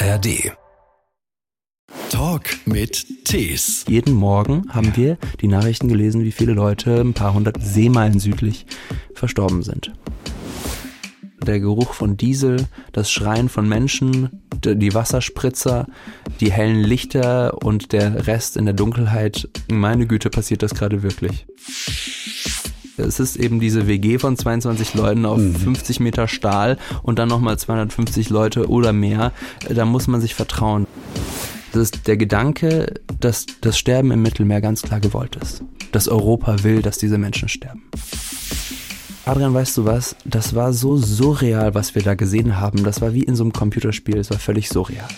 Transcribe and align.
ARD. 0.00 0.52
Talk 2.10 2.44
mit 2.66 3.24
Tees. 3.24 3.84
Jeden 3.88 4.14
Morgen 4.14 4.72
haben 4.72 4.96
wir 4.96 5.18
die 5.40 5.48
Nachrichten 5.48 5.88
gelesen, 5.88 6.22
wie 6.22 6.30
viele 6.30 6.52
Leute 6.52 7.00
ein 7.00 7.14
paar 7.14 7.34
hundert 7.34 7.60
Seemeilen 7.60 8.20
südlich 8.20 8.66
verstorben 9.14 9.64
sind. 9.64 9.92
Der 11.42 11.58
Geruch 11.58 11.94
von 11.94 12.16
Diesel, 12.16 12.68
das 12.92 13.10
Schreien 13.10 13.48
von 13.48 13.68
Menschen, 13.68 14.44
die 14.64 14.94
Wasserspritzer, 14.94 15.86
die 16.38 16.52
hellen 16.52 16.84
Lichter 16.84 17.60
und 17.64 17.90
der 17.92 18.28
Rest 18.28 18.56
in 18.56 18.66
der 18.66 18.74
Dunkelheit. 18.74 19.48
Meine 19.68 20.06
Güte, 20.06 20.30
passiert 20.30 20.62
das 20.62 20.74
gerade 20.74 21.02
wirklich. 21.02 21.46
Es 22.98 23.20
ist 23.20 23.36
eben 23.36 23.60
diese 23.60 23.86
WG 23.86 24.18
von 24.18 24.36
22 24.36 24.94
Leuten 24.94 25.26
auf 25.26 25.38
mhm. 25.38 25.54
50 25.54 26.00
Meter 26.00 26.28
Stahl 26.28 26.78
und 27.02 27.18
dann 27.18 27.28
nochmal 27.28 27.58
250 27.58 28.30
Leute 28.30 28.68
oder 28.68 28.92
mehr. 28.92 29.32
Da 29.68 29.84
muss 29.84 30.06
man 30.06 30.20
sich 30.20 30.34
vertrauen. 30.34 30.86
Das 31.72 31.82
ist 31.82 32.06
der 32.06 32.16
Gedanke, 32.16 32.94
dass 33.20 33.46
das 33.60 33.78
Sterben 33.78 34.10
im 34.10 34.22
Mittelmeer 34.22 34.60
ganz 34.60 34.82
klar 34.82 35.00
gewollt 35.00 35.36
ist. 35.36 35.62
Dass 35.92 36.08
Europa 36.08 36.62
will, 36.64 36.82
dass 36.82 36.98
diese 36.98 37.18
Menschen 37.18 37.48
sterben. 37.48 37.82
Adrian, 39.26 39.52
weißt 39.52 39.76
du 39.76 39.84
was? 39.84 40.16
Das 40.24 40.54
war 40.54 40.72
so 40.72 40.96
surreal, 40.96 41.74
was 41.74 41.94
wir 41.94 42.02
da 42.02 42.14
gesehen 42.14 42.58
haben. 42.58 42.82
Das 42.84 43.02
war 43.02 43.12
wie 43.12 43.22
in 43.22 43.36
so 43.36 43.44
einem 43.44 43.52
Computerspiel. 43.52 44.16
Es 44.16 44.30
war 44.30 44.38
völlig 44.38 44.70
surreal. 44.70 45.08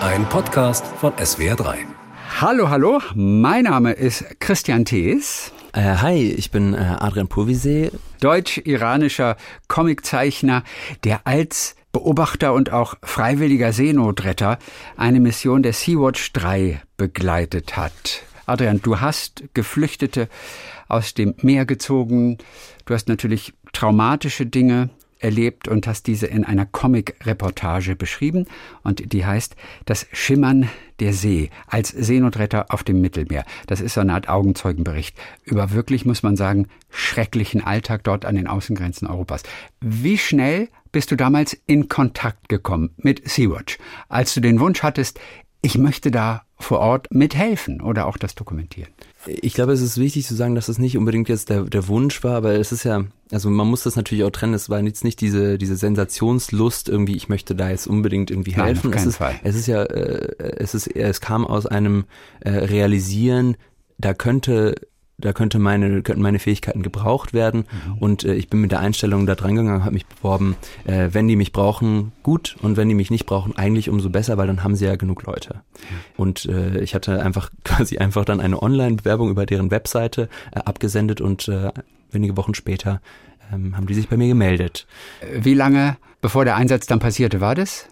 Ein 0.00 0.28
Podcast 0.28 0.86
von 1.00 1.12
SWR3. 1.14 1.74
Hallo, 2.40 2.68
hallo. 2.70 3.00
Mein 3.16 3.64
Name 3.64 3.92
ist 3.92 4.24
Christian 4.38 4.84
Thees. 4.84 5.52
Äh, 5.78 5.98
hi, 5.98 6.32
ich 6.32 6.50
bin 6.50 6.74
äh, 6.74 6.78
Adrian 6.78 7.28
Purvisee. 7.28 7.92
Deutsch-iranischer 8.20 9.36
Comiczeichner, 9.68 10.64
der 11.04 11.24
als 11.24 11.76
Beobachter 11.92 12.52
und 12.52 12.72
auch 12.72 12.96
freiwilliger 13.04 13.72
Seenotretter 13.72 14.58
eine 14.96 15.20
Mission 15.20 15.62
der 15.62 15.72
Sea-Watch 15.72 16.32
3 16.32 16.82
begleitet 16.96 17.76
hat. 17.76 18.22
Adrian, 18.44 18.82
du 18.82 19.00
hast 19.00 19.44
Geflüchtete 19.54 20.28
aus 20.88 21.14
dem 21.14 21.34
Meer 21.42 21.64
gezogen. 21.64 22.38
Du 22.84 22.94
hast 22.94 23.08
natürlich 23.08 23.52
traumatische 23.72 24.46
Dinge 24.46 24.90
erlebt 25.20 25.68
und 25.68 25.86
hast 25.86 26.08
diese 26.08 26.26
in 26.26 26.42
einer 26.42 26.66
Comic-Reportage 26.66 27.94
beschrieben 27.94 28.46
und 28.82 29.12
die 29.12 29.24
heißt 29.24 29.54
Das 29.84 30.08
Schimmern 30.12 30.68
der 31.00 31.12
See 31.12 31.50
als 31.66 31.88
Seenotretter 31.90 32.66
auf 32.68 32.84
dem 32.84 33.00
Mittelmeer. 33.00 33.44
Das 33.66 33.80
ist 33.80 33.94
so 33.94 34.00
eine 34.00 34.14
Art 34.14 34.28
Augenzeugenbericht 34.28 35.16
über 35.44 35.72
wirklich, 35.72 36.04
muss 36.04 36.22
man 36.22 36.36
sagen, 36.36 36.68
schrecklichen 36.90 37.62
Alltag 37.62 38.04
dort 38.04 38.24
an 38.24 38.34
den 38.34 38.46
Außengrenzen 38.46 39.08
Europas. 39.08 39.42
Wie 39.80 40.18
schnell 40.18 40.68
bist 40.92 41.10
du 41.10 41.16
damals 41.16 41.56
in 41.66 41.88
Kontakt 41.88 42.48
gekommen 42.48 42.90
mit 42.96 43.28
Sea-Watch, 43.28 43.78
als 44.08 44.34
du 44.34 44.40
den 44.40 44.60
Wunsch 44.60 44.82
hattest, 44.82 45.20
ich 45.60 45.76
möchte 45.76 46.10
da 46.10 46.42
vor 46.56 46.78
Ort 46.78 47.12
mithelfen 47.12 47.80
oder 47.80 48.06
auch 48.06 48.16
das 48.16 48.34
dokumentieren? 48.34 48.92
Ich 49.26 49.54
glaube, 49.54 49.72
es 49.72 49.80
ist 49.80 49.98
wichtig 49.98 50.26
zu 50.26 50.34
sagen, 50.34 50.54
dass 50.54 50.68
es 50.68 50.78
nicht 50.78 50.96
unbedingt 50.96 51.28
jetzt 51.28 51.50
der, 51.50 51.64
der 51.64 51.88
Wunsch 51.88 52.22
war, 52.22 52.36
aber 52.36 52.54
es 52.54 52.70
ist 52.70 52.84
ja, 52.84 53.04
also 53.32 53.50
man 53.50 53.66
muss 53.66 53.82
das 53.82 53.96
natürlich 53.96 54.24
auch 54.24 54.30
trennen. 54.30 54.54
Es 54.54 54.70
war 54.70 54.80
jetzt 54.80 55.02
nicht 55.02 55.20
diese, 55.20 55.58
diese 55.58 55.76
Sensationslust 55.76 56.88
irgendwie, 56.88 57.16
ich 57.16 57.28
möchte 57.28 57.54
da 57.54 57.68
jetzt 57.68 57.86
unbedingt 57.86 58.30
irgendwie 58.30 58.54
helfen. 58.54 58.90
Nein, 58.90 58.98
es, 58.98 59.06
ist, 59.06 59.16
Fall. 59.16 59.40
es 59.42 59.56
ist 59.56 59.66
ja, 59.66 59.82
äh, 59.82 60.34
es 60.56 60.74
ist, 60.74 60.86
es 60.86 61.20
kam 61.20 61.46
aus 61.46 61.66
einem 61.66 62.04
äh, 62.40 62.50
Realisieren, 62.50 63.56
da 63.98 64.14
könnte 64.14 64.76
da 65.18 65.32
könnte 65.32 65.58
meine, 65.58 66.02
könnten 66.02 66.22
meine 66.22 66.38
Fähigkeiten 66.38 66.82
gebraucht 66.82 67.34
werden. 67.34 67.64
Mhm. 67.86 67.98
Und 67.98 68.24
äh, 68.24 68.34
ich 68.34 68.48
bin 68.48 68.60
mit 68.60 68.70
der 68.70 68.80
Einstellung 68.80 69.26
da 69.26 69.34
dran 69.34 69.56
gegangen, 69.56 69.84
habe 69.84 69.94
mich 69.94 70.06
beworben, 70.06 70.56
äh, 70.84 71.08
wenn 71.12 71.26
die 71.26 71.36
mich 71.36 71.52
brauchen, 71.52 72.12
gut. 72.22 72.56
Und 72.62 72.76
wenn 72.76 72.88
die 72.88 72.94
mich 72.94 73.10
nicht 73.10 73.26
brauchen, 73.26 73.56
eigentlich 73.56 73.90
umso 73.90 74.10
besser, 74.10 74.38
weil 74.38 74.46
dann 74.46 74.62
haben 74.62 74.76
sie 74.76 74.86
ja 74.86 74.96
genug 74.96 75.24
Leute. 75.24 75.54
Mhm. 75.54 75.96
Und 76.16 76.44
äh, 76.46 76.80
ich 76.80 76.94
hatte 76.94 77.22
einfach 77.22 77.50
quasi 77.64 77.98
einfach 77.98 78.24
dann 78.24 78.40
eine 78.40 78.62
Online-Bewerbung 78.62 79.28
über 79.30 79.44
deren 79.44 79.70
Webseite 79.70 80.28
äh, 80.52 80.60
abgesendet 80.60 81.20
und 81.20 81.48
äh, 81.48 81.72
wenige 82.12 82.36
Wochen 82.36 82.54
später 82.54 83.00
ähm, 83.52 83.76
haben 83.76 83.86
die 83.86 83.94
sich 83.94 84.08
bei 84.08 84.16
mir 84.16 84.28
gemeldet. 84.28 84.86
Wie 85.32 85.54
lange 85.54 85.96
bevor 86.20 86.44
der 86.44 86.56
Einsatz 86.56 86.86
dann 86.86 86.98
passierte, 86.98 87.40
war 87.40 87.54
das? 87.54 87.88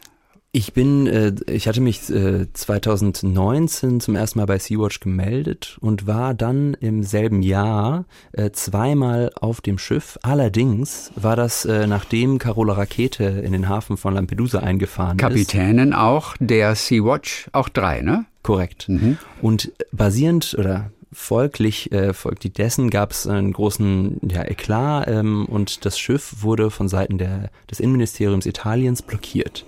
Ich 0.56 0.72
bin, 0.72 1.06
äh, 1.06 1.34
ich 1.48 1.68
hatte 1.68 1.82
mich 1.82 2.08
äh, 2.08 2.50
2019 2.50 4.00
zum 4.00 4.14
ersten 4.16 4.38
Mal 4.38 4.46
bei 4.46 4.58
Sea-Watch 4.58 5.00
gemeldet 5.00 5.76
und 5.82 6.06
war 6.06 6.32
dann 6.32 6.72
im 6.80 7.02
selben 7.02 7.42
Jahr 7.42 8.06
äh, 8.32 8.50
zweimal 8.52 9.30
auf 9.38 9.60
dem 9.60 9.76
Schiff. 9.76 10.18
Allerdings 10.22 11.12
war 11.14 11.36
das, 11.36 11.66
äh, 11.66 11.86
nachdem 11.86 12.38
Carola 12.38 12.72
Rakete 12.72 13.24
in 13.24 13.52
den 13.52 13.68
Hafen 13.68 13.98
von 13.98 14.14
Lampedusa 14.14 14.60
eingefahren 14.60 15.18
Kapitänin 15.18 15.90
ist. 15.90 15.98
auch 15.98 16.34
der 16.40 16.74
Sea-Watch, 16.74 17.50
auch 17.52 17.68
drei, 17.68 18.00
ne? 18.00 18.24
Korrekt. 18.42 18.88
Mhm. 18.88 19.18
Und 19.42 19.72
basierend 19.92 20.56
oder 20.58 20.90
folglich, 21.12 21.92
äh, 21.92 22.14
folglich 22.14 22.54
dessen 22.54 22.88
gab 22.88 23.10
es 23.10 23.26
einen 23.26 23.52
großen 23.52 24.20
ja, 24.30 24.42
Eklat 24.42 25.06
ähm, 25.08 25.44
und 25.44 25.84
das 25.84 25.98
Schiff 25.98 26.36
wurde 26.40 26.70
von 26.70 26.88
Seiten 26.88 27.18
der, 27.18 27.50
des 27.70 27.78
Innenministeriums 27.78 28.46
Italiens 28.46 29.02
blockiert. 29.02 29.66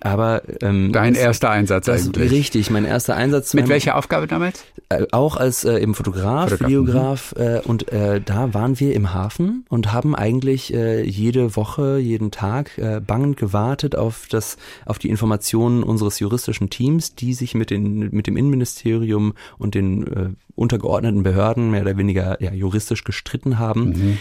Aber 0.00 0.42
ähm, 0.62 0.92
dein 0.92 1.14
erster 1.14 1.50
Einsatz 1.50 1.86
das, 1.86 2.06
eigentlich. 2.06 2.30
Richtig, 2.30 2.70
mein 2.70 2.84
erster 2.84 3.16
Einsatz. 3.16 3.54
Mit 3.54 3.68
welcher 3.68 3.96
Aufgabe 3.96 4.26
damals? 4.26 4.64
Äh, 4.88 5.06
auch 5.12 5.36
als 5.36 5.64
äh, 5.64 5.78
eben 5.78 5.94
Fotograf, 5.94 6.50
Fotograf 6.50 6.68
Videograf 6.68 7.34
mhm. 7.36 7.42
äh, 7.42 7.60
und 7.60 7.92
äh, 7.92 8.20
da 8.20 8.54
waren 8.54 8.80
wir 8.80 8.94
im 8.94 9.12
Hafen 9.12 9.64
und 9.68 9.92
haben 9.92 10.14
eigentlich 10.14 10.72
äh, 10.72 11.02
jede 11.02 11.54
Woche, 11.54 11.98
jeden 11.98 12.30
Tag 12.30 12.78
äh, 12.78 13.00
bangend 13.00 13.36
gewartet 13.36 13.94
auf 13.94 14.26
das, 14.30 14.56
auf 14.86 14.98
die 14.98 15.10
Informationen 15.10 15.82
unseres 15.82 16.18
juristischen 16.18 16.70
Teams, 16.70 17.14
die 17.14 17.34
sich 17.34 17.54
mit 17.54 17.70
den 17.70 18.10
mit 18.10 18.26
dem 18.26 18.36
Innenministerium 18.36 19.34
und 19.58 19.74
den 19.74 20.06
äh, 20.06 20.28
untergeordneten 20.54 21.22
Behörden 21.22 21.70
mehr 21.70 21.82
oder 21.82 21.96
weniger 21.96 22.42
ja, 22.42 22.52
juristisch 22.52 23.04
gestritten 23.04 23.58
haben. 23.58 23.90
Mhm. 23.90 24.18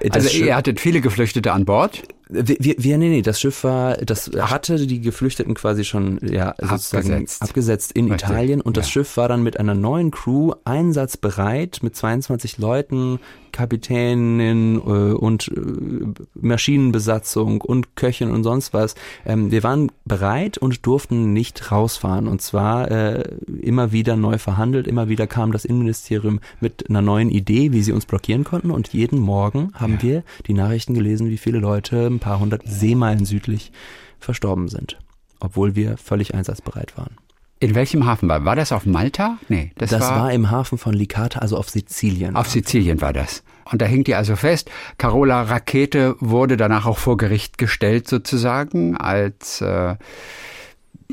Das 0.00 0.26
also 0.26 0.38
ihr 0.38 0.56
hattet 0.56 0.80
viele 0.80 1.00
Geflüchtete 1.00 1.52
an 1.52 1.64
Bord? 1.64 2.02
Wir, 2.28 2.56
wir, 2.58 2.74
wir, 2.78 2.98
nee, 2.98 3.08
nee, 3.08 3.22
das 3.22 3.40
Schiff 3.40 3.62
war, 3.62 3.96
das 3.98 4.30
hatte 4.38 4.86
die 4.86 5.00
Geflüchteten 5.00 5.54
quasi 5.54 5.84
schon, 5.84 6.18
ja, 6.22 6.54
sozusagen 6.58 7.12
abgesetzt, 7.12 7.42
abgesetzt 7.42 7.92
in 7.92 8.10
Richtig. 8.10 8.30
Italien 8.30 8.60
und 8.62 8.76
das 8.76 8.86
ja. 8.86 8.92
Schiff 8.92 9.16
war 9.18 9.28
dann 9.28 9.42
mit 9.42 9.60
einer 9.60 9.74
neuen 9.74 10.10
Crew 10.10 10.52
einsatzbereit 10.64 11.80
mit 11.82 11.94
22 11.94 12.58
Leuten, 12.58 13.20
Kapitänin 13.52 14.76
äh, 14.76 15.12
und 15.12 15.48
äh, 15.48 16.22
Maschinenbesatzung 16.34 17.60
und 17.60 17.96
Köchin 17.96 18.30
und 18.30 18.42
sonst 18.42 18.72
was. 18.72 18.94
Ähm, 19.24 19.50
wir 19.50 19.62
waren 19.62 19.92
bereit 20.04 20.58
und 20.58 20.86
durften 20.86 21.32
nicht 21.32 21.70
rausfahren 21.70 22.26
und 22.26 22.42
zwar 22.42 22.90
äh, 22.90 23.22
immer 23.60 23.92
wieder 23.92 24.16
neu 24.16 24.38
verhandelt, 24.38 24.86
immer 24.86 25.08
wieder 25.08 25.26
kam 25.26 25.52
das 25.52 25.64
Innenministerium 25.64 26.40
mit 26.60 26.88
einer 26.88 27.02
neuen 27.02 27.30
Idee, 27.30 27.72
wie 27.72 27.82
sie 27.82 27.92
uns 27.92 28.06
blockieren 28.06 28.44
konnten 28.44 28.70
und 28.70 28.92
jeden 28.92 29.18
Morgen 29.18 29.72
haben 29.74 29.94
ja. 29.94 30.02
wir 30.02 30.22
die 30.46 30.54
Nachrichten 30.54 30.94
gelesen, 30.94 31.28
wie 31.28 31.38
viele 31.38 31.58
Leute 31.58 32.06
ein 32.06 32.18
paar 32.18 32.40
hundert 32.40 32.62
Seemeilen 32.66 33.24
südlich 33.24 33.72
verstorben 34.18 34.68
sind, 34.68 34.98
obwohl 35.40 35.74
wir 35.74 35.96
völlig 35.96 36.34
einsatzbereit 36.34 36.96
waren. 36.96 37.16
In 37.62 37.76
welchem 37.76 38.06
Hafen 38.06 38.28
war? 38.28 38.44
War 38.44 38.56
das 38.56 38.72
auf 38.72 38.86
Malta? 38.86 39.38
Nee, 39.48 39.70
das, 39.78 39.90
das 39.90 40.00
war, 40.00 40.22
war, 40.22 40.32
im 40.32 40.50
Hafen 40.50 40.78
von 40.78 40.94
Licata, 40.94 41.38
also 41.38 41.56
auf 41.56 41.70
Sizilien. 41.70 42.34
Auf 42.34 42.48
Sizilien 42.48 43.00
war 43.00 43.12
das. 43.12 43.44
Und 43.70 43.80
da 43.80 43.86
hängt 43.86 44.08
ihr 44.08 44.16
also 44.16 44.34
fest, 44.34 44.68
Carola 44.98 45.42
Rakete 45.42 46.16
wurde 46.18 46.56
danach 46.56 46.86
auch 46.86 46.98
vor 46.98 47.16
Gericht 47.16 47.58
gestellt 47.58 48.08
sozusagen 48.08 48.96
als 48.96 49.60
äh, 49.60 49.94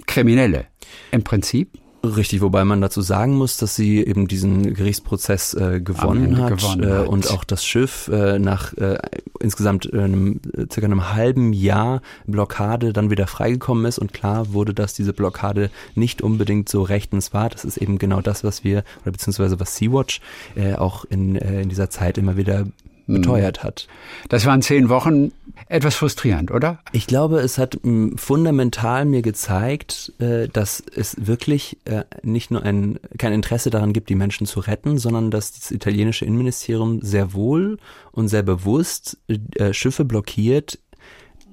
Kriminelle. 0.07 0.65
Im 1.11 1.23
Prinzip. 1.23 1.78
Richtig, 2.01 2.39
wobei 2.39 2.63
man 2.63 2.79
dazu 2.79 3.01
sagen 3.01 3.35
muss, 3.35 3.57
dass 3.57 3.75
sie 3.75 3.99
eben 4.05 4.29
diesen 4.29 4.73
Gerichtsprozess 4.73 5.53
äh, 5.53 5.81
gewonnen, 5.81 6.37
hat, 6.37 6.57
gewonnen 6.57 6.83
äh, 6.83 6.91
hat 6.99 7.07
und 7.07 7.29
auch 7.29 7.43
das 7.43 7.65
Schiff 7.65 8.07
äh, 8.07 8.39
nach 8.39 8.73
äh, 8.77 8.97
insgesamt 9.41 9.93
einem, 9.93 10.39
circa 10.71 10.85
einem 10.85 11.13
halben 11.13 11.51
Jahr 11.51 12.01
Blockade 12.25 12.93
dann 12.93 13.09
wieder 13.09 13.27
freigekommen 13.27 13.85
ist 13.85 13.99
und 13.99 14.13
klar 14.13 14.53
wurde, 14.53 14.73
dass 14.73 14.93
diese 14.93 15.11
Blockade 15.11 15.69
nicht 15.93 16.21
unbedingt 16.21 16.69
so 16.69 16.83
rechtens 16.83 17.33
war. 17.33 17.49
Das 17.49 17.65
ist 17.65 17.75
eben 17.75 17.97
genau 17.97 18.21
das, 18.21 18.45
was 18.45 18.63
wir 18.63 18.83
oder 19.01 19.11
beziehungsweise 19.11 19.59
was 19.59 19.75
Sea-Watch 19.75 20.21
äh, 20.55 20.75
auch 20.75 21.03
in, 21.03 21.35
äh, 21.35 21.61
in 21.61 21.69
dieser 21.69 21.89
Zeit 21.89 22.17
immer 22.17 22.37
wieder 22.37 22.65
beteuert 23.13 23.63
hat. 23.63 23.87
Das 24.29 24.45
waren 24.45 24.61
zehn 24.61 24.89
Wochen 24.89 25.31
etwas 25.67 25.95
frustrierend, 25.95 26.51
oder? 26.51 26.79
Ich 26.91 27.05
glaube, 27.05 27.39
es 27.39 27.57
hat 27.57 27.79
m, 27.83 28.17
fundamental 28.17 29.05
mir 29.05 29.21
gezeigt, 29.21 30.13
äh, 30.19 30.47
dass 30.47 30.83
es 30.95 31.15
wirklich 31.19 31.77
äh, 31.85 32.03
nicht 32.23 32.49
nur 32.49 32.63
ein, 32.63 32.99
kein 33.17 33.33
Interesse 33.33 33.69
daran 33.69 33.93
gibt, 33.93 34.09
die 34.09 34.15
Menschen 34.15 34.47
zu 34.47 34.61
retten, 34.61 34.97
sondern 34.97 35.31
dass 35.31 35.51
das 35.51 35.71
italienische 35.71 36.25
Innenministerium 36.25 37.01
sehr 37.01 37.33
wohl 37.33 37.77
und 38.11 38.29
sehr 38.29 38.43
bewusst 38.43 39.17
äh, 39.27 39.73
Schiffe 39.73 40.05
blockiert 40.05 40.79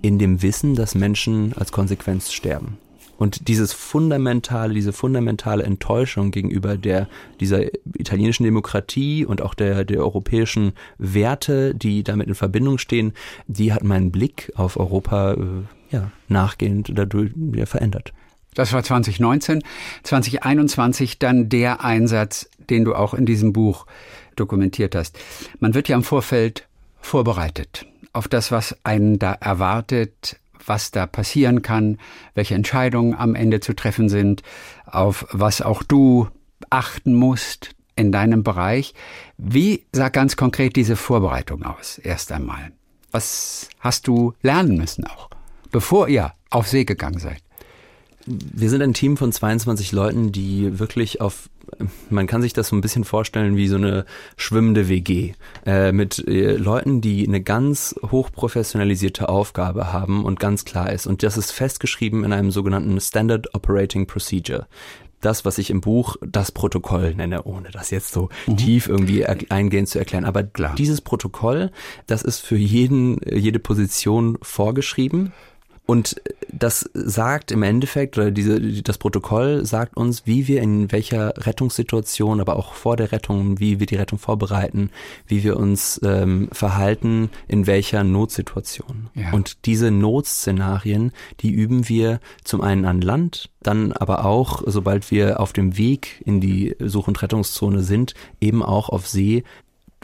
in 0.02 0.19
dem 0.19 0.43
Wissen, 0.43 0.75
dass 0.75 0.94
Menschen 0.94 1.52
als 1.55 1.73
Konsequenz 1.73 2.32
sterben. 2.32 2.79
Und 3.17 3.49
dieses 3.49 3.73
fundamentale, 3.73 4.75
diese 4.75 4.93
fundamentale 4.93 5.63
Enttäuschung 5.65 6.31
gegenüber 6.31 6.77
der, 6.77 7.09
dieser 7.41 7.65
italienischen 7.95 8.45
Demokratie 8.45 9.25
und 9.25 9.43
auch 9.43 9.55
der, 9.55 9.85
der 9.85 10.01
europäischen 10.01 10.73
Werte, 10.99 11.75
die 11.75 12.03
damit 12.03 12.29
in 12.29 12.35
Verbindung 12.35 12.79
stehen, 12.79 13.13
die 13.47 13.73
hat 13.73 13.85
meinen 13.85 14.11
Blick 14.11 14.53
auf 14.55 14.79
Europa, 14.79 15.33
äh, 15.33 15.37
ja, 15.91 16.11
nachgehend 16.29 16.91
dadurch 16.95 17.33
verändert. 17.65 18.13
Das 18.55 18.73
war 18.73 18.83
2019. 18.83 19.62
2021 20.03 21.19
dann 21.19 21.49
der 21.49 21.85
Einsatz, 21.85 22.49
den 22.71 22.85
du 22.85 22.95
auch 22.95 23.15
in 23.15 23.27
diesem 23.27 23.53
Buch 23.53 23.87
dokumentiert 24.35 24.95
hast. 24.95 25.19
Man 25.61 25.75
wird 25.75 25.89
ja 25.89 25.97
im 25.97 26.03
Vorfeld 26.03 26.67
vorbereitet 27.01 27.87
auf 28.17 28.29
das, 28.29 28.51
was 28.51 28.75
einen 28.83 29.19
da 29.19 29.33
erwartet, 29.35 30.41
was 30.64 30.91
da 30.91 31.06
passieren 31.06 31.62
kann, 31.62 31.99
welche 32.35 32.55
Entscheidungen 32.55 33.14
am 33.14 33.35
Ende 33.35 33.61
zu 33.61 33.75
treffen 33.75 34.08
sind, 34.08 34.43
auf 34.87 35.26
was 35.31 35.62
auch 35.62 35.82
du 35.82 36.29
achten 36.70 37.14
musst 37.14 37.75
in 37.97 38.12
deinem 38.12 38.43
Bereich. 38.43 38.94
Wie 39.38 39.87
sah 39.93 40.08
ganz 40.08 40.37
konkret 40.37 40.76
diese 40.76 40.97
Vorbereitung 40.97 41.64
aus, 41.64 41.99
erst 41.99 42.32
einmal? 42.32 42.73
Was 43.11 43.69
hast 43.81 44.06
du 44.06 44.35
lernen 44.43 44.76
müssen 44.76 45.06
auch, 45.06 45.31
bevor 45.70 46.08
ihr 46.08 46.35
auf 46.50 46.69
See 46.69 46.85
gegangen 46.85 47.19
seid? 47.19 47.46
Wir 48.26 48.70
sind 48.70 48.82
ein 48.82 48.94
Team 48.94 49.17
von 49.17 49.32
22 49.32 49.93
Leuten, 49.93 50.32
die 50.32 50.78
wirklich 50.78 51.20
auf 51.20 51.49
man 52.11 52.28
kann 52.28 52.43
sich 52.43 52.52
das 52.52 52.69
so 52.69 52.76
ein 52.76 52.81
bisschen 52.81 53.02
vorstellen 53.02 53.56
wie 53.56 53.67
so 53.67 53.76
eine 53.76 54.05
schwimmende 54.37 54.88
WG 54.88 55.32
äh, 55.64 55.90
mit 55.90 56.26
äh, 56.26 56.52
Leuten, 56.56 57.00
die 57.00 57.26
eine 57.26 57.43
ganz 57.43 57.96
hochprofessionalisierte 58.08 59.28
Aufgabe 59.28 59.93
haben 59.93 60.25
und 60.25 60.38
ganz 60.38 60.64
klar 60.64 60.93
ist. 60.93 61.08
Und 61.08 61.25
das 61.25 61.37
ist 61.37 61.50
festgeschrieben 61.50 62.23
in 62.23 62.32
einem 62.32 62.52
sogenannten 62.52 63.00
Standard 63.00 63.52
Operating 63.55 64.06
Procedure 64.06 64.67
das, 65.23 65.44
was 65.44 65.58
ich 65.58 65.70
im 65.70 65.81
Buch 65.81 66.17
das 66.20 66.52
Protokoll 66.52 67.14
nenne, 67.14 67.43
ohne 67.44 67.70
das 67.70 67.90
jetzt 67.90 68.12
so 68.12 68.28
mhm. 68.46 68.58
tief 68.58 68.88
irgendwie 68.88 69.26
eingehend 69.26 69.88
zu 69.88 69.99
erklären. 69.99 70.25
Aber 70.25 70.44
Klar. 70.44 70.75
dieses 70.76 71.00
Protokoll, 71.00 71.73
das 72.06 72.23
ist 72.23 72.40
für 72.40 72.56
jeden, 72.56 73.19
jede 73.28 73.58
Position 73.58 74.38
vorgeschrieben. 74.43 75.32
Und 75.84 76.20
das 76.58 76.88
sagt 76.94 77.50
im 77.53 77.62
Endeffekt, 77.62 78.17
oder 78.17 78.31
diese, 78.31 78.82
das 78.82 78.99
Protokoll 78.99 79.64
sagt 79.64 79.97
uns, 79.97 80.26
wie 80.26 80.49
wir 80.49 80.62
in 80.62 80.91
welcher 80.93 81.35
Rettungssituation, 81.37 82.41
aber 82.41 82.56
auch 82.56 82.75
vor 82.75 82.97
der 82.97 83.12
Rettung, 83.12 83.61
wie 83.61 83.81
wir 83.81 83.87
die 83.87 83.97
Rettung 83.97 84.19
vorbereiten, 84.19 84.91
wie 85.26 85.44
wir 85.44 85.56
uns 85.56 86.00
ähm, 86.05 86.49
verhalten, 86.53 87.31
in 87.49 87.67
welcher 87.67 88.05
Notsituation. 88.05 89.11
Ja. 89.14 89.32
Und 89.32 89.67
diese 89.67 89.91
Notszenarien, 89.91 91.12
die 91.41 91.50
üben 91.50 91.88
wir 91.88 92.20
zum 92.44 92.61
einen 92.61 92.85
an 92.85 93.00
Land, 93.00 93.50
dann 93.62 93.93
aber 93.93 94.25
auch, 94.25 94.62
sobald 94.67 95.11
wir 95.11 95.41
auf 95.41 95.52
dem 95.52 95.76
Weg 95.76 96.23
in 96.25 96.41
die 96.41 96.76
Such- 96.79 97.09
und 97.09 97.20
Rettungszone 97.23 97.82
sind, 97.82 98.14
eben 98.41 98.62
auch 98.62 98.88
auf 98.88 99.09
See, 99.09 99.43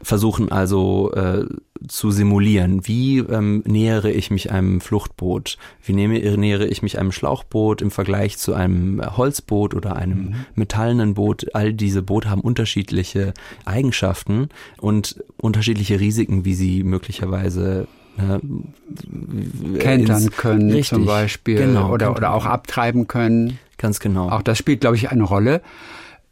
versuchen 0.02 0.50
also 0.50 1.12
äh, 1.12 1.46
zu 1.88 2.10
simulieren. 2.10 2.86
Wie 2.86 3.18
ähm, 3.18 3.62
nähere 3.66 4.10
ich 4.10 4.30
mich 4.30 4.50
einem 4.50 4.80
Fluchtboot? 4.80 5.58
Wie 5.82 5.92
nehme, 5.92 6.18
nähere 6.36 6.66
ich 6.66 6.82
mich 6.82 6.98
einem 6.98 7.12
Schlauchboot 7.12 7.82
im 7.82 7.90
Vergleich 7.90 8.38
zu 8.38 8.54
einem 8.54 9.00
Holzboot 9.16 9.74
oder 9.74 9.96
einem 9.96 10.18
mhm. 10.18 10.34
metallenen 10.54 11.14
Boot? 11.14 11.54
All 11.54 11.72
diese 11.72 12.02
Boote 12.02 12.30
haben 12.30 12.40
unterschiedliche 12.40 13.32
Eigenschaften 13.64 14.48
und 14.80 15.22
unterschiedliche 15.36 16.00
Risiken, 16.00 16.44
wie 16.44 16.54
sie 16.54 16.82
möglicherweise 16.82 17.86
äh, 18.18 19.78
kentern 19.78 20.30
können 20.30 20.70
richtig, 20.70 20.88
zum 20.88 21.06
Beispiel 21.06 21.56
genau, 21.56 21.90
oder, 21.90 22.14
oder 22.14 22.34
auch 22.34 22.44
abtreiben 22.44 23.06
können. 23.08 23.58
Ganz 23.78 24.00
genau. 24.00 24.28
Auch 24.28 24.42
das 24.42 24.58
spielt, 24.58 24.80
glaube 24.80 24.96
ich, 24.96 25.10
eine 25.10 25.22
Rolle. 25.22 25.62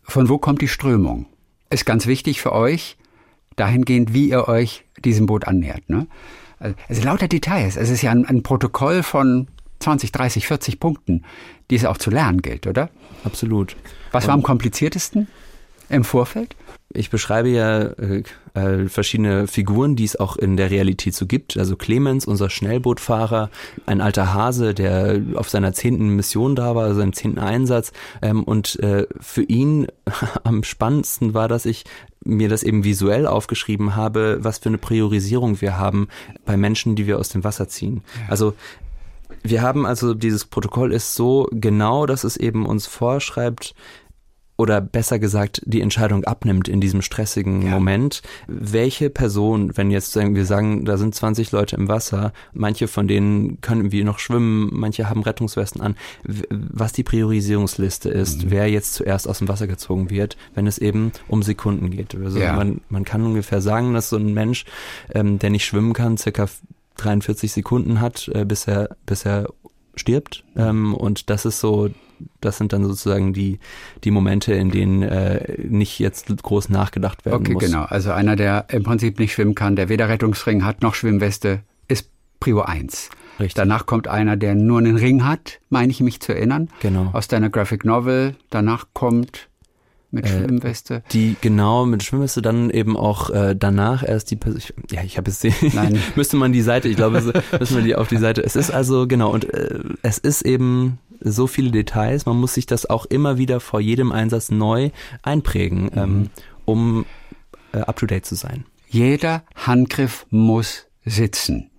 Von 0.02 0.28
wo 0.28 0.38
kommt 0.38 0.60
die 0.60 0.68
Strömung? 0.68 1.26
Ist 1.70 1.86
ganz 1.86 2.06
wichtig 2.06 2.40
für 2.40 2.52
euch, 2.52 2.96
dahingehend, 3.56 4.14
wie 4.14 4.30
ihr 4.30 4.48
euch 4.48 4.84
diesem 5.04 5.26
Boot 5.26 5.46
annähert. 5.46 5.88
Ne? 5.88 6.06
Also 6.88 7.02
lauter 7.02 7.28
Details. 7.28 7.76
Es 7.76 7.90
ist 7.90 8.02
ja 8.02 8.10
ein, 8.10 8.26
ein 8.26 8.42
Protokoll 8.42 9.02
von 9.02 9.48
20, 9.80 10.12
30, 10.12 10.46
40 10.46 10.80
Punkten, 10.80 11.24
die 11.70 11.76
es 11.76 11.84
auch 11.84 11.96
zu 11.96 12.10
lernen 12.10 12.42
gilt, 12.42 12.66
oder? 12.66 12.90
Absolut. 13.24 13.76
Was 14.12 14.26
war 14.26 14.34
am 14.34 14.42
kompliziertesten 14.42 15.28
im 15.90 16.04
Vorfeld? 16.04 16.56
Ich 16.92 17.10
beschreibe 17.10 17.48
ja 17.48 17.82
äh, 17.82 18.22
äh, 18.54 18.88
verschiedene 18.88 19.46
Figuren, 19.46 19.94
die 19.94 20.04
es 20.04 20.18
auch 20.18 20.36
in 20.36 20.56
der 20.56 20.70
Realität 20.70 21.14
so 21.14 21.26
gibt. 21.26 21.56
Also 21.56 21.76
Clemens, 21.76 22.26
unser 22.26 22.50
Schnellbootfahrer, 22.50 23.50
ein 23.86 24.00
alter 24.00 24.34
Hase, 24.34 24.74
der 24.74 25.20
auf 25.34 25.48
seiner 25.48 25.72
zehnten 25.72 26.16
Mission 26.16 26.56
da 26.56 26.74
war, 26.74 26.94
seinem 26.94 27.12
zehnten 27.12 27.38
Einsatz. 27.38 27.92
Ähm, 28.22 28.42
und 28.42 28.78
äh, 28.80 29.06
für 29.20 29.42
ihn 29.42 29.86
am 30.44 30.64
spannendsten 30.64 31.34
war, 31.34 31.46
dass 31.46 31.66
ich 31.66 31.84
mir 32.24 32.48
das 32.48 32.62
eben 32.62 32.84
visuell 32.84 33.26
aufgeschrieben 33.26 33.96
habe, 33.96 34.38
was 34.42 34.58
für 34.58 34.68
eine 34.68 34.78
Priorisierung 34.78 35.60
wir 35.60 35.78
haben 35.78 36.08
bei 36.44 36.56
Menschen, 36.56 36.96
die 36.96 37.06
wir 37.06 37.18
aus 37.18 37.28
dem 37.30 37.44
Wasser 37.44 37.68
ziehen. 37.68 38.02
Also 38.28 38.54
wir 39.42 39.62
haben 39.62 39.86
also 39.86 40.12
dieses 40.12 40.44
Protokoll 40.44 40.92
ist 40.92 41.14
so 41.14 41.48
genau, 41.52 42.06
dass 42.06 42.24
es 42.24 42.36
eben 42.36 42.66
uns 42.66 42.86
vorschreibt, 42.86 43.74
oder 44.60 44.82
besser 44.82 45.18
gesagt 45.18 45.62
die 45.64 45.80
Entscheidung 45.80 46.24
abnimmt 46.24 46.68
in 46.68 46.82
diesem 46.82 47.00
stressigen 47.00 47.62
ja. 47.62 47.70
Moment, 47.70 48.20
welche 48.46 49.08
Person, 49.08 49.74
wenn 49.74 49.90
jetzt 49.90 50.12
sagen, 50.12 50.34
wir 50.34 50.44
sagen, 50.44 50.84
da 50.84 50.98
sind 50.98 51.14
20 51.14 51.50
Leute 51.50 51.76
im 51.76 51.88
Wasser, 51.88 52.34
manche 52.52 52.86
von 52.86 53.08
denen 53.08 53.62
können 53.62 53.80
irgendwie 53.80 54.04
noch 54.04 54.18
schwimmen, 54.18 54.68
manche 54.70 55.08
haben 55.08 55.22
Rettungswesten 55.22 55.80
an, 55.80 55.96
was 56.50 56.92
die 56.92 57.02
Priorisierungsliste 57.02 58.10
ist, 58.10 58.44
mhm. 58.44 58.50
wer 58.50 58.68
jetzt 58.68 58.92
zuerst 58.92 59.26
aus 59.26 59.38
dem 59.38 59.48
Wasser 59.48 59.66
gezogen 59.66 60.10
wird, 60.10 60.36
wenn 60.54 60.66
es 60.66 60.76
eben 60.76 61.12
um 61.26 61.42
Sekunden 61.42 61.90
geht. 61.90 62.14
Also 62.14 62.38
ja. 62.38 62.52
man, 62.52 62.82
man 62.90 63.06
kann 63.06 63.24
ungefähr 63.24 63.62
sagen, 63.62 63.94
dass 63.94 64.10
so 64.10 64.18
ein 64.18 64.34
Mensch, 64.34 64.66
ähm, 65.14 65.38
der 65.38 65.48
nicht 65.48 65.64
schwimmen 65.64 65.94
kann, 65.94 66.18
circa 66.18 66.48
43 66.98 67.50
Sekunden 67.50 68.02
hat, 68.02 68.28
äh, 68.34 68.44
bis 68.44 68.68
er, 68.68 68.90
bis 69.06 69.24
er 69.24 69.48
stirbt. 69.94 70.44
Mhm. 70.54 70.60
Ähm, 70.60 70.94
und 70.94 71.30
das 71.30 71.46
ist 71.46 71.60
so 71.60 71.88
das 72.40 72.58
sind 72.58 72.72
dann 72.72 72.84
sozusagen 72.84 73.32
die, 73.32 73.58
die 74.04 74.10
Momente, 74.10 74.52
in 74.54 74.70
denen 74.70 75.02
äh, 75.02 75.56
nicht 75.58 75.98
jetzt 75.98 76.28
groß 76.42 76.68
nachgedacht 76.68 77.24
werden 77.24 77.40
okay, 77.40 77.52
muss. 77.52 77.62
Okay, 77.62 77.72
genau. 77.72 77.84
Also 77.84 78.12
einer, 78.12 78.36
der 78.36 78.66
im 78.68 78.82
Prinzip 78.82 79.18
nicht 79.18 79.32
schwimmen 79.32 79.54
kann, 79.54 79.76
der 79.76 79.88
weder 79.88 80.08
Rettungsring 80.08 80.64
hat 80.64 80.82
noch 80.82 80.94
Schwimmweste, 80.94 81.60
ist 81.88 82.10
Prio 82.40 82.62
1. 82.62 83.10
Richtig. 83.38 83.54
Danach 83.54 83.86
kommt 83.86 84.08
einer, 84.08 84.36
der 84.36 84.54
nur 84.54 84.78
einen 84.78 84.96
Ring 84.96 85.24
hat, 85.24 85.60
meine 85.68 85.90
ich 85.90 86.00
mich 86.00 86.20
zu 86.20 86.34
erinnern. 86.34 86.68
Genau. 86.80 87.10
Aus 87.12 87.28
deiner 87.28 87.50
Graphic 87.50 87.84
Novel. 87.84 88.36
Danach 88.50 88.86
kommt 88.92 89.49
mit 90.10 90.26
äh, 90.26 90.28
Schwimmweste. 90.28 91.02
Die 91.12 91.36
genau 91.40 91.86
mit 91.86 92.02
Schwimmweste 92.02 92.42
dann 92.42 92.70
eben 92.70 92.96
auch 92.96 93.30
äh, 93.30 93.54
danach 93.56 94.02
erst 94.02 94.30
die 94.30 94.38
ich, 94.56 94.74
ja 94.90 95.02
ich 95.02 95.16
habe 95.18 95.30
es 95.30 95.42
Nein. 95.74 96.00
müsste 96.16 96.36
man 96.36 96.52
die 96.52 96.62
Seite 96.62 96.88
ich 96.88 96.96
glaube 96.96 97.22
müssen 97.58 97.76
wir 97.76 97.82
die 97.82 97.94
auf 97.94 98.08
die 98.08 98.16
Seite 98.16 98.42
es 98.42 98.56
ist 98.56 98.70
also 98.70 99.06
genau 99.06 99.30
und 99.30 99.52
äh, 99.52 99.80
es 100.02 100.18
ist 100.18 100.42
eben 100.42 100.98
so 101.20 101.46
viele 101.46 101.70
Details. 101.70 102.26
Man 102.26 102.38
muss 102.38 102.54
sich 102.54 102.66
das 102.66 102.88
auch 102.88 103.04
immer 103.06 103.38
wieder 103.38 103.60
vor 103.60 103.80
jedem 103.80 104.12
Einsatz 104.12 104.50
neu 104.50 104.90
einprägen, 105.22 105.84
mhm. 105.84 105.90
ähm, 105.96 106.30
um 106.64 107.06
äh, 107.72 107.78
up-to-date 107.78 108.26
zu 108.26 108.34
sein. 108.34 108.64
Jeder 108.88 109.44
Handgriff 109.54 110.26
muss 110.30 110.86
sitzen. 111.04 111.70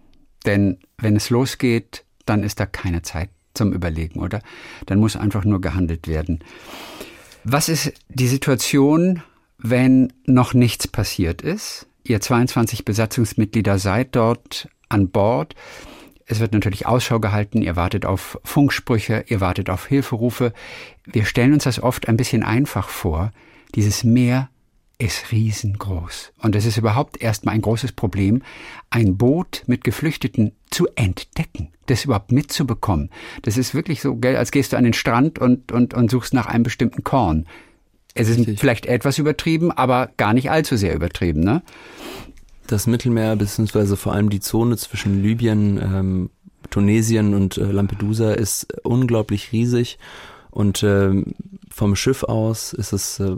Denn 0.46 0.80
wenn 0.98 1.16
es 1.16 1.30
losgeht, 1.30 2.06
dann 2.26 2.44
ist 2.44 2.60
da 2.60 2.66
keine 2.66 3.02
Zeit 3.02 3.30
zum 3.54 3.74
Überlegen, 3.74 4.22
oder? 4.22 4.42
Dann 4.86 5.00
muss 5.00 5.16
einfach 5.16 5.44
nur 5.44 5.60
gehandelt 5.60 6.08
werden. 6.08 6.40
Was 7.44 7.70
ist 7.70 7.94
die 8.10 8.28
Situation, 8.28 9.24
wenn 9.58 10.14
noch 10.26 10.54
nichts 10.54 10.88
passiert 10.88 11.42
ist? 11.42 11.88
Ihr 12.04 12.22
22 12.22 12.86
Besatzungsmitglieder 12.86 13.80
seid 13.80 14.16
dort 14.16 14.70
an 14.90 15.10
Bord. 15.10 15.56
Es 16.26 16.40
wird 16.40 16.54
natürlich 16.54 16.86
Ausschau 16.86 17.20
gehalten, 17.20 17.62
ihr 17.62 17.76
wartet 17.76 18.06
auf 18.06 18.40
Funksprüche, 18.44 19.26
ihr 19.28 19.42
wartet 19.42 19.70
auf 19.70 19.88
Hilferufe. 19.88 20.54
Wir 21.06 21.26
stellen 21.26 21.54
uns 21.54 21.64
das 21.64 21.82
oft 21.82 22.08
ein 22.08 22.18
bisschen 22.18 22.44
einfach 22.44 22.90
vor. 22.90 23.32
Dieses 23.74 24.04
Meer 24.04 24.50
ist 25.01 25.31
riesengroß. 25.31 26.31
Und 26.41 26.55
es 26.55 26.65
ist 26.65 26.77
überhaupt 26.77 27.20
erstmal 27.22 27.55
ein 27.55 27.62
großes 27.62 27.93
Problem, 27.93 28.43
ein 28.91 29.17
Boot 29.17 29.63
mit 29.65 29.84
Geflüchteten 29.84 30.51
zu 30.70 30.88
entdecken, 30.96 31.70
das 31.88 32.05
überhaupt 32.05 32.31
mitzubekommen. 32.31 33.10
Das 33.41 33.58
ist 33.58 33.74
wirklich 33.74 34.01
so, 34.01 34.20
als 34.24 34.51
gehst 34.51 34.74
du 34.74 34.77
an 34.77 34.84
den 34.84 34.93
Strand 34.93 35.39
und, 35.39 35.72
und, 35.72 35.96
und 35.96 36.12
suchst 36.12 36.36
nach 36.36 36.46
einem 36.46 36.63
bestimmten 36.63 37.03
Korn. 37.03 37.48
Es 38.13 38.29
ist 38.29 38.39
Richtig. 38.39 38.60
vielleicht 38.60 38.86
etwas 38.86 39.17
übertrieben, 39.17 39.72
aber 39.72 40.12
gar 40.17 40.34
nicht 40.34 40.51
allzu 40.51 40.75
sehr 40.77 40.93
übertrieben, 40.93 41.41
ne? 41.41 41.63
das 42.67 42.88
Mittelmeer, 42.88 43.36
beziehungsweise 43.36 43.98
vor 43.98 44.13
allem 44.13 44.29
die 44.29 44.39
Zone 44.39 44.77
zwischen 44.77 45.22
Libyen, 45.22 45.77
ähm, 45.77 46.29
Tunesien 46.70 47.34
und 47.34 47.58
äh, 47.58 47.63
Lampedusa 47.63 48.34
ist 48.34 48.67
unglaublich 48.84 49.51
riesig 49.51 49.98
und 50.51 50.84
äh, 50.84 51.12
vom 51.70 51.96
Schiff 51.96 52.24
aus 52.24 52.74
ist 52.74 52.93
es 52.93 53.20
äh, 53.20 53.36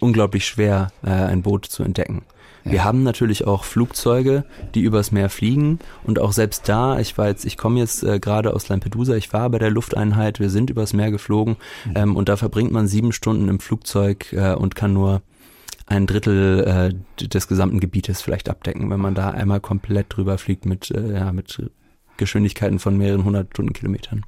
unglaublich 0.00 0.46
schwer, 0.46 0.92
äh, 1.02 1.10
ein 1.10 1.42
Boot 1.42 1.66
zu 1.66 1.82
entdecken. 1.82 2.22
Ja. 2.64 2.72
Wir 2.72 2.84
haben 2.84 3.02
natürlich 3.02 3.46
auch 3.46 3.64
Flugzeuge, 3.64 4.44
die 4.74 4.82
übers 4.82 5.12
Meer 5.12 5.30
fliegen 5.30 5.78
und 6.04 6.18
auch 6.18 6.32
selbst 6.32 6.68
da, 6.68 6.98
ich 6.98 7.16
war 7.16 7.28
jetzt, 7.28 7.46
ich 7.46 7.56
komme 7.56 7.78
jetzt 7.78 8.02
äh, 8.02 8.20
gerade 8.20 8.52
aus 8.54 8.68
Lampedusa, 8.68 9.14
ich 9.14 9.32
war 9.32 9.48
bei 9.48 9.58
der 9.58 9.70
Lufteinheit, 9.70 10.40
wir 10.40 10.50
sind 10.50 10.68
übers 10.68 10.92
Meer 10.92 11.10
geflogen 11.10 11.56
mhm. 11.86 11.92
ähm, 11.96 12.16
und 12.16 12.28
da 12.28 12.36
verbringt 12.36 12.72
man 12.72 12.86
sieben 12.86 13.12
Stunden 13.12 13.48
im 13.48 13.60
Flugzeug 13.60 14.32
äh, 14.32 14.54
und 14.54 14.74
kann 14.74 14.92
nur 14.92 15.22
ein 15.86 16.06
Drittel 16.06 16.92
äh, 17.20 17.26
des 17.26 17.48
gesamten 17.48 17.80
Gebietes 17.80 18.20
vielleicht 18.20 18.48
abdecken, 18.48 18.90
wenn 18.90 19.00
man 19.00 19.14
da 19.14 19.30
einmal 19.30 19.60
komplett 19.60 20.06
drüber 20.10 20.38
fliegt 20.38 20.66
mit, 20.66 20.90
äh, 20.90 21.14
ja, 21.14 21.32
mit 21.32 21.62
Geschwindigkeiten 22.16 22.78
von 22.78 22.96
mehreren 22.98 23.24
hundert 23.24 23.48
Stundenkilometern. 23.54 24.24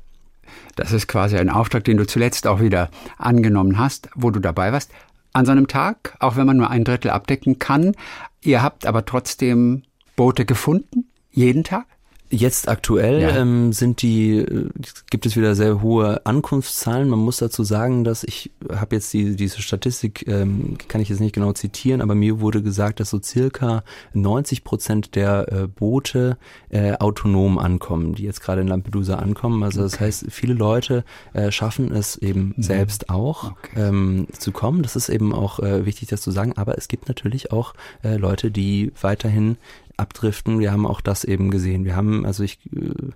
Das 0.77 0.93
ist 0.93 1.07
quasi 1.07 1.37
ein 1.37 1.51
Auftrag, 1.51 1.85
den 1.85 1.99
du 1.99 2.07
zuletzt 2.07 2.47
auch 2.47 2.61
wieder 2.61 2.91
angenommen 3.19 3.79
hast, 3.79 4.09
wo 4.15 4.31
du 4.31 4.41
dabei 4.41 4.73
warst. 4.73 4.91
An 5.33 5.47
so 5.47 5.53
einem 5.53 5.69
Tag, 5.69 6.17
auch 6.21 6.37
wenn 6.37 6.47
man 6.47 6.57
nur 6.57 6.71
ein 6.71 6.85
Drittel 6.85 7.11
abdecken 7.11 7.59
kann. 7.59 7.95
Ihr 8.43 8.63
habt 8.63 8.87
aber 8.87 9.05
trotzdem 9.05 9.83
Boote 10.17 10.45
gefunden, 10.45 11.09
jeden 11.31 11.65
Tag? 11.65 11.87
Jetzt 12.35 12.67
aktuell 12.67 13.21
ja. 13.21 13.37
ähm, 13.37 13.75
sind 13.75 14.01
die, 14.01 14.39
äh, 14.39 14.71
gibt 15.11 15.27
es 15.27 15.37
wieder 15.37 15.55
sehr 15.55 15.83
hohe 15.83 16.25
Ankunftszahlen. 16.25 17.11
Man 17.11 17.19
muss 17.19 17.37
dazu 17.37 17.63
sagen, 17.63 18.05
dass 18.05 18.25
ich 18.25 18.51
habe 18.75 18.97
jetzt 18.97 19.13
die, 19.13 19.37
diese 19.37 19.61
Statistik, 19.61 20.27
ähm, 20.27 20.79
kann 20.89 21.03
ich 21.03 21.11
jetzt 21.11 21.21
nicht 21.21 21.35
genau 21.35 21.53
zitieren, 21.53 22.01
aber 22.01 22.15
mir 22.15 22.41
wurde 22.41 22.63
gesagt, 22.63 23.01
dass 23.01 23.11
so 23.11 23.21
circa 23.23 23.85
90 24.15 24.65
Prozent 24.65 25.15
der 25.15 25.53
äh, 25.53 25.67
Boote 25.67 26.39
äh, 26.71 26.95
autonom 26.95 27.59
ankommen, 27.59 28.15
die 28.15 28.23
jetzt 28.23 28.41
gerade 28.41 28.63
in 28.63 28.69
Lampedusa 28.69 29.17
ankommen. 29.17 29.63
Also 29.63 29.83
das 29.83 30.01
heißt, 30.01 30.25
viele 30.31 30.55
Leute 30.55 31.05
äh, 31.35 31.53
schaffen 31.53 31.93
es 31.93 32.17
eben 32.17 32.55
mhm. 32.57 32.63
selbst 32.63 33.11
auch 33.11 33.51
okay. 33.51 33.89
ähm, 33.89 34.27
zu 34.33 34.53
kommen. 34.53 34.83
Das 34.83 34.97
ist 34.97 35.11
eben 35.11 35.35
auch 35.35 35.59
äh, 35.59 35.85
wichtig, 35.85 36.09
das 36.09 36.23
zu 36.23 36.31
sagen. 36.31 36.55
Aber 36.57 36.79
es 36.79 36.89
gibt 36.89 37.09
natürlich 37.09 37.53
auch 37.53 37.75
äh, 38.03 38.17
Leute, 38.17 38.51
die 38.51 38.91
weiterhin 39.03 39.59
abdriften. 39.97 40.59
Wir 40.59 40.73
haben 40.73 40.87
auch 40.87 41.01
das 41.01 41.25
eben 41.25 41.51
gesehen. 41.51 41.85
Wir 41.85 41.97
haben, 41.97 42.25
also 42.27 42.43
ich 42.43 42.59
äh, 42.75 43.11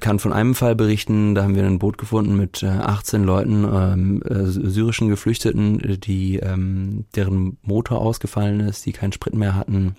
kann 0.00 0.18
von 0.18 0.32
einem 0.32 0.54
Fall 0.54 0.74
berichten, 0.74 1.34
da 1.34 1.44
haben 1.44 1.54
wir 1.54 1.64
ein 1.64 1.78
Boot 1.78 1.98
gefunden 1.98 2.36
mit 2.36 2.62
äh, 2.62 2.66
18 2.66 3.24
Leuten, 3.24 3.64
ähm, 3.64 4.22
äh, 4.22 4.46
syrischen 4.46 5.08
Geflüchteten, 5.08 6.00
die 6.00 6.36
ähm, 6.36 7.06
deren 7.14 7.58
Motor 7.62 8.00
ausgefallen 8.00 8.60
ist, 8.60 8.84
die 8.86 8.92
keinen 8.92 9.12
Sprit 9.12 9.34
mehr 9.34 9.54
hatten 9.54 9.96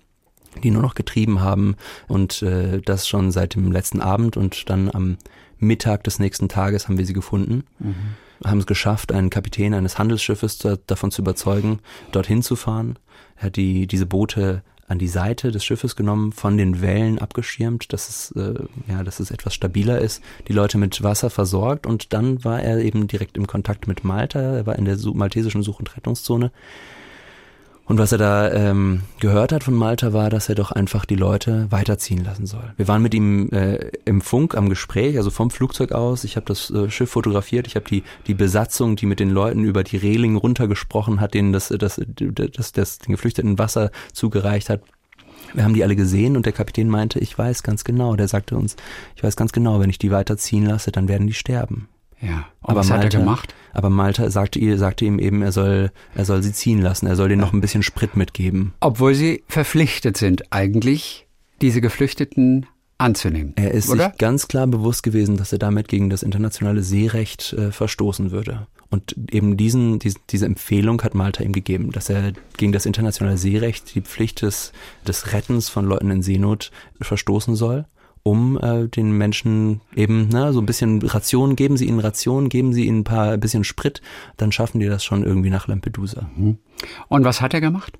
die 0.63 0.72
nur 0.72 0.82
noch 0.82 0.96
getrieben 0.96 1.42
haben 1.42 1.75
und 2.08 2.42
äh, 2.42 2.82
das 2.82 3.08
schon 3.08 3.32
seit 3.32 3.56
dem 3.56 3.72
letzten 3.72 4.01
Abend 4.01 4.38
und 4.38 4.70
dann 4.70 4.89
am 4.89 5.18
Mittag 5.58 6.04
des 6.04 6.20
nächsten 6.20 6.50
Tages 6.50 6.88
haben 6.88 6.98
wir 6.98 7.06
sie 7.06 7.13
gefunden. 7.13 7.63
Mhm. 7.80 7.96
Haben 8.44 8.60
es 8.60 8.65
geschafft, 8.65 9.12
einen 9.12 9.30
Kapitän 9.30 9.74
eines 9.74 9.98
Handelsschiffes 9.98 10.58
zu, 10.58 10.77
davon 10.88 11.12
zu 11.12 11.22
überzeugen, 11.22 11.80
dorthin 12.12 12.42
zu 12.42 12.56
fahren. 12.56 12.98
Er 13.38 13.44
hat 13.46 13.56
die, 13.56 13.88
diese 13.88 14.06
Boote 14.06 14.63
an 14.88 15.00
die 15.00 15.08
Seite 15.08 15.51
des 15.51 15.65
Schiffes 15.65 15.96
genommen, 15.96 16.32
von 16.32 16.58
den 16.58 16.82
Wellen 16.82 17.18
abgeschirmt, 17.20 17.92
dass 17.92 18.10
es, 18.10 18.32
äh, 18.32 18.54
ja, 18.88 19.04
dass 19.04 19.20
es 19.20 19.32
etwas 19.32 19.54
stabiler 19.54 20.00
ist, 20.00 20.22
die 20.48 20.54
Leute 20.54 20.77
mit 20.77 21.01
Wasser 21.01 21.30
versorgt. 21.30 21.88
Und 21.88 22.13
dann 22.13 22.44
war 22.44 22.62
er 22.62 22.77
eben 22.80 23.08
direkt 23.08 23.38
im 23.38 23.48
Kontakt 23.48 23.88
mit 23.88 24.04
Malta, 24.04 24.39
er 24.39 24.65
war 24.65 24.77
in 24.77 24.86
der 24.86 24.98
maltesischen 25.13 25.63
Such- 25.63 25.80
und 25.80 25.96
Rettungszone 25.98 26.51
und 27.86 28.00
was 28.00 28.12
er 28.12 28.18
da 28.18 28.51
ähm, 28.51 29.01
gehört 29.20 29.51
hat 29.51 29.63
von 29.63 29.75
Malta 29.75 30.12
war, 30.12 30.30
dass 30.30 30.50
er 30.50 30.56
doch 30.56 30.72
einfach 30.72 31.06
die 31.06 31.15
Leute 31.15 31.68
weiterziehen 31.70 32.24
lassen 32.24 32.48
soll. 32.48 32.74
Wir 32.77 32.88
waren 32.88 33.01
mit 33.01 33.13
ihm 33.13 33.50
äh, 33.51 33.92
im 34.06 34.22
Funk 34.22 34.56
am 34.56 34.70
Gespräch, 34.70 35.18
also 35.18 35.30
vom 35.30 35.51
Flugzeug 35.51 35.92
aus. 35.92 36.24
Ich 36.24 36.36
habe 36.36 36.48
das 36.48 36.72
äh, 36.72 36.89
Schiff 36.89 37.12
fotografiert. 37.12 37.68
Ich 37.68 37.75
habe 37.75 37.88
die 37.88 38.04
die 38.25 38.34
Besatzung, 38.34 38.96
die 38.96 39.06
mit 39.06 39.20
den 39.20 39.30
Leuten 39.30 39.63
über 39.63 39.84
die 39.84 39.98
Reling 39.98 40.36
runtergesprochen 40.36 41.22
hat, 41.22 41.36
denen 41.36 41.54
das 41.54 41.70
das 41.70 42.01
das, 42.15 42.50
das, 42.51 42.72
das 42.72 43.00
den 43.00 43.12
Geflüchteten 43.12 43.60
Wasser 43.60 43.92
zugereicht 44.13 44.70
hat. 44.70 44.82
Wir 45.54 45.63
haben 45.63 45.74
die 45.74 45.84
alle 45.84 45.96
gesehen 45.96 46.36
und 46.36 46.46
der 46.46 46.54
Kapitän 46.54 46.89
meinte, 46.89 47.20
ich 47.20 47.38
weiß 47.38 47.62
ganz 47.63 47.84
genau. 47.84 48.15
Der 48.15 48.27
sagte 48.27 48.58
uns, 48.58 48.75
ich 49.15 49.24
weiß 49.24 49.36
ganz 49.36 49.51
genau, 49.51 49.80
wenn 49.80 49.89
ich 49.89 50.00
die 50.00 50.12
weiterziehen 50.12 50.65
lasse, 50.65 50.92
dann 50.92 51.08
werden 51.08 51.27
die 51.27 51.34
sterben. 51.34 51.88
Ja. 52.22 52.48
Und 52.62 52.72
aber 52.72 52.80
was 52.80 52.90
Malta, 52.90 53.06
hat 53.06 53.14
er 53.14 53.20
gemacht? 53.20 53.56
Aber 53.74 53.90
Malta 53.90 54.30
sagte, 54.30 54.78
sagte 54.78 55.06
ihm 55.06 55.20
eben, 55.20 55.42
er 55.42 55.52
soll, 55.52 55.92
er 56.16 56.26
soll 56.26 56.42
sie 56.42 56.54
ziehen 56.54 56.82
lassen, 56.82 57.08
er 57.08 57.16
soll 57.16 57.30
denen 57.30 57.42
noch 57.42 57.54
ein 57.54 57.62
bisschen 57.62 57.84
Sprit 57.84 58.16
mitgeben. 58.16 58.74
Obwohl 58.80 59.14
sie 59.14 59.44
verpflichtet 59.48 60.18
sind, 60.18 60.52
eigentlich 60.52 61.28
diese 61.62 61.82
Geflüchteten 61.82 62.66
anzunehmen. 62.98 63.54
Er 63.56 63.72
ist 63.72 63.90
oder? 63.90 64.10
sich 64.10 64.18
ganz 64.18 64.48
klar 64.48 64.68
bewusst 64.68 65.04
gewesen, 65.04 65.38
dass 65.38 65.52
er 65.52 65.60
damit 65.60 65.88
gegen 65.88 66.10
das 66.10 66.24
internationale 66.24 66.84
Seerecht 66.84 67.54
äh, 67.54 67.72
verstoßen 67.72 68.32
würde. 68.32 68.68
Und 68.90 69.16
eben 69.32 69.58
diesen, 69.58 70.00
diesen, 70.00 70.22
diese 70.30 70.46
Empfehlung 70.46 71.02
hat 71.02 71.16
Malta 71.16 71.44
ihm 71.44 71.52
gegeben, 71.52 71.92
dass 71.92 72.10
er 72.10 72.32
gegen 72.56 72.72
das 72.72 72.86
internationale 72.86 73.38
Seerecht 73.38 73.94
die 73.96 74.02
Pflicht 74.02 74.42
des, 74.42 74.72
des 75.06 75.34
Rettens 75.34 75.68
von 75.68 75.86
Leuten 75.86 76.12
in 76.12 76.22
Seenot 76.22 76.72
verstoßen 77.02 77.56
soll 77.56 77.86
um 78.27 78.58
äh, 78.60 78.88
den 78.88 79.12
Menschen 79.12 79.82
eben 79.96 80.29
ne, 80.29 80.51
so 80.51 80.60
ein 80.60 80.65
bisschen 80.65 81.00
Rationen, 81.03 81.55
geben 81.55 81.77
sie 81.77 81.86
ihnen 81.86 82.00
Rationen, 82.00 82.50
geben 82.50 82.74
sie 82.74 82.86
ihnen 82.86 83.01
ein 83.01 83.03
paar 83.03 83.34
ein 83.34 83.39
bisschen 83.39 83.63
Sprit, 83.63 84.01
dann 84.36 84.51
schaffen 84.51 84.79
die 84.79 84.88
das 84.88 85.03
schon 85.03 85.24
irgendwie 85.24 85.51
nach 85.51 85.67
Lampedusa. 85.67 86.27
Mhm. 86.36 86.58
Und 87.08 87.24
was 87.24 87.39
hat 87.39 87.53
er 87.53 87.62
gemacht? 87.62 87.94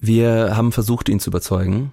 Wir 0.00 0.56
haben 0.56 0.72
versucht, 0.72 1.08
ihn 1.08 1.20
zu 1.20 1.30
überzeugen. 1.30 1.92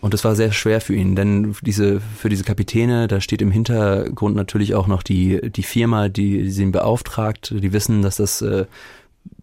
Und 0.00 0.12
es 0.12 0.24
war 0.24 0.34
sehr 0.34 0.50
schwer 0.50 0.80
für 0.80 0.96
ihn, 0.96 1.14
denn 1.14 1.54
diese, 1.62 2.00
für 2.00 2.28
diese 2.28 2.42
Kapitäne, 2.42 3.06
da 3.06 3.20
steht 3.20 3.40
im 3.40 3.52
Hintergrund 3.52 4.34
natürlich 4.34 4.74
auch 4.74 4.88
noch 4.88 5.04
die, 5.04 5.52
die 5.52 5.62
Firma, 5.62 6.08
die, 6.08 6.42
die 6.42 6.50
sie 6.50 6.64
ihn 6.64 6.72
beauftragt. 6.72 7.54
Die 7.56 7.72
wissen, 7.72 8.02
dass 8.02 8.16
das 8.16 8.42
äh, 8.42 8.66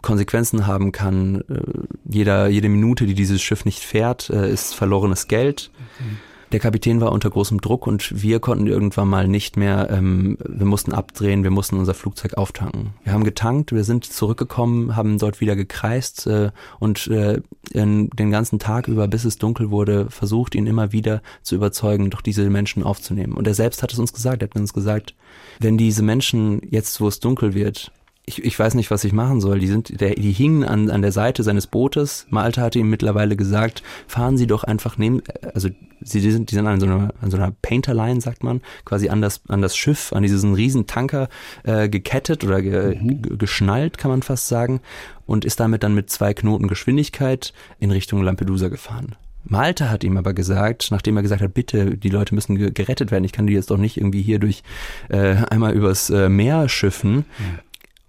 Konsequenzen 0.02 0.66
haben 0.66 0.92
kann. 0.92 1.42
Äh, 1.48 1.60
jeder, 2.08 2.48
jede 2.48 2.68
Minute, 2.68 3.06
die 3.06 3.14
dieses 3.14 3.42
Schiff 3.42 3.64
nicht 3.64 3.80
fährt, 3.80 4.30
äh, 4.30 4.50
ist 4.50 4.74
verlorenes 4.74 5.28
Geld. 5.28 5.70
Okay. 5.98 6.16
Der 6.52 6.58
Kapitän 6.58 7.00
war 7.00 7.12
unter 7.12 7.30
großem 7.30 7.60
Druck 7.60 7.86
und 7.86 8.22
wir 8.22 8.40
konnten 8.40 8.66
irgendwann 8.66 9.08
mal 9.08 9.28
nicht 9.28 9.56
mehr, 9.56 9.88
ähm, 9.90 10.36
wir 10.44 10.66
mussten 10.66 10.92
abdrehen, 10.92 11.44
wir 11.44 11.52
mussten 11.52 11.76
unser 11.76 11.94
Flugzeug 11.94 12.34
auftanken. 12.34 12.90
Wir 13.04 13.12
haben 13.12 13.22
getankt, 13.22 13.70
wir 13.70 13.84
sind 13.84 14.04
zurückgekommen, 14.04 14.96
haben 14.96 15.18
dort 15.18 15.40
wieder 15.40 15.54
gekreist 15.54 16.26
äh, 16.26 16.50
und 16.80 17.06
äh, 17.06 17.40
in, 17.70 18.10
den 18.10 18.32
ganzen 18.32 18.58
Tag 18.58 18.88
über, 18.88 19.06
bis 19.06 19.24
es 19.24 19.38
dunkel 19.38 19.70
wurde, 19.70 20.10
versucht, 20.10 20.56
ihn 20.56 20.66
immer 20.66 20.90
wieder 20.90 21.22
zu 21.42 21.54
überzeugen, 21.54 22.10
doch 22.10 22.20
diese 22.20 22.50
Menschen 22.50 22.82
aufzunehmen. 22.82 23.34
Und 23.34 23.46
er 23.46 23.54
selbst 23.54 23.84
hat 23.84 23.92
es 23.92 24.00
uns 24.00 24.12
gesagt, 24.12 24.42
er 24.42 24.48
hat 24.48 24.56
uns 24.56 24.72
gesagt, 24.72 25.14
wenn 25.60 25.78
diese 25.78 26.02
Menschen 26.02 26.60
jetzt, 26.68 27.00
wo 27.00 27.06
es 27.06 27.20
dunkel 27.20 27.54
wird, 27.54 27.92
ich, 28.26 28.44
ich 28.44 28.58
weiß 28.58 28.74
nicht, 28.74 28.90
was 28.90 29.04
ich 29.04 29.12
machen 29.12 29.40
soll. 29.40 29.58
Die 29.58 29.66
sind, 29.66 30.00
der, 30.00 30.14
die 30.14 30.32
hingen 30.32 30.64
an, 30.64 30.90
an 30.90 31.02
der 31.02 31.12
Seite 31.12 31.42
seines 31.42 31.66
Bootes. 31.66 32.26
Malte 32.30 32.60
hatte 32.60 32.78
ihm 32.78 32.90
mittlerweile 32.90 33.34
gesagt, 33.34 33.82
fahren 34.06 34.36
Sie 34.36 34.46
doch 34.46 34.62
einfach 34.62 34.98
neben, 34.98 35.22
also 35.54 35.68
sie 36.02 36.20
die 36.20 36.30
sind, 36.30 36.50
die 36.50 36.54
sind 36.54 36.66
an 36.66 36.80
so 36.80 36.86
einer, 36.86 37.12
an 37.20 37.30
so 37.30 37.36
einer 37.36 37.52
Painterline, 37.62 38.20
sagt 38.20 38.44
man, 38.44 38.60
quasi 38.84 39.08
an 39.08 39.20
das, 39.20 39.40
an 39.48 39.62
das 39.62 39.76
Schiff, 39.76 40.12
an 40.12 40.22
diesen 40.22 40.54
riesen 40.54 40.86
Tanker 40.86 41.28
äh, 41.64 41.88
gekettet 41.88 42.44
oder 42.44 42.62
ge, 42.62 42.96
mhm. 43.00 43.38
geschnallt, 43.38 43.98
kann 43.98 44.10
man 44.10 44.22
fast 44.22 44.48
sagen, 44.48 44.80
und 45.26 45.44
ist 45.44 45.60
damit 45.60 45.82
dann 45.82 45.94
mit 45.94 46.10
zwei 46.10 46.34
Knoten 46.34 46.68
Geschwindigkeit 46.68 47.52
in 47.78 47.90
Richtung 47.90 48.22
Lampedusa 48.22 48.68
gefahren. 48.68 49.16
Malte 49.44 49.90
hat 49.90 50.04
ihm 50.04 50.18
aber 50.18 50.34
gesagt, 50.34 50.88
nachdem 50.90 51.16
er 51.16 51.22
gesagt 51.22 51.42
hat, 51.42 51.54
bitte, 51.54 51.96
die 51.96 52.10
Leute 52.10 52.34
müssen 52.34 52.74
gerettet 52.74 53.10
werden, 53.10 53.24
ich 53.24 53.32
kann 53.32 53.46
die 53.46 53.54
jetzt 53.54 53.70
doch 53.70 53.78
nicht 53.78 53.96
irgendwie 53.96 54.22
hier 54.22 54.38
durch 54.38 54.62
äh, 55.08 55.36
einmal 55.50 55.72
übers 55.72 56.10
äh, 56.10 56.28
Meer 56.28 56.68
schiffen, 56.68 57.24
ja. 57.38 57.44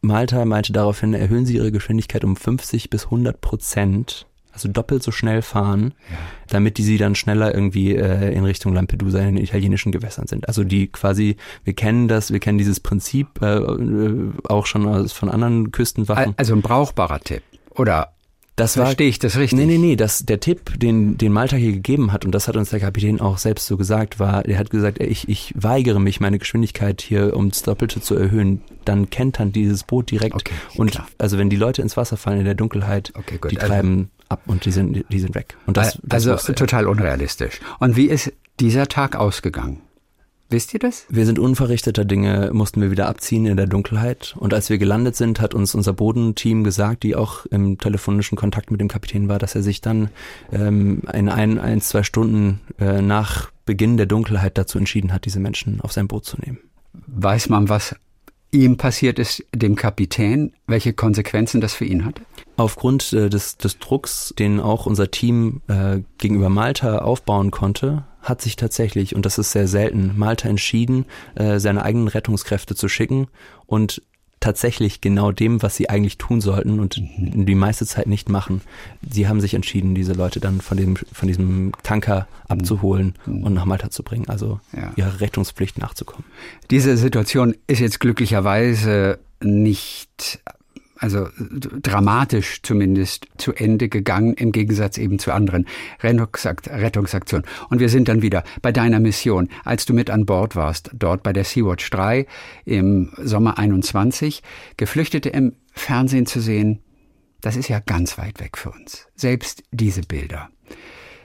Malta 0.02 0.46
meinte 0.46 0.74
daraufhin, 0.74 1.14
erhöhen 1.14 1.46
Sie 1.46 1.56
Ihre 1.56 1.72
Geschwindigkeit 1.72 2.24
um 2.24 2.36
50 2.36 2.90
bis 2.90 3.06
100 3.06 3.40
Prozent, 3.40 4.26
also 4.52 4.68
doppelt 4.68 5.04
so 5.04 5.12
schnell 5.12 5.42
fahren, 5.42 5.94
ja. 6.10 6.18
damit 6.50 6.78
die 6.78 6.84
sie 6.84 6.98
dann 6.98 7.16
schneller 7.16 7.54
irgendwie 7.54 7.96
äh, 7.96 8.34
in 8.34 8.44
Richtung 8.44 8.74
Lampedusa 8.74 9.20
in 9.20 9.36
den 9.36 9.44
italienischen 9.44 9.92
Gewässern 9.92 10.28
sind. 10.28 10.48
Also 10.48 10.64
die 10.64 10.88
quasi, 10.88 11.38
wir 11.64 11.74
kennen 11.74 12.08
das, 12.08 12.32
wir 12.34 12.40
kennen 12.40 12.58
dieses 12.58 12.80
Prinzip 12.80 13.42
äh, 13.42 13.62
auch 14.50 14.66
schon 14.66 14.88
aus, 14.88 15.14
von 15.14 15.30
anderen 15.30 15.72
Küstenwachen. 15.72 16.34
Also 16.36 16.54
ein 16.54 16.62
brauchbarer 16.62 17.20
Tipp. 17.20 17.44
Oder 17.76 18.14
das 18.62 18.74
Verstehe 18.74 19.10
ich 19.10 19.18
das 19.18 19.38
richtig? 19.38 19.58
Nee, 19.58 19.66
nee, 19.66 19.78
nee, 19.78 19.96
das, 19.96 20.26
der 20.26 20.40
Tipp, 20.40 20.80
den, 20.80 21.18
den 21.18 21.32
Malta 21.32 21.56
hier 21.56 21.72
gegeben 21.72 22.12
hat, 22.14 22.26
und 22.26 22.32
das 22.32 22.48
hat 22.48 22.56
uns 22.56 22.70
der 22.70 22.80
Kapitän 22.80 23.20
auch 23.20 23.40
selbst 23.40 23.66
so 23.66 23.76
gesagt, 23.76 24.20
war, 24.20 24.46
er 24.46 24.60
hat 24.60 24.70
gesagt, 24.70 25.02
ich, 25.02 25.28
ich 25.28 25.54
weigere 25.56 26.00
mich, 26.00 26.20
meine 26.20 26.38
Geschwindigkeit 26.38 27.02
hier 27.02 27.36
ums 27.36 27.64
Doppelte 27.64 28.02
zu 28.02 28.16
erhöhen. 28.16 28.62
Dann 28.86 29.10
kennt 29.10 29.40
dann 29.40 29.52
dieses 29.52 29.84
Boot 29.84 30.12
direkt. 30.12 30.36
Okay, 30.36 30.54
und 30.76 30.92
klar. 30.92 31.08
also 31.18 31.38
wenn 31.40 31.50
die 31.50 31.56
Leute 31.56 31.82
ins 31.82 31.98
Wasser 31.98 32.18
fallen 32.18 32.40
in 32.40 32.46
der 32.46 32.56
Dunkelheit, 32.56 33.12
okay, 33.16 33.40
die 33.50 33.58
also, 33.58 33.68
treiben 33.68 34.12
ab 34.30 34.44
und 34.46 34.66
die 34.66 34.72
sind, 34.72 35.06
die 35.10 35.20
sind 35.20 35.34
weg. 35.34 35.58
Und 35.66 35.78
das, 35.78 36.00
das 36.04 36.28
also 36.28 36.54
total 36.54 36.88
unrealistisch. 36.88 37.60
Und 37.80 37.96
wie 37.96 38.06
ist 38.06 38.32
dieser 38.60 38.88
Tag 38.88 39.16
ausgegangen? 39.16 39.82
Wisst 40.52 40.74
ihr 40.74 40.82
das? 40.82 41.06
Wir 41.08 41.26
sind 41.26 41.40
unverrichteter 41.40 42.04
Dinge, 42.04 42.50
mussten 42.52 42.82
wir 42.82 42.92
wieder 42.92 43.08
abziehen 43.08 43.46
in 43.46 43.56
der 43.56 43.68
Dunkelheit. 43.68 44.36
Und 44.38 44.54
als 44.54 44.70
wir 44.70 44.78
gelandet 44.78 45.16
sind, 45.16 45.40
hat 45.40 45.54
uns 45.56 45.74
unser 45.74 45.94
Bodenteam 45.94 46.66
gesagt, 46.66 47.04
die 47.04 47.16
auch 47.16 47.46
im 47.46 47.78
telefonischen 47.78 48.38
Kontakt 48.38 48.70
mit 48.70 48.82
dem 48.82 48.90
Kapitän 48.90 49.30
war, 49.30 49.40
dass 49.40 49.56
er 49.56 49.64
sich 49.64 49.80
dann 49.80 50.10
ähm, 50.52 51.04
in 51.14 51.30
ein, 51.30 51.58
ein, 51.58 51.80
zwei 51.80 52.04
Stunden 52.04 52.60
äh, 52.80 53.02
nach 53.02 53.50
Beginn 53.66 53.96
der 53.96 54.08
Dunkelheit 54.08 54.58
dazu 54.58 54.78
entschieden 54.78 55.14
hat, 55.14 55.24
diese 55.24 55.40
Menschen 55.40 55.80
auf 55.80 55.94
sein 55.94 56.10
Boot 56.10 56.26
zu 56.26 56.38
nehmen. 56.42 56.58
Weiß 57.08 57.48
man, 57.48 57.70
was 57.70 57.96
ihm 58.52 58.76
passiert 58.76 59.20
ist, 59.20 59.46
dem 59.56 59.78
Kapitän, 59.78 60.52
welche 60.68 60.92
Konsequenzen 60.92 61.62
das 61.62 61.74
für 61.74 61.86
ihn 61.86 62.04
hatte? 62.04 62.24
Aufgrund 62.58 63.14
äh, 63.14 63.30
des, 63.30 63.56
des 63.56 63.80
Drucks, 63.80 64.34
den 64.38 64.60
auch 64.60 64.86
unser 64.86 65.12
Team 65.12 65.62
äh, 65.70 66.02
gegenüber 66.18 66.50
Malta 66.50 66.98
aufbauen 67.00 67.52
konnte, 67.52 68.04
hat 68.22 68.42
sich 68.42 68.56
tatsächlich, 68.56 69.16
und 69.16 69.26
das 69.26 69.38
ist 69.38 69.52
sehr 69.52 69.68
selten, 69.68 70.14
Malta 70.18 70.48
entschieden, 70.48 71.06
äh, 71.36 71.60
seine 71.60 71.84
eigenen 71.84 72.08
Rettungskräfte 72.08 72.76
zu 72.76 72.88
schicken 72.88 73.28
und 73.66 74.02
tatsächlich 74.42 75.02
genau 75.02 75.32
dem, 75.32 75.62
was 75.62 75.76
sie 75.76 75.90
eigentlich 75.90 76.18
tun 76.18 76.42
sollten 76.42 76.80
und 76.80 76.98
mhm. 76.98 77.46
die 77.46 77.56
meiste 77.56 77.86
Zeit 77.86 78.08
nicht 78.08 78.28
machen. 78.28 78.62
Sie 79.08 79.28
haben 79.28 79.40
sich 79.40 79.54
entschieden, 79.54 79.96
diese 79.96 80.14
Leute 80.14 80.40
dann 80.40 80.60
von 80.60 80.78
dem 80.78 80.98
von 80.98 81.28
diesem 81.28 81.72
Tanker 81.84 82.28
abzuholen 82.48 83.14
mhm. 83.26 83.44
und 83.44 83.54
nach 83.54 83.66
Malta 83.66 83.90
zu 83.90 84.04
bringen, 84.04 84.28
also 84.28 84.60
ja. 84.76 84.92
ihrer 84.96 85.22
Rettungspflicht 85.22 85.78
nachzukommen. 85.78 86.26
Diese 86.72 86.98
Situation 86.98 87.56
ist 87.68 87.80
jetzt 87.80 88.00
glücklicherweise 88.00 89.20
nicht 89.40 90.40
also 91.02 91.28
dramatisch 91.38 92.62
zumindest 92.62 93.28
zu 93.38 93.54
Ende 93.54 93.90
gegangen, 93.90 94.36
im 94.36 94.52
Gegensatz 94.52 94.98
eben 94.98 95.18
zu 95.20 95.34
anderen 95.34 95.68
Rettungsaktionen. 96.02 97.46
Und 97.70 97.80
wir 97.80 97.90
sind 97.90 98.08
dann 98.08 98.22
wieder 98.22 98.44
bei 98.62 98.72
deiner 98.72 99.00
Mission, 99.00 99.50
als 99.64 99.86
du 99.86 99.94
mit 99.94 100.10
an 100.12 100.26
Bord 100.26 100.56
warst, 100.56 100.92
dort 100.94 101.24
bei 101.24 101.34
der 101.34 101.44
Sea-Watch 101.44 101.90
3 101.90 102.28
im 102.66 103.12
Sommer 103.18 103.58
21, 103.58 104.44
Geflüchtete 104.78 105.30
im 105.30 105.56
Fernsehen 105.74 106.28
zu 106.28 106.40
sehen, 106.40 106.84
das 107.42 107.56
ist 107.56 107.68
ja 107.68 107.80
ganz 107.80 108.20
weit 108.20 108.40
weg 108.40 108.58
für 108.58 108.70
uns. 108.70 109.08
Selbst 109.16 109.64
diese 109.72 110.02
Bilder. 110.02 110.50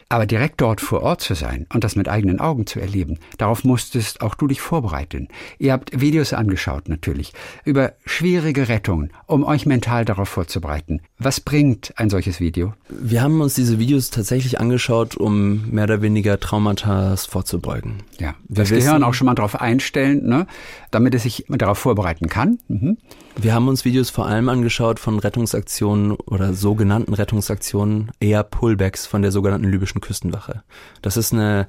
Aber 0.09 0.25
direkt 0.27 0.61
dort 0.61 0.81
vor 0.81 1.03
Ort 1.03 1.21
zu 1.21 1.35
sein 1.35 1.67
und 1.73 1.83
das 1.83 1.97
mit 1.97 2.09
eigenen 2.09 2.39
Augen 2.39 2.67
zu 2.67 2.79
erleben, 2.79 3.19
darauf 3.39 3.65
musstest 3.65 4.21
auch 4.21 4.37
du 4.37 4.47
dich 4.47 4.61
vorbereiten. 4.61 5.29
Ihr 5.59 5.73
habt 5.73 6.01
Videos 6.01 6.33
angeschaut 6.33 6.89
natürlich 6.89 7.33
über 7.65 7.95
schwierige 8.05 8.69
Rettungen, 8.69 9.11
um 9.27 9.43
euch 9.43 9.67
mental 9.67 10.05
darauf 10.05 10.29
vorzubereiten. 10.29 11.01
Was 11.19 11.41
bringt 11.41 11.93
ein 11.97 12.09
solches 12.09 12.39
Video? 12.39 12.75
Wir 12.89 13.21
haben 13.21 13.41
uns 13.41 13.55
diese 13.55 13.81
Videos 13.81 14.11
tatsächlich 14.11 14.61
angeschaut, 14.61 15.17
um 15.17 15.71
mehr 15.71 15.85
oder 15.85 16.03
weniger 16.03 16.39
Traumata 16.39 17.17
vorzubeugen. 17.17 18.03
Ja, 18.21 18.35
wir 18.49 18.63
das 18.63 18.71
Gehirn 18.71 19.03
auch 19.03 19.15
schon 19.15 19.27
mal 19.27 19.35
darauf 19.35 19.61
einstellen, 19.61 20.25
ne, 20.27 20.47
damit 20.97 21.15
es 21.15 21.25
sich 21.25 21.45
darauf 21.51 21.77
vorbereiten 21.77 22.31
kann. 22.31 22.59
Mhm. 22.69 22.97
Wir 23.39 23.53
haben 23.53 23.69
uns 23.69 23.85
Videos 23.85 24.09
vor 24.09 24.27
allem 24.27 24.49
angeschaut 24.49 24.99
von 24.99 25.19
Rettungsaktionen 25.19 26.13
oder 26.13 26.55
sogenannten 26.55 27.13
Rettungsaktionen, 27.13 28.13
eher 28.19 28.43
Pullbacks 28.43 29.05
von 29.05 29.21
der 29.21 29.31
sogenannten 29.31 29.71
libyschen 29.71 30.01
Küstenwache. 30.01 30.63
Das 31.03 31.19
ist 31.19 31.35
eine 31.35 31.69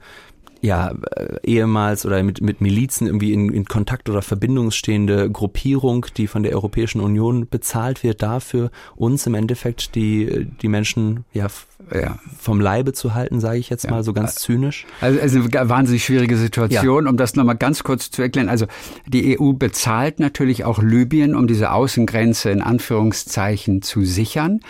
ja, 0.61 0.95
äh, 1.15 1.39
ehemals 1.43 2.05
oder 2.05 2.23
mit, 2.23 2.41
mit 2.41 2.61
Milizen 2.61 3.05
irgendwie 3.05 3.33
in, 3.33 3.51
in 3.51 3.65
Kontakt 3.65 4.09
oder 4.09 4.21
Verbindung 4.21 4.71
stehende 4.71 5.29
Gruppierung, 5.29 6.05
die 6.15 6.27
von 6.27 6.43
der 6.43 6.53
Europäischen 6.53 7.01
Union 7.01 7.49
bezahlt 7.49 8.03
wird, 8.03 8.21
dafür 8.21 8.71
uns 8.95 9.27
im 9.27 9.35
Endeffekt 9.35 9.93
die, 9.95 10.47
die 10.61 10.67
Menschen 10.69 11.25
ja 11.33 11.47
ja. 11.93 12.19
vom 12.39 12.59
Leibe 12.59 12.93
zu 12.93 13.13
halten, 13.13 13.39
sage 13.39 13.59
ich 13.59 13.69
jetzt 13.69 13.85
ja. 13.85 13.91
mal 13.91 14.03
so 14.03 14.13
ganz 14.13 14.35
zynisch. 14.35 14.85
Also, 15.01 15.19
also 15.19 15.39
eine 15.39 15.69
wahnsinnig 15.69 16.03
schwierige 16.03 16.37
Situation, 16.37 17.05
ja. 17.05 17.09
um 17.09 17.17
das 17.17 17.35
nochmal 17.35 17.57
ganz 17.57 17.83
kurz 17.83 18.11
zu 18.11 18.21
erklären. 18.21 18.49
Also 18.49 18.67
die 19.05 19.39
EU 19.39 19.53
bezahlt 19.53 20.19
natürlich 20.19 20.65
auch 20.65 20.81
Libyen, 20.81 21.35
um 21.35 21.47
diese 21.47 21.71
Außengrenze 21.71 22.49
in 22.49 22.61
Anführungszeichen 22.61 23.81
zu 23.81 24.03
sichern. 24.03 24.61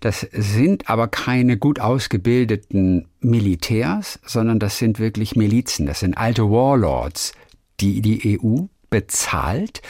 Das 0.00 0.26
sind 0.32 0.88
aber 0.88 1.08
keine 1.08 1.56
gut 1.56 1.80
ausgebildeten 1.80 3.08
Militärs, 3.20 4.20
sondern 4.24 4.58
das 4.58 4.78
sind 4.78 4.98
wirklich 4.98 5.36
Milizen, 5.36 5.86
das 5.86 6.00
sind 6.00 6.16
alte 6.16 6.50
Warlords, 6.50 7.32
die 7.80 8.00
die 8.00 8.38
EU 8.40 8.66
bezahlt. 8.90 9.82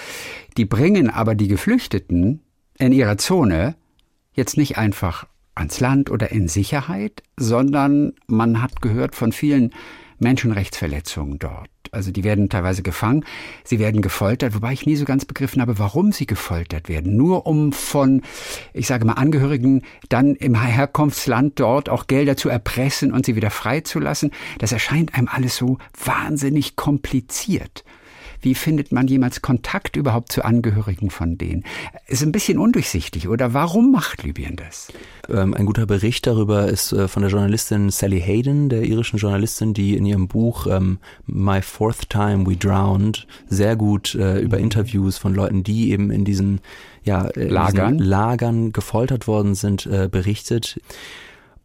Die 0.57 0.65
bringen 0.65 1.11
aber 1.11 1.35
die 1.35 1.49
Geflüchteten 1.49 2.41
in 2.79 2.93
ihrer 2.93 3.19
Zone 3.19 3.77
jetzt 4.33 4.57
nicht 4.57 4.79
einfach 4.79 5.27
ans 5.59 5.81
Land 5.81 6.11
oder 6.11 6.31
in 6.31 6.49
Sicherheit, 6.49 7.23
sondern 7.37 8.15
man 8.27 8.63
hat 8.63 8.81
gehört 8.81 9.15
von 9.15 9.33
vielen 9.33 9.73
Menschenrechtsverletzungen 10.19 11.39
dort. 11.39 11.71
Also 11.93 12.11
die 12.11 12.25
werden 12.25 12.49
teilweise 12.49 12.83
gefangen, 12.83 13.25
sie 13.65 13.79
werden 13.79 14.03
gefoltert, 14.03 14.55
wobei 14.55 14.73
ich 14.73 14.85
nie 14.85 14.97
so 14.97 15.05
ganz 15.05 15.25
begriffen 15.25 15.63
habe, 15.63 15.79
warum 15.79 16.13
sie 16.13 16.27
gefoltert 16.27 16.89
werden. 16.89 17.17
Nur 17.17 17.47
um 17.47 17.73
von, 17.73 18.23
ich 18.75 18.87
sage 18.87 19.07
mal, 19.07 19.15
Angehörigen 19.15 19.83
dann 20.09 20.35
im 20.35 20.61
Herkunftsland 20.61 21.59
dort 21.59 21.89
auch 21.89 22.07
Gelder 22.07 22.37
zu 22.37 22.49
erpressen 22.49 23.13
und 23.13 23.25
sie 23.25 23.37
wieder 23.37 23.51
freizulassen. 23.51 24.33
Das 24.59 24.73
erscheint 24.73 25.15
einem 25.15 25.29
alles 25.29 25.57
so 25.57 25.79
wahnsinnig 26.05 26.77
kompliziert. 26.77 27.85
Wie 28.41 28.55
findet 28.55 28.93
man 28.93 29.09
jemals 29.09 29.43
Kontakt 29.43 29.97
überhaupt 29.97 30.33
zu 30.33 30.45
Angehörigen 30.45 31.11
von 31.11 31.39
denen? 31.39 31.65
Ist 32.07 32.23
ein 32.23 32.33
bisschen 32.33 32.59
undurchsichtig, 32.59 33.29
oder 33.29 33.55
warum 33.55 33.91
macht 33.91 34.23
Libyen 34.23 34.57
das? 34.57 34.89
Ähm, 35.29 35.55
ein 35.55 35.67
guter 35.67 35.87
Bericht 35.87 36.27
darüber 36.27 36.69
ist 36.69 36.93
äh, 36.93 37.09
von 37.09 37.23
der 37.23 37.31
Journalistin 37.31 37.91
Sally 37.91 38.21
Hayden, 38.21 38.69
der 38.69 38.83
irischen 38.83 39.19
Journalistin, 39.19 39.75
die 39.75 39.97
in 39.97 40.07
ihrem 40.07 40.29
Buch 40.29 40.67
ähm, 40.67 40.99
My 41.27 41.63
Fourth 41.63 42.09
Time 42.11 42.47
We 42.47 42.57
Drowned 42.57 43.27
sehr 43.49 43.77
gut 43.77 44.15
äh, 44.15 44.41
über 44.41 44.59
Interviews 44.59 45.19
von 45.19 45.35
Leuten, 45.35 45.63
die 45.63 45.91
eben 45.91 46.11
in 46.11 46.25
diesen 46.25 46.61
ja, 47.05 47.27
äh, 47.29 47.49
Lagern. 47.49 47.99
Lagern 47.99 48.73
gefoltert 48.73 49.27
worden 49.27 49.55
sind, 49.55 49.87
äh, 49.87 50.09
berichtet. 50.11 50.81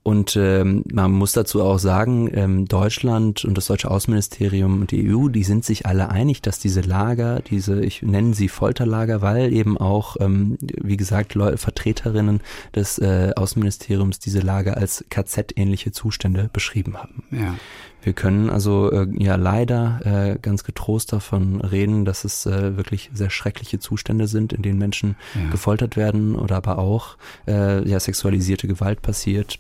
Und 0.04 0.36
ähm, 0.36 0.84
man 0.92 1.12
muss 1.12 1.32
dazu 1.32 1.64
auch 1.64 1.80
sagen, 1.80 2.30
ähm, 2.34 2.66
Deutschland 2.66 3.46
und 3.46 3.58
das 3.58 3.68
deutsche 3.68 3.90
Außenministerium 3.90 4.82
und 4.82 4.92
die 4.92 5.10
EU, 5.10 5.30
die 5.30 5.46
sind 5.46 5.64
sich 5.64 5.86
alle 5.86 6.10
einig, 6.10 6.42
dass 6.42 6.60
diese 6.60 6.82
Lager, 6.82 7.40
diese, 7.40 7.84
ich 7.84 8.02
nenne 8.02 8.34
sie 8.34 8.50
Folterlager, 8.50 9.22
weil 9.22 9.54
eben 9.54 9.78
auch, 9.78 10.18
ähm, 10.20 10.58
wie 10.60 10.98
gesagt, 10.98 11.36
Leute, 11.36 11.58
Vertreterinnen 11.58 12.42
des 12.76 13.00
äh, 13.00 13.32
Außenministeriums 13.34 14.20
diese 14.20 14.42
Lager 14.42 14.76
als 14.76 15.06
KZ-ähnliche 15.10 15.94
Zustände 15.94 16.50
beschrieben 16.52 16.98
haben. 16.98 17.24
Ja. 17.32 17.56
Wir 18.02 18.12
können 18.12 18.50
also 18.50 18.92
äh, 18.92 19.08
ja 19.18 19.38
leider 19.38 20.02
äh, 20.34 20.38
ganz 20.42 20.66
getrost 20.66 21.14
davon 21.14 21.62
reden, 21.62 22.04
dass 22.04 22.26
es 22.26 22.46
äh, 22.46 22.76
wirklich 22.76 23.10
sehr 23.14 23.30
schreckliche 23.30 23.80
Zustände 23.80 24.28
sind, 24.28 24.52
in 24.52 24.62
denen 24.62 24.78
Menschen 24.78 25.16
ja. 25.34 25.50
gefoltert 25.50 25.96
werden 25.96 26.36
oder 26.36 26.58
aber 26.58 26.78
auch 26.80 27.16
äh, 27.48 27.88
ja 27.88 28.02
sexualisierte 28.02 28.68
Gewalt 28.68 29.02
passiert 29.02 29.60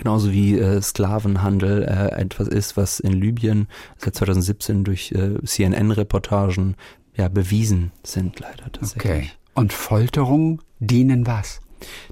genauso 0.00 0.32
wie 0.32 0.58
äh, 0.58 0.80
Sklavenhandel 0.80 1.82
äh, 1.82 2.20
etwas 2.20 2.48
ist, 2.48 2.78
was 2.78 3.00
in 3.00 3.12
Libyen 3.12 3.68
seit 3.98 4.14
2017 4.14 4.82
durch 4.82 5.12
äh, 5.12 5.34
CNN-Reportagen 5.44 6.74
ja 7.14 7.28
bewiesen 7.28 7.92
sind, 8.02 8.40
leider 8.40 8.72
tatsächlich. 8.72 9.04
Okay. 9.04 9.30
Und 9.54 9.74
Folterung 9.74 10.62
dienen 10.78 11.26
was? 11.26 11.59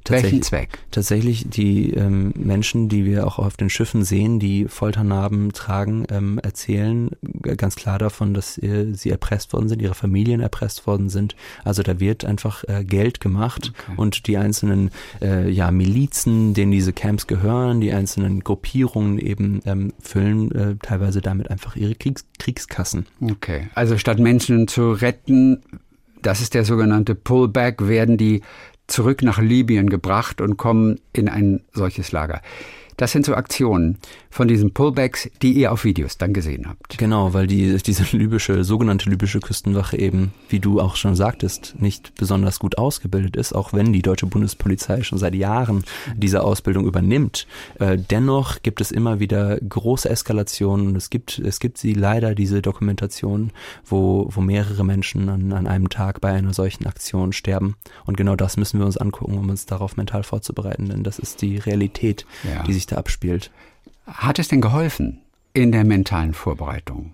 Welchen 0.09 0.43
Zweck? 0.43 0.79
Tatsächlich 0.91 1.49
die 1.49 1.93
ähm, 1.93 2.33
Menschen, 2.37 2.89
die 2.89 3.05
wir 3.05 3.27
auch 3.27 3.39
auf 3.39 3.57
den 3.57 3.71
Schiffen 3.71 4.05
sehen, 4.05 4.39
die 4.39 4.67
Folternarben 4.67 5.53
tragen, 5.53 6.07
ähm, 6.11 6.39
erzählen 6.43 7.11
ganz 7.43 7.77
klar 7.77 7.99
davon, 7.99 8.35
dass 8.35 8.59
äh, 8.59 8.93
sie 8.93 9.11
erpresst 9.11 9.53
worden 9.53 9.69
sind, 9.69 9.83
ihre 9.83 9.95
Familien 9.95 10.41
erpresst 10.41 10.87
worden 10.87 11.09
sind. 11.09 11.37
Also 11.65 11.83
da 11.83 12.01
wird 12.01 12.25
einfach 12.25 12.65
äh, 12.65 12.85
Geld 12.85 13.21
gemacht 13.21 13.73
okay. 13.75 13.93
und 13.97 14.27
die 14.27 14.37
einzelnen 14.39 14.91
äh, 15.21 15.51
ja, 15.51 15.71
Milizen, 15.71 16.55
denen 16.55 16.73
diese 16.73 16.93
Camps 16.93 17.27
gehören, 17.27 17.81
die 17.81 17.93
einzelnen 17.93 18.41
Gruppierungen 18.41 19.19
eben 19.19 19.61
ähm, 19.67 19.93
füllen 20.01 20.53
äh, 20.53 20.77
teilweise 20.83 21.21
damit 21.21 21.51
einfach 21.51 21.77
ihre 21.77 21.95
Kriegs 21.95 22.25
Kriegskassen. 22.39 23.07
Okay, 23.21 23.69
also 23.75 23.99
statt 23.99 24.19
Menschen 24.19 24.69
zu 24.69 24.93
retten, 24.93 25.63
das 26.23 26.41
ist 26.41 26.55
der 26.55 26.65
sogenannte 26.65 27.15
Pullback, 27.15 27.89
werden 27.89 28.17
die 28.17 28.43
zurück 28.89 29.23
nach 29.23 29.39
Libyen 29.39 29.89
gebracht 29.89 30.41
und 30.41 30.57
kommen 30.57 31.01
in 31.13 31.29
ein 31.29 31.61
solches 31.73 32.11
Lager. 32.11 32.43
Das 32.99 33.13
sind 33.13 33.25
so 33.25 33.35
Aktionen 33.35 33.97
von 34.29 34.49
diesen 34.49 34.75
Pullbacks, 34.75 35.31
die 35.41 35.53
ihr 35.53 35.71
auf 35.71 35.85
Videos 35.85 36.19
dann 36.19 36.35
gesehen 36.35 36.69
habt. 36.69 36.99
Genau, 36.99 37.33
weil 37.33 37.47
die, 37.47 37.77
diese 37.77 38.05
libysche, 38.17 38.65
sogenannte 38.65 39.09
libysche 39.09 39.39
Küstenwache 39.39 39.97
eben, 39.97 40.33
wie 40.49 40.59
du 40.59 40.81
auch 40.81 40.97
schon 40.97 41.15
sagtest, 41.15 41.77
nicht 41.79 42.13
besonders 42.17 42.59
gut 42.59 42.77
ausgebildet 42.77 43.37
ist, 43.37 43.53
auch 43.53 43.73
wenn 43.73 43.93
die 43.93 44.03
deutsche 44.03 44.27
Bundespolizei 44.27 45.05
schon 45.05 45.19
seit 45.19 45.37
Jahren 45.37 45.85
diese 46.17 46.43
Ausbildung 46.43 46.87
übernimmt. 46.87 47.47
Äh, 47.79 47.99
dennoch 47.99 48.63
gibt 48.63 48.81
es 48.81 48.91
immer 48.91 49.21
wieder 49.21 49.59
große 49.61 50.11
Eskalationen. 50.11 50.97
Es 50.97 51.09
gibt, 51.09 51.39
es 51.39 51.61
gibt 51.61 51.79
sie 51.79 51.93
leider, 51.93 52.35
diese 52.35 52.63
Dokumentation, 52.63 53.53
wo, 53.85 54.29
wo 54.29 54.41
mehrere 54.41 54.85
Menschen 54.85 55.29
an, 55.29 55.53
an 55.53 55.69
einem 55.69 55.89
Tag 55.89 56.21
bei 56.21 56.33
einer 56.33 56.53
solchen 56.53 56.87
Aktion 56.87 57.33
sterben. 57.33 57.77
Und 58.07 58.17
genau 58.17 58.35
das 58.35 58.57
müssen 58.57 58.81
wir 58.81 58.87
uns 58.87 58.97
angucken, 58.97 59.39
um 59.39 59.49
uns 59.49 59.67
darauf 59.67 59.97
mental 59.97 60.25
vorzubereiten, 60.25 60.89
denn 60.89 61.05
das 61.05 61.21
ist 61.21 61.43
die 61.43 61.59
Realität, 61.59 62.27
ja. 62.43 62.65
die 62.65 62.73
sich 62.73 62.88
da 62.93 62.97
abspielt. 62.97 63.51
Hat 64.07 64.39
es 64.39 64.49
denn 64.49 64.61
geholfen 64.61 65.21
in 65.53 65.73
der 65.73 65.85
mentalen 65.85 66.35
Vorbereitung? 66.35 67.13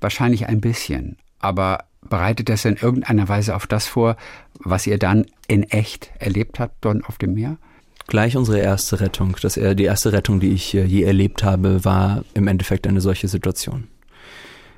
Wahrscheinlich 0.00 0.46
ein 0.46 0.60
bisschen, 0.60 1.16
aber 1.38 1.84
bereitet 2.08 2.48
das 2.48 2.64
in 2.64 2.76
irgendeiner 2.76 3.28
Weise 3.28 3.54
auf 3.54 3.66
das 3.66 3.86
vor, 3.86 4.16
was 4.58 4.86
ihr 4.86 4.98
dann 4.98 5.26
in 5.48 5.64
echt 5.64 6.10
erlebt 6.18 6.58
habt 6.58 6.76
dort 6.84 7.04
auf 7.06 7.18
dem 7.18 7.34
Meer? 7.34 7.58
Gleich 8.06 8.36
unsere 8.36 8.58
erste 8.58 9.00
Rettung. 9.00 9.36
Das, 9.40 9.54
die 9.54 9.84
erste 9.84 10.12
Rettung, 10.12 10.40
die 10.40 10.52
ich 10.52 10.74
äh, 10.74 10.84
je 10.84 11.02
erlebt 11.02 11.44
habe, 11.44 11.84
war 11.84 12.24
im 12.34 12.48
Endeffekt 12.48 12.86
eine 12.88 13.00
solche 13.00 13.28
Situation. 13.28 13.86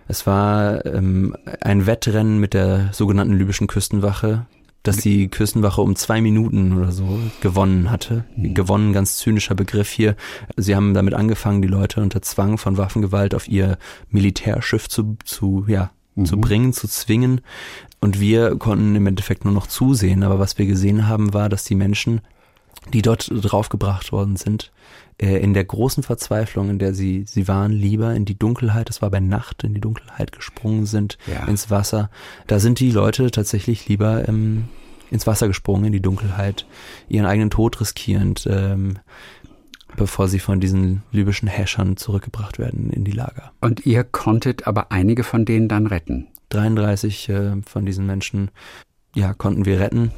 Es 0.07 0.27
war 0.27 0.85
ähm, 0.85 1.35
ein 1.61 1.87
Wettrennen 1.87 2.39
mit 2.39 2.53
der 2.53 2.91
sogenannten 2.93 3.39
libyschen 3.39 3.69
Küstenwache, 3.69 4.47
dass 4.83 4.97
die 4.97 5.29
Küstenwache 5.29 5.81
um 5.81 5.95
zwei 5.97 6.21
Minuten 6.21 6.77
oder 6.77 6.91
so 6.93 7.21
gewonnen 7.41 7.91
hatte. 7.91 8.25
Mhm. 8.37 8.55
Gewonnen, 8.55 8.93
ganz 8.93 9.17
zynischer 9.17 9.55
Begriff 9.55 9.91
hier. 9.91 10.17
Sie 10.57 10.75
haben 10.75 10.95
damit 10.95 11.15
angefangen, 11.15 11.63
die 11.63 11.69
Leute 11.69 12.01
unter 12.01 12.23
Zwang 12.23 12.59
von 12.59 12.77
Waffengewalt 12.77 13.35
auf 13.35 13.49
ihr 13.49 13.79
Militärschiff 14.11 14.89
zu, 14.89 15.17
zu 15.25 15.65
ja, 15.69 15.91
zu 16.25 16.37
Mhm. 16.37 16.41
bringen, 16.41 16.73
zu 16.73 16.89
zwingen. 16.89 17.41
Und 18.01 18.21
wir 18.21 18.57
konnten 18.57 18.97
im 18.97 19.07
Endeffekt 19.07 19.45
nur 19.45 19.55
noch 19.55 19.67
zusehen. 19.67 20.25
Aber 20.25 20.39
was 20.39 20.59
wir 20.59 20.67
gesehen 20.67 21.07
haben, 21.07 21.33
war, 21.33 21.49
dass 21.49 21.65
die 21.65 21.77
Menschen, 21.77 22.21
die 22.93 23.03
dort 23.03 23.31
draufgebracht 23.33 24.11
worden 24.11 24.37
sind, 24.37 24.73
äh, 25.19 25.37
in 25.39 25.55
der 25.55 25.65
großen 25.65 26.03
Verzweiflung, 26.03 26.71
in 26.71 26.79
der 26.79 26.95
sie, 26.95 27.25
sie 27.27 27.49
waren, 27.49 27.73
lieber 27.73 28.15
in 28.15 28.25
die 28.25 28.39
Dunkelheit, 28.39 28.91
es 28.91 29.03
war 29.03 29.11
bei 29.11 29.21
Nacht, 29.21 29.65
in 29.65 29.75
die 29.75 29.81
Dunkelheit 29.81 30.33
gesprungen 30.33 30.87
sind, 30.87 31.19
Ja. 31.27 31.47
ins 31.47 31.71
Wasser. 31.71 32.11
Da 32.47 32.59
sind 32.59 32.81
die 32.81 32.91
Leute 32.91 33.31
tatsächlich 33.31 33.89
lieber 33.89 34.29
ähm, 34.29 34.65
ins 35.11 35.27
Wasser 35.27 35.47
gesprungen, 35.49 35.85
in 35.87 35.93
die 35.93 36.01
Dunkelheit, 36.03 36.67
ihren 37.09 37.27
eigenen 37.27 37.51
Tod 37.51 37.81
riskierend, 37.81 38.49
ähm, 38.51 38.99
bevor 39.97 40.27
sie 40.29 40.39
von 40.39 40.59
diesen 40.59 41.03
libyschen 41.13 41.49
Häschern 41.49 41.97
zurückgebracht 41.99 42.59
werden 42.59 42.91
in 42.91 43.05
die 43.05 43.13
Lager. 43.13 43.53
Und 43.61 43.85
ihr 43.85 44.05
konntet 44.05 44.67
aber 44.67 44.91
einige 44.91 45.23
von 45.23 45.45
denen 45.45 45.69
dann 45.69 45.87
retten. 45.87 46.29
33 46.49 47.29
äh, 47.29 47.53
von 47.67 47.85
diesen 47.85 48.07
Menschen 48.07 48.51
ja, 49.15 49.35
konnten 49.35 49.67
wir 49.67 49.79
retten 49.81 50.11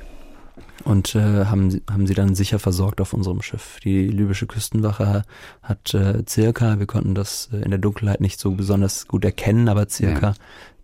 und 0.85 1.15
äh, 1.15 1.45
haben, 1.47 1.71
sie- 1.71 1.83
haben 1.91 2.07
sie 2.07 2.15
dann 2.15 2.35
sicher 2.35 2.59
versorgt 2.59 3.01
auf 3.01 3.13
unserem 3.13 3.41
Schiff. 3.43 3.79
Die 3.85 4.09
libysche 4.09 4.47
Küstenwache 4.47 5.23
hat 5.63 5.95
äh, 5.95 6.23
circa, 6.29 6.79
wir 6.79 6.87
konnten 6.87 7.15
das 7.15 7.49
äh, 7.53 7.59
in 7.59 7.71
der 7.71 7.79
Dunkelheit 7.79 8.21
nicht 8.21 8.41
so 8.41 8.51
besonders 8.53 9.07
gut 9.07 9.25
erkennen, 9.25 9.69
aber 9.69 9.89
circa 9.89 10.29
Ja. 10.31 10.35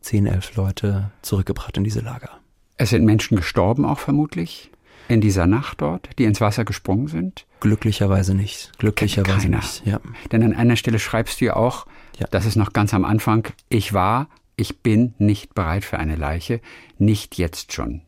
10, 0.03 0.27
11 0.27 0.57
Leute 0.57 1.11
zurückgebracht 1.23 1.77
in 1.77 1.85
diese 1.85 2.01
Lager. 2.01 2.31
Es 2.79 2.91
sind 2.91 3.05
Menschen 3.05 3.37
gestorben 3.37 3.85
auch 3.85 3.99
vermutlich 3.99 4.71
in 5.09 5.21
dieser 5.21 5.47
Nacht 5.47 5.81
dort, 5.83 6.09
die 6.19 6.25
ins 6.25 6.41
Wasser 6.41 6.65
gesprungen 6.65 7.09
sind. 7.09 7.45
Glücklicherweise 7.59 8.33
nicht. 8.35 8.73
Glücklicherweise 8.79 9.41
Keiner. 9.49 9.57
nicht. 9.59 9.85
Ja. 9.85 10.01
Denn 10.33 10.43
an 10.45 10.55
einer 10.55 10.77
Stelle 10.77 10.99
schreibst 11.01 11.41
du 11.41 11.47
ja 11.47 11.57
auch, 11.57 11.87
Ja. 12.19 12.27
das 12.31 12.47
ist 12.47 12.57
noch 12.57 12.73
ganz 12.73 12.95
am 12.95 13.05
Anfang, 13.05 13.49
ich 13.69 13.93
war, 13.93 14.29
ich 14.57 14.79
bin 14.79 15.15
nicht 15.19 15.53
bereit 15.55 15.85
für 15.85 15.99
eine 15.99 16.17
Leiche, 16.17 16.61
nicht 16.97 17.37
jetzt 17.39 17.73
schon. 17.73 18.03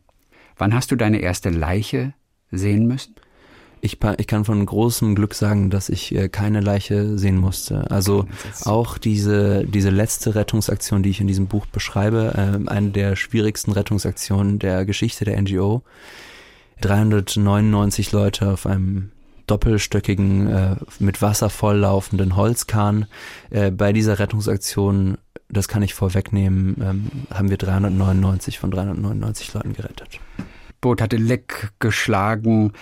Wann 0.57 0.73
hast 0.73 0.91
du 0.91 0.95
deine 0.95 1.19
erste 1.19 1.49
Leiche 1.49 2.13
sehen 2.51 2.87
müssen? 2.87 3.15
Ich, 3.81 3.97
ich 4.17 4.27
kann 4.27 4.45
von 4.45 4.65
großem 4.65 5.13
Glück 5.13 5.33
sagen, 5.33 5.69
dass 5.69 5.89
ich 5.89 6.15
äh, 6.15 6.29
keine 6.29 6.61
Leiche 6.61 7.17
sehen 7.17 7.35
musste. 7.35 7.91
Also 7.91 8.25
auch 8.63 8.97
diese, 8.97 9.65
diese 9.65 9.89
letzte 9.89 10.35
Rettungsaktion, 10.35 11.03
die 11.03 11.09
ich 11.09 11.19
in 11.19 11.27
diesem 11.27 11.47
Buch 11.47 11.65
beschreibe, 11.65 12.33
äh, 12.33 12.69
eine 12.69 12.91
der 12.91 13.17
schwierigsten 13.17 13.73
Rettungsaktionen 13.73 14.57
der 14.57 14.85
Geschichte 14.85 15.25
der 15.25 15.41
NGO. 15.41 15.83
399 16.79 18.13
Leute 18.13 18.51
auf 18.51 18.65
einem 18.65 19.11
doppelstöckigen, 19.47 20.47
äh, 20.47 20.75
mit 20.99 21.21
Wasser 21.21 21.49
volllaufenden 21.49 22.35
Holzkahn. 22.35 23.07
Äh, 23.49 23.71
bei 23.71 23.91
dieser 23.91 24.19
Rettungsaktion, 24.19 25.17
das 25.53 25.67
kann 25.67 25.83
ich 25.83 25.93
vorwegnehmen, 25.93 26.75
ähm, 26.81 27.11
haben 27.33 27.49
wir 27.49 27.57
399 27.57 28.59
von 28.59 28.71
399 28.71 29.53
Leuten 29.53 29.73
gerettet. 29.73 30.19
Boot 30.81 31.01
hatte 31.01 31.17
Leck 31.17 31.71
geschlagen. 31.79 32.73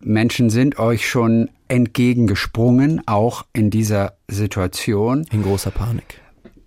Menschen 0.00 0.50
sind 0.50 0.78
euch 0.78 1.08
schon 1.08 1.50
entgegengesprungen, 1.68 3.02
auch 3.06 3.44
in 3.52 3.70
dieser 3.70 4.16
Situation 4.28 5.26
In 5.30 5.42
großer 5.42 5.70
Panik. 5.70 6.20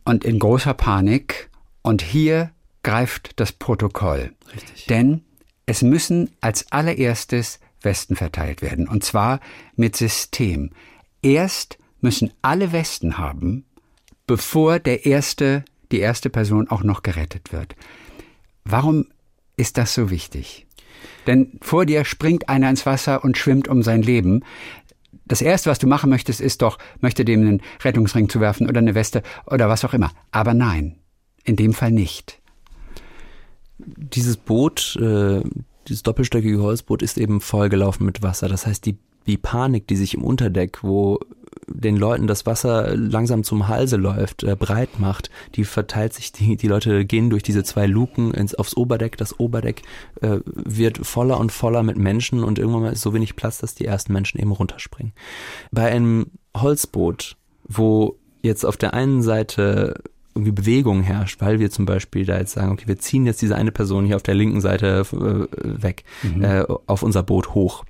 und 0.04 0.24
in 0.26 0.40
großer 0.40 0.74
Panik. 0.74 1.50
Und 1.82 2.02
hier 2.02 2.52
greift 2.84 3.40
das 3.40 3.52
Protokoll. 3.52 4.34
Richtig. 4.54 4.86
Denn 4.88 5.22
es 5.66 5.82
müssen 5.82 6.32
als 6.42 6.72
allererstes 6.72 7.60
Westen 7.82 8.16
verteilt 8.16 8.62
werden. 8.62 8.88
Und 8.88 9.04
zwar 9.04 9.40
mit 9.76 9.96
System. 9.96 10.72
Erst 11.22 11.78
müssen 12.02 12.32
alle 12.42 12.72
Westen 12.72 13.18
haben, 13.18 13.66
bevor 14.28 14.80
der 14.80 15.06
erste, 15.06 15.64
die 15.92 16.00
erste 16.00 16.30
Person 16.30 16.68
auch 16.70 16.84
noch 16.84 17.04
gerettet 17.04 17.52
wird. 17.54 17.76
Warum 18.64 19.08
ist 19.58 19.78
das 19.78 19.94
so 19.94 20.10
wichtig? 20.10 20.66
Denn 21.28 21.58
vor 21.62 21.86
dir 21.86 22.06
springt 22.06 22.50
einer 22.50 22.70
ins 22.70 22.86
Wasser 22.86 23.24
und 23.24 23.38
schwimmt 23.38 23.68
um 23.68 23.84
sein 23.84 24.02
Leben. 24.02 24.44
Das 25.26 25.42
erste, 25.42 25.70
was 25.70 25.80
du 25.80 25.88
machen 25.88 26.10
möchtest, 26.10 26.40
ist 26.40 26.62
doch, 26.62 26.78
möchte 27.00 27.26
dem 27.26 27.42
einen 27.42 27.62
Rettungsring 27.84 28.30
zuwerfen 28.30 28.70
oder 28.70 28.80
eine 28.80 28.96
Weste 28.96 29.24
oder 29.48 29.70
was 29.70 29.84
auch 29.84 29.94
immer. 29.94 30.12
Aber 30.32 30.54
nein, 30.54 30.98
in 31.44 31.56
dem 31.56 31.74
Fall 31.74 31.92
nicht. 31.92 32.40
Dieses 33.78 34.38
Boot, 34.38 34.98
äh, 35.02 35.42
dieses 35.88 36.04
doppelstöckige 36.04 36.62
Holzboot 36.62 37.02
ist 37.02 37.18
eben 37.18 37.42
vollgelaufen 37.42 38.06
mit 38.06 38.22
Wasser. 38.22 38.48
Das 38.50 38.66
heißt, 38.66 38.86
die, 38.86 38.98
die 39.26 39.38
Panik, 39.38 39.88
die 39.88 39.96
sich 39.96 40.14
im 40.14 40.24
Unterdeck, 40.24 40.84
wo 40.84 41.20
den 41.68 41.98
Leuten 41.98 42.28
das 42.28 42.46
Wasser 42.46 42.96
langsam 42.96 43.44
zum 43.44 43.68
Halse 43.68 43.98
läuft, 43.98 44.44
äh, 44.44 44.56
breit 44.56 45.00
macht, 45.00 45.30
die 45.56 45.66
verteilt 45.66 46.14
sich, 46.14 46.32
die, 46.32 46.58
die 46.58 46.68
Leute 46.68 47.06
gehen 47.06 47.30
durch 47.30 47.44
diese 47.44 47.64
zwei 47.64 47.88
Luken 47.88 48.34
ins, 48.34 48.56
aufs 48.56 48.78
Oberdeck. 48.78 49.18
Das 49.18 49.40
Oberdeck 49.40 49.82
äh, 50.22 50.40
wird 50.46 51.06
voller 51.06 51.40
und 51.40 51.52
voller 51.52 51.84
mit 51.84 51.98
Menschen 51.98 52.44
und 52.44 52.60
irgendwann 52.60 52.84
mal 52.84 52.94
ist 52.94 53.02
so 53.02 53.14
wenig 53.14 53.36
Platz, 53.36 53.60
dass 53.60 53.76
die 53.76 53.86
ersten 53.86 54.14
Menschen 54.14 54.40
eben 54.40 54.52
runterspringen. 54.52 55.14
Bei 55.72 55.92
einem 55.92 56.28
Holzboot, 56.56 57.36
wo 57.68 58.18
jetzt 58.42 58.66
auf 58.66 58.78
der 58.78 58.94
einen 58.94 59.22
Seite 59.22 59.96
irgendwie 60.36 60.52
Bewegung 60.52 61.02
herrscht, 61.02 61.42
weil 61.42 61.60
wir 61.60 61.72
zum 61.72 61.86
Beispiel 61.86 62.26
da 62.26 62.38
jetzt 62.38 62.54
sagen, 62.54 62.72
okay, 62.72 62.88
wir 62.88 63.00
ziehen 63.00 63.26
jetzt 63.26 63.42
diese 63.42 63.56
eine 63.56 63.72
Person 63.72 64.06
hier 64.06 64.18
auf 64.18 64.24
der 64.24 64.36
linken 64.36 64.60
Seite 64.60 65.06
äh, 65.14 65.82
weg, 65.82 66.04
äh, 66.42 66.64
auf 66.86 67.04
unser 67.04 67.24
Boot 67.24 67.54
hoch. 67.54 67.86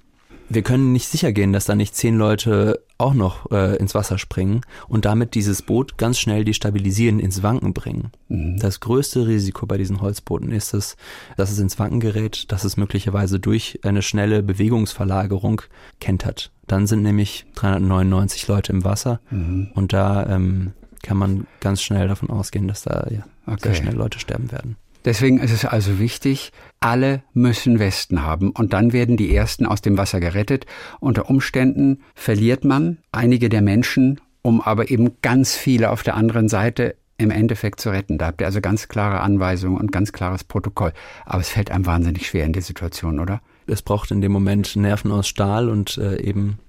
Wir 0.47 0.61
können 0.61 0.91
nicht 0.91 1.07
sicher 1.07 1.31
gehen, 1.31 1.53
dass 1.53 1.65
da 1.65 1.73
nicht 1.73 1.95
zehn 1.95 2.17
Leute 2.17 2.84
auch 2.97 3.13
noch 3.13 3.51
äh, 3.51 3.75
ins 3.77 3.93
Wasser 3.93 4.17
springen 4.17 4.61
und 4.87 5.05
damit 5.05 5.35
dieses 5.35 5.61
Boot 5.61 5.97
ganz 5.97 6.17
schnell 6.17 6.45
destabilisieren, 6.45 7.19
ins 7.19 7.43
Wanken 7.43 7.73
bringen. 7.73 8.11
Das 8.29 8.79
größte 8.79 9.27
Risiko 9.27 9.65
bei 9.65 9.77
diesen 9.77 10.01
Holzbooten 10.01 10.51
ist 10.51 10.73
es, 10.73 10.95
dass 11.35 11.51
es 11.51 11.59
ins 11.59 11.77
Wanken 11.77 11.99
gerät, 11.99 12.51
dass 12.51 12.63
es 12.63 12.77
möglicherweise 12.77 13.39
durch 13.39 13.79
eine 13.83 14.01
schnelle 14.01 14.43
Bewegungsverlagerung 14.43 15.61
kentert. 15.99 16.51
Dann 16.67 16.87
sind 16.87 17.01
nämlich 17.03 17.45
399 17.55 18.47
Leute 18.47 18.71
im 18.71 18.83
Wasser 18.83 19.19
und 19.29 19.93
da 19.93 20.25
ähm, 20.27 20.73
kann 21.03 21.17
man 21.17 21.47
ganz 21.59 21.81
schnell 21.81 22.07
davon 22.07 22.29
ausgehen, 22.29 22.67
dass 22.67 22.83
da 22.83 23.07
ja, 23.11 23.23
Okay. 23.47 23.59
sehr 23.61 23.73
schnell 23.75 23.93
Leute 23.95 24.17
sterben 24.19 24.51
werden. 24.51 24.75
Deswegen 25.05 25.39
ist 25.39 25.51
es 25.51 25.65
also 25.65 25.99
wichtig, 25.99 26.51
alle 26.79 27.23
müssen 27.33 27.77
Westen 27.77 28.23
haben 28.23 28.49
und 28.49 28.73
dann 28.73 28.91
werden 28.91 29.17
die 29.17 29.33
Ersten 29.33 29.67
aus 29.67 29.81
dem 29.81 29.97
Wasser 29.97 30.19
gerettet. 30.19 30.65
Unter 30.99 31.29
Umständen 31.29 32.01
verliert 32.15 32.65
man 32.65 32.97
einige 33.11 33.49
der 33.49 33.61
Menschen, 33.61 34.19
um 34.41 34.61
aber 34.61 34.89
eben 34.89 35.21
ganz 35.21 35.55
viele 35.55 35.91
auf 35.91 36.01
der 36.01 36.15
anderen 36.15 36.49
Seite 36.49 36.95
im 37.17 37.31
Endeffekt 37.31 37.79
zu 37.79 37.91
retten. 37.91 38.17
Da 38.17 38.27
habt 38.27 38.41
ihr 38.41 38.47
also 38.47 38.61
ganz 38.61 38.87
klare 38.87 39.21
Anweisungen 39.21 39.77
und 39.77 39.91
ganz 39.91 40.11
klares 40.11 40.43
Protokoll. 40.43 40.91
Aber 41.25 41.39
es 41.39 41.49
fällt 41.49 41.71
einem 41.71 41.85
wahnsinnig 41.85 42.27
schwer 42.27 42.45
in 42.45 42.53
der 42.53 42.61
Situation, 42.61 43.19
oder? 43.19 43.41
Es 43.67 43.81
braucht 43.81 44.11
in 44.11 44.21
dem 44.21 44.31
Moment 44.31 44.75
Nerven 44.75 45.11
aus 45.11 45.27
Stahl 45.27 45.69
und 45.69 45.97
äh, 45.97 46.21
eben 46.21 46.59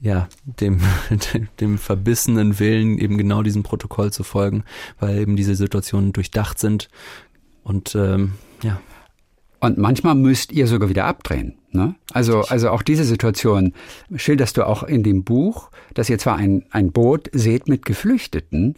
ja 0.00 0.28
dem, 0.44 0.80
dem 1.34 1.48
dem 1.60 1.78
verbissenen 1.78 2.58
Willen 2.58 2.98
eben 2.98 3.18
genau 3.18 3.42
diesem 3.42 3.64
Protokoll 3.64 4.12
zu 4.12 4.22
folgen, 4.22 4.64
weil 4.98 5.18
eben 5.18 5.36
diese 5.36 5.54
Situationen 5.54 6.12
durchdacht 6.12 6.58
sind 6.58 6.88
und 7.64 7.94
ähm, 7.94 8.32
ja 8.62 8.80
Und 9.60 9.78
manchmal 9.78 10.16
müsst 10.16 10.52
ihr 10.52 10.66
sogar 10.66 10.88
wieder 10.88 11.04
abdrehen. 11.04 11.54
Ne? 11.70 11.94
Also, 12.12 12.40
also 12.42 12.70
auch 12.70 12.82
diese 12.82 13.04
Situation 13.04 13.72
schilderst 14.14 14.56
du 14.56 14.66
auch 14.66 14.82
in 14.82 15.02
dem 15.02 15.24
Buch, 15.24 15.70
dass 15.94 16.10
ihr 16.10 16.18
zwar 16.18 16.36
ein, 16.36 16.64
ein 16.70 16.92
Boot 16.92 17.30
seht 17.32 17.68
mit 17.68 17.86
Geflüchteten, 17.86 18.76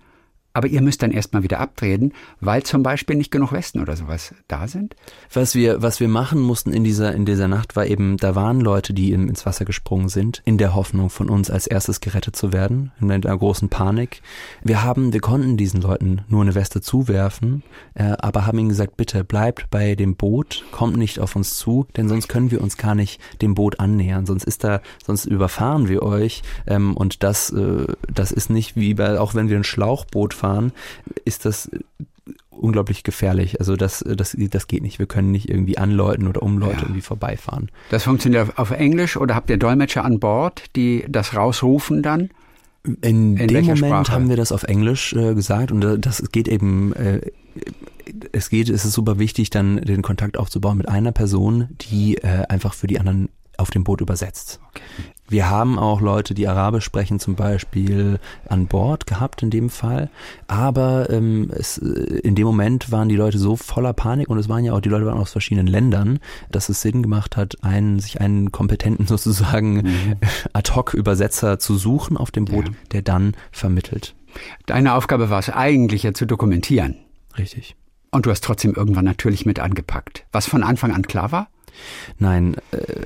aber 0.54 0.68
ihr 0.68 0.80
müsst 0.80 1.02
dann 1.02 1.10
erstmal 1.10 1.42
wieder 1.42 1.58
abdrehen, 1.58 2.14
weil 2.40 2.62
zum 2.62 2.84
Beispiel 2.84 3.16
nicht 3.16 3.32
genug 3.32 3.52
Westen 3.52 3.80
oder 3.80 3.96
sowas 3.96 4.32
da 4.46 4.68
sind. 4.68 4.94
Was 5.32 5.56
wir, 5.56 5.82
was 5.82 5.98
wir 5.98 6.08
machen 6.08 6.40
mussten 6.40 6.72
in 6.72 6.84
dieser, 6.84 7.12
in 7.12 7.26
dieser 7.26 7.48
Nacht 7.48 7.74
war 7.74 7.86
eben, 7.86 8.16
da 8.16 8.36
waren 8.36 8.60
Leute, 8.60 8.94
die 8.94 9.10
in, 9.10 9.28
ins 9.28 9.44
Wasser 9.46 9.64
gesprungen 9.64 10.08
sind, 10.08 10.42
in 10.44 10.56
der 10.56 10.76
Hoffnung 10.76 11.10
von 11.10 11.28
uns 11.28 11.50
als 11.50 11.66
erstes 11.66 12.00
gerettet 12.00 12.36
zu 12.36 12.52
werden, 12.52 12.92
in 13.00 13.10
einer 13.10 13.36
großen 13.36 13.68
Panik. 13.68 14.22
Wir 14.62 14.84
haben, 14.84 15.12
wir 15.12 15.20
konnten 15.20 15.56
diesen 15.56 15.82
Leuten 15.82 16.22
nur 16.28 16.42
eine 16.42 16.54
Weste 16.54 16.80
zuwerfen, 16.80 17.64
äh, 17.94 18.14
aber 18.20 18.46
haben 18.46 18.58
ihnen 18.58 18.68
gesagt, 18.68 18.96
bitte 18.96 19.24
bleibt 19.24 19.70
bei 19.70 19.96
dem 19.96 20.14
Boot, 20.14 20.64
kommt 20.70 20.96
nicht 20.96 21.18
auf 21.18 21.34
uns 21.34 21.56
zu, 21.58 21.88
denn 21.96 22.08
sonst 22.08 22.28
können 22.28 22.52
wir 22.52 22.60
uns 22.60 22.76
gar 22.76 22.94
nicht 22.94 23.20
dem 23.42 23.54
Boot 23.54 23.80
annähern, 23.80 24.24
sonst 24.24 24.44
ist 24.44 24.62
da, 24.62 24.80
sonst 25.04 25.24
überfahren 25.24 25.88
wir 25.88 26.04
euch, 26.04 26.42
ähm, 26.68 26.96
und 26.96 27.24
das, 27.24 27.50
äh, 27.50 27.86
das 28.12 28.30
ist 28.30 28.50
nicht 28.50 28.76
wie 28.76 28.94
bei, 28.94 29.18
auch 29.18 29.34
wenn 29.34 29.48
wir 29.48 29.56
ein 29.56 29.64
Schlauchboot 29.64 30.32
fahren, 30.32 30.43
ist 31.24 31.44
das 31.44 31.70
unglaublich 32.50 33.02
gefährlich. 33.02 33.58
Also 33.60 33.76
das, 33.76 34.04
das, 34.06 34.36
das 34.38 34.66
geht 34.66 34.82
nicht. 34.82 34.98
Wir 34.98 35.06
können 35.06 35.30
nicht 35.30 35.48
irgendwie 35.50 35.76
an 35.76 35.90
Leuten 35.90 36.26
oder 36.28 36.42
um 36.42 36.58
Leute 36.58 36.76
Ja. 36.76 36.82
irgendwie 36.82 37.00
vorbeifahren. 37.00 37.70
Das 37.90 38.04
funktioniert 38.04 38.56
auf 38.58 38.70
Englisch 38.70 39.16
oder 39.16 39.34
habt 39.34 39.50
ihr 39.50 39.56
Dolmetscher 39.58 40.04
an 40.04 40.20
Bord, 40.20 40.64
die 40.76 41.04
das 41.08 41.34
rausrufen 41.34 42.02
dann? 42.02 42.30
In, 42.84 43.36
In 43.36 43.48
dem 43.48 43.50
welcher 43.54 43.74
Moment 43.74 44.06
Sprache? 44.06 44.12
haben 44.12 44.28
wir 44.28 44.36
das 44.36 44.52
auf 44.52 44.62
Englisch 44.64 45.14
äh, 45.14 45.34
gesagt 45.34 45.72
und 45.72 45.80
das 46.04 46.22
geht 46.32 46.48
eben, 46.48 46.92
äh, 46.94 47.20
es 48.32 48.50
geht, 48.50 48.68
es 48.68 48.84
ist 48.84 48.92
super 48.92 49.18
wichtig, 49.18 49.48
dann 49.50 49.76
den 49.80 50.02
Kontakt 50.02 50.36
aufzubauen 50.38 50.76
mit 50.76 50.88
einer 50.88 51.12
Person, 51.12 51.68
die 51.80 52.16
äh, 52.18 52.44
einfach 52.48 52.74
für 52.74 52.86
die 52.86 53.00
anderen 53.00 53.30
auf 53.56 53.70
dem 53.70 53.84
Boot 53.84 54.00
übersetzt. 54.02 54.60
Wir 55.26 55.48
haben 55.48 55.78
auch 55.78 56.02
Leute, 56.02 56.34
die 56.34 56.46
Arabisch 56.46 56.84
sprechen, 56.84 57.18
zum 57.18 57.34
Beispiel 57.34 58.18
an 58.46 58.66
Bord 58.66 59.06
gehabt 59.06 59.42
in 59.42 59.48
dem 59.50 59.70
Fall. 59.70 60.10
Aber 60.48 61.08
ähm, 61.10 61.50
es, 61.54 61.78
äh, 61.78 62.18
in 62.18 62.34
dem 62.34 62.46
Moment 62.46 62.92
waren 62.92 63.08
die 63.08 63.16
Leute 63.16 63.38
so 63.38 63.56
voller 63.56 63.94
Panik 63.94 64.28
und 64.28 64.36
es 64.38 64.48
waren 64.50 64.64
ja 64.64 64.74
auch 64.74 64.80
die 64.80 64.90
Leute 64.90 65.06
waren 65.06 65.18
aus 65.18 65.32
verschiedenen 65.32 65.66
Ländern, 65.66 66.18
dass 66.50 66.68
es 66.68 66.82
Sinn 66.82 67.02
gemacht 67.02 67.38
hat, 67.38 67.56
einen, 67.64 68.00
sich 68.00 68.20
einen 68.20 68.52
kompetenten 68.52 69.06
sozusagen 69.08 70.16
Ad-hoc-Übersetzer 70.52 71.58
zu 71.58 71.76
suchen 71.76 72.16
auf 72.16 72.30
dem 72.30 72.44
Boot, 72.44 72.66
Ja. 72.68 72.74
der 72.92 73.02
dann 73.02 73.34
vermittelt. 73.50 74.14
Deine 74.66 74.94
Aufgabe 74.94 75.30
war 75.30 75.38
es 75.38 75.48
eigentlich 75.48 76.02
ja 76.02 76.12
zu 76.12 76.26
dokumentieren. 76.26 76.96
Richtig. 77.38 77.76
Und 78.10 78.26
du 78.26 78.30
hast 78.30 78.44
trotzdem 78.44 78.74
irgendwann 78.74 79.04
natürlich 79.04 79.46
mit 79.46 79.58
angepackt. 79.58 80.26
Was 80.32 80.46
von 80.46 80.62
Anfang 80.62 80.92
an 80.92 81.02
klar 81.02 81.32
war? 81.32 81.48
Nein, 82.18 82.56
äh, 82.70 83.02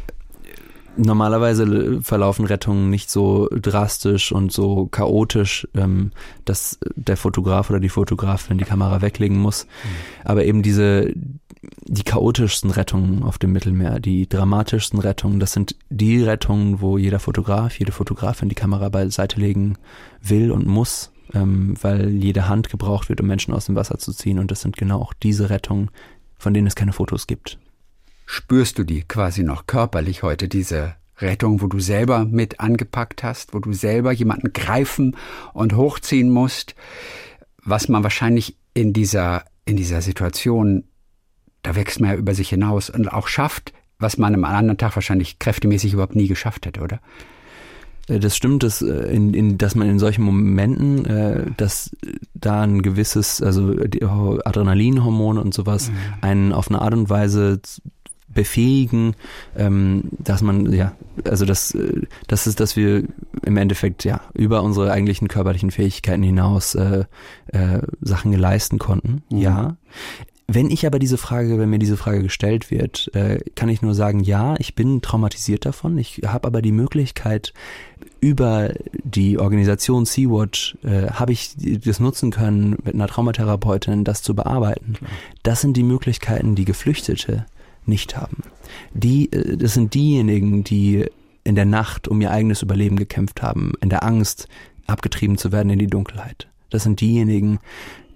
normalerweise 0.96 2.00
verlaufen 2.02 2.44
Rettungen 2.44 2.90
nicht 2.90 3.10
so 3.10 3.48
drastisch 3.50 4.32
und 4.32 4.52
so 4.52 4.86
chaotisch, 4.86 5.68
ähm, 5.74 6.12
dass 6.44 6.78
der 6.96 7.16
Fotograf 7.16 7.70
oder 7.70 7.80
die 7.80 7.88
Fotografin 7.88 8.58
die 8.58 8.64
Kamera 8.64 9.00
weglegen 9.00 9.38
muss. 9.38 9.66
Aber 10.24 10.44
eben 10.44 10.62
diese, 10.62 11.12
die 11.86 12.02
chaotischsten 12.02 12.70
Rettungen 12.70 13.22
auf 13.22 13.38
dem 13.38 13.52
Mittelmeer, 13.52 14.00
die 14.00 14.28
dramatischsten 14.28 14.98
Rettungen, 14.98 15.40
das 15.40 15.52
sind 15.52 15.76
die 15.88 16.22
Rettungen, 16.22 16.80
wo 16.80 16.98
jeder 16.98 17.20
Fotograf, 17.20 17.78
jede 17.78 17.92
Fotografin 17.92 18.48
die 18.48 18.54
Kamera 18.54 18.88
beiseite 18.88 19.40
legen 19.40 19.76
will 20.20 20.50
und 20.50 20.66
muss, 20.66 21.12
ähm, 21.32 21.74
weil 21.80 22.10
jede 22.10 22.48
Hand 22.48 22.70
gebraucht 22.70 23.08
wird, 23.08 23.20
um 23.20 23.26
Menschen 23.26 23.54
aus 23.54 23.66
dem 23.66 23.76
Wasser 23.76 23.98
zu 23.98 24.12
ziehen. 24.12 24.38
Und 24.38 24.50
das 24.50 24.62
sind 24.62 24.76
genau 24.76 25.00
auch 25.00 25.12
diese 25.14 25.50
Rettungen, 25.50 25.90
von 26.38 26.54
denen 26.54 26.66
es 26.66 26.74
keine 26.74 26.92
Fotos 26.92 27.26
gibt. 27.26 27.58
Spürst 28.30 28.78
du 28.78 28.84
die 28.84 29.04
quasi 29.04 29.42
noch 29.42 29.66
körperlich 29.66 30.22
heute, 30.22 30.48
diese 30.48 30.96
Rettung, 31.16 31.62
wo 31.62 31.66
du 31.66 31.80
selber 31.80 32.26
mit 32.26 32.60
angepackt 32.60 33.22
hast, 33.22 33.54
wo 33.54 33.58
du 33.58 33.72
selber 33.72 34.12
jemanden 34.12 34.52
greifen 34.52 35.16
und 35.54 35.74
hochziehen 35.74 36.28
musst, 36.28 36.74
was 37.64 37.88
man 37.88 38.02
wahrscheinlich 38.02 38.58
in 38.74 38.92
dieser, 38.92 39.44
in 39.64 39.76
dieser 39.76 40.02
Situation, 40.02 40.84
da 41.62 41.74
wächst 41.74 42.00
man 42.00 42.10
ja 42.10 42.16
über 42.16 42.34
sich 42.34 42.50
hinaus 42.50 42.90
und 42.90 43.10
auch 43.10 43.28
schafft, 43.28 43.72
was 43.98 44.18
man 44.18 44.34
am 44.34 44.44
anderen 44.44 44.76
Tag 44.76 44.94
wahrscheinlich 44.94 45.38
kräftemäßig 45.38 45.94
überhaupt 45.94 46.14
nie 46.14 46.28
geschafft 46.28 46.66
hätte, 46.66 46.82
oder? 46.82 47.00
Äh, 48.08 48.18
Das 48.18 48.36
stimmt, 48.36 48.62
dass, 48.62 48.82
äh, 48.82 49.10
in, 49.10 49.32
in, 49.32 49.58
dass 49.58 49.74
man 49.74 49.88
in 49.88 49.98
solchen 49.98 50.22
Momenten, 50.22 51.04
äh, 51.06 51.46
dass 51.56 51.96
da 52.34 52.62
ein 52.62 52.82
gewisses, 52.82 53.42
also 53.42 53.70
Adrenalinhormone 53.70 55.40
und 55.40 55.54
sowas, 55.54 55.90
einen 56.20 56.52
auf 56.52 56.68
eine 56.68 56.80
Art 56.82 56.94
und 56.94 57.10
Weise 57.10 57.60
befähigen, 58.38 59.16
ähm, 59.56 60.04
dass 60.16 60.42
man, 60.42 60.72
ja, 60.72 60.92
also 61.24 61.44
das, 61.44 61.74
äh, 61.74 62.02
das 62.28 62.46
ist, 62.46 62.60
dass 62.60 62.76
wir 62.76 63.02
im 63.42 63.56
Endeffekt 63.56 64.04
ja 64.04 64.20
über 64.32 64.62
unsere 64.62 64.92
eigentlichen 64.92 65.26
körperlichen 65.26 65.72
Fähigkeiten 65.72 66.22
hinaus 66.22 66.76
äh, 66.76 67.04
äh, 67.48 67.80
Sachen 68.00 68.32
leisten 68.32 68.78
konnten. 68.78 69.22
Mhm. 69.28 69.38
Ja. 69.38 69.76
Wenn 70.46 70.70
ich 70.70 70.86
aber 70.86 71.00
diese 71.00 71.18
Frage, 71.18 71.58
wenn 71.58 71.68
mir 71.68 71.80
diese 71.80 71.96
Frage 71.96 72.22
gestellt 72.22 72.70
wird, 72.70 73.10
äh, 73.12 73.40
kann 73.56 73.68
ich 73.68 73.82
nur 73.82 73.94
sagen, 73.94 74.20
ja, 74.20 74.54
ich 74.58 74.76
bin 74.76 75.02
traumatisiert 75.02 75.66
davon. 75.66 75.98
Ich 75.98 76.22
habe 76.24 76.46
aber 76.46 76.62
die 76.62 76.72
Möglichkeit, 76.72 77.52
über 78.20 78.72
die 78.92 79.38
Organisation 79.38 80.06
Sea-Watch 80.06 80.78
äh, 80.84 81.10
habe 81.10 81.32
ich 81.32 81.56
das 81.56 81.98
nutzen 81.98 82.30
können, 82.30 82.76
mit 82.84 82.94
einer 82.94 83.08
Traumatherapeutin 83.08 84.04
das 84.04 84.22
zu 84.22 84.34
bearbeiten. 84.36 84.94
Das 85.42 85.60
sind 85.60 85.76
die 85.76 85.82
Möglichkeiten, 85.82 86.54
die 86.54 86.64
Geflüchtete 86.64 87.44
nicht 87.88 88.16
haben. 88.16 88.42
Die, 88.92 89.32
äh, 89.32 89.56
das 89.56 89.74
sind 89.74 89.94
diejenigen, 89.94 90.64
die 90.64 91.06
in 91.44 91.54
der 91.54 91.64
Nacht 91.64 92.08
um 92.08 92.20
ihr 92.20 92.30
eigenes 92.30 92.62
Überleben 92.62 92.96
gekämpft 92.96 93.42
haben, 93.42 93.72
in 93.80 93.88
der 93.88 94.04
Angst, 94.04 94.48
abgetrieben 94.86 95.38
zu 95.38 95.52
werden 95.52 95.70
in 95.70 95.78
die 95.78 95.86
Dunkelheit. 95.86 96.48
Das 96.70 96.82
sind 96.82 97.00
diejenigen, 97.00 97.58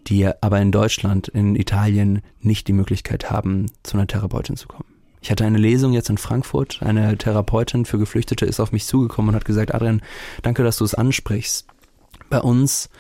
die 0.07 0.27
aber 0.27 0.61
in 0.61 0.73
Deutschland, 0.73 1.29
in 1.29 1.57
Italien 1.57 2.23
nicht 2.41 2.69
die 2.69 2.73
Möglichkeit 2.73 3.31
haben, 3.31 3.67
zu 3.83 3.97
einer 3.97 4.07
Therapeutin 4.07 4.57
zu 4.57 4.69
kommen. 4.69 4.89
Ich 5.23 5.31
hatte 5.31 5.45
eine 5.45 5.59
Lesung 5.59 5.93
jetzt 5.93 6.11
in 6.11 6.19
Frankfurt. 6.19 6.83
Eine 6.83 7.17
Therapeutin 7.17 7.85
für 7.85 7.99
Geflüchtete 7.99 8.45
ist 8.45 8.59
auf 8.59 8.73
mich 8.73 8.87
zugekommen 8.87 9.31
und 9.31 9.37
hat 9.37 9.45
gesagt, 9.45 9.73
Adrian, 9.73 10.03
danke, 10.43 10.65
dass 10.65 10.79
du 10.79 10.85
es 10.85 10.95
ansprichst. 10.95 11.67
Bei 12.29 12.41
uns 12.41 12.91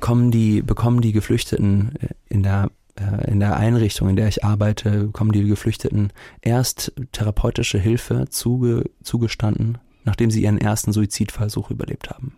kommen 0.00 0.30
die, 0.30 0.62
bekommen 0.62 1.02
die 1.02 1.12
Geflüchteten 1.12 1.92
in 2.28 2.42
der 2.42 2.70
äh, 2.70 2.85
in 3.26 3.40
der 3.40 3.56
Einrichtung, 3.56 4.08
in 4.08 4.16
der 4.16 4.28
ich 4.28 4.44
arbeite, 4.44 5.04
bekommen 5.04 5.32
die 5.32 5.46
Geflüchteten 5.46 6.12
erst 6.40 6.92
therapeutische 7.12 7.78
Hilfe 7.78 8.26
zuge, 8.30 8.90
zugestanden, 9.02 9.78
nachdem 10.04 10.30
sie 10.30 10.42
ihren 10.42 10.58
ersten 10.58 10.92
Suizidversuch 10.92 11.70
überlebt 11.70 12.10
haben. 12.10 12.36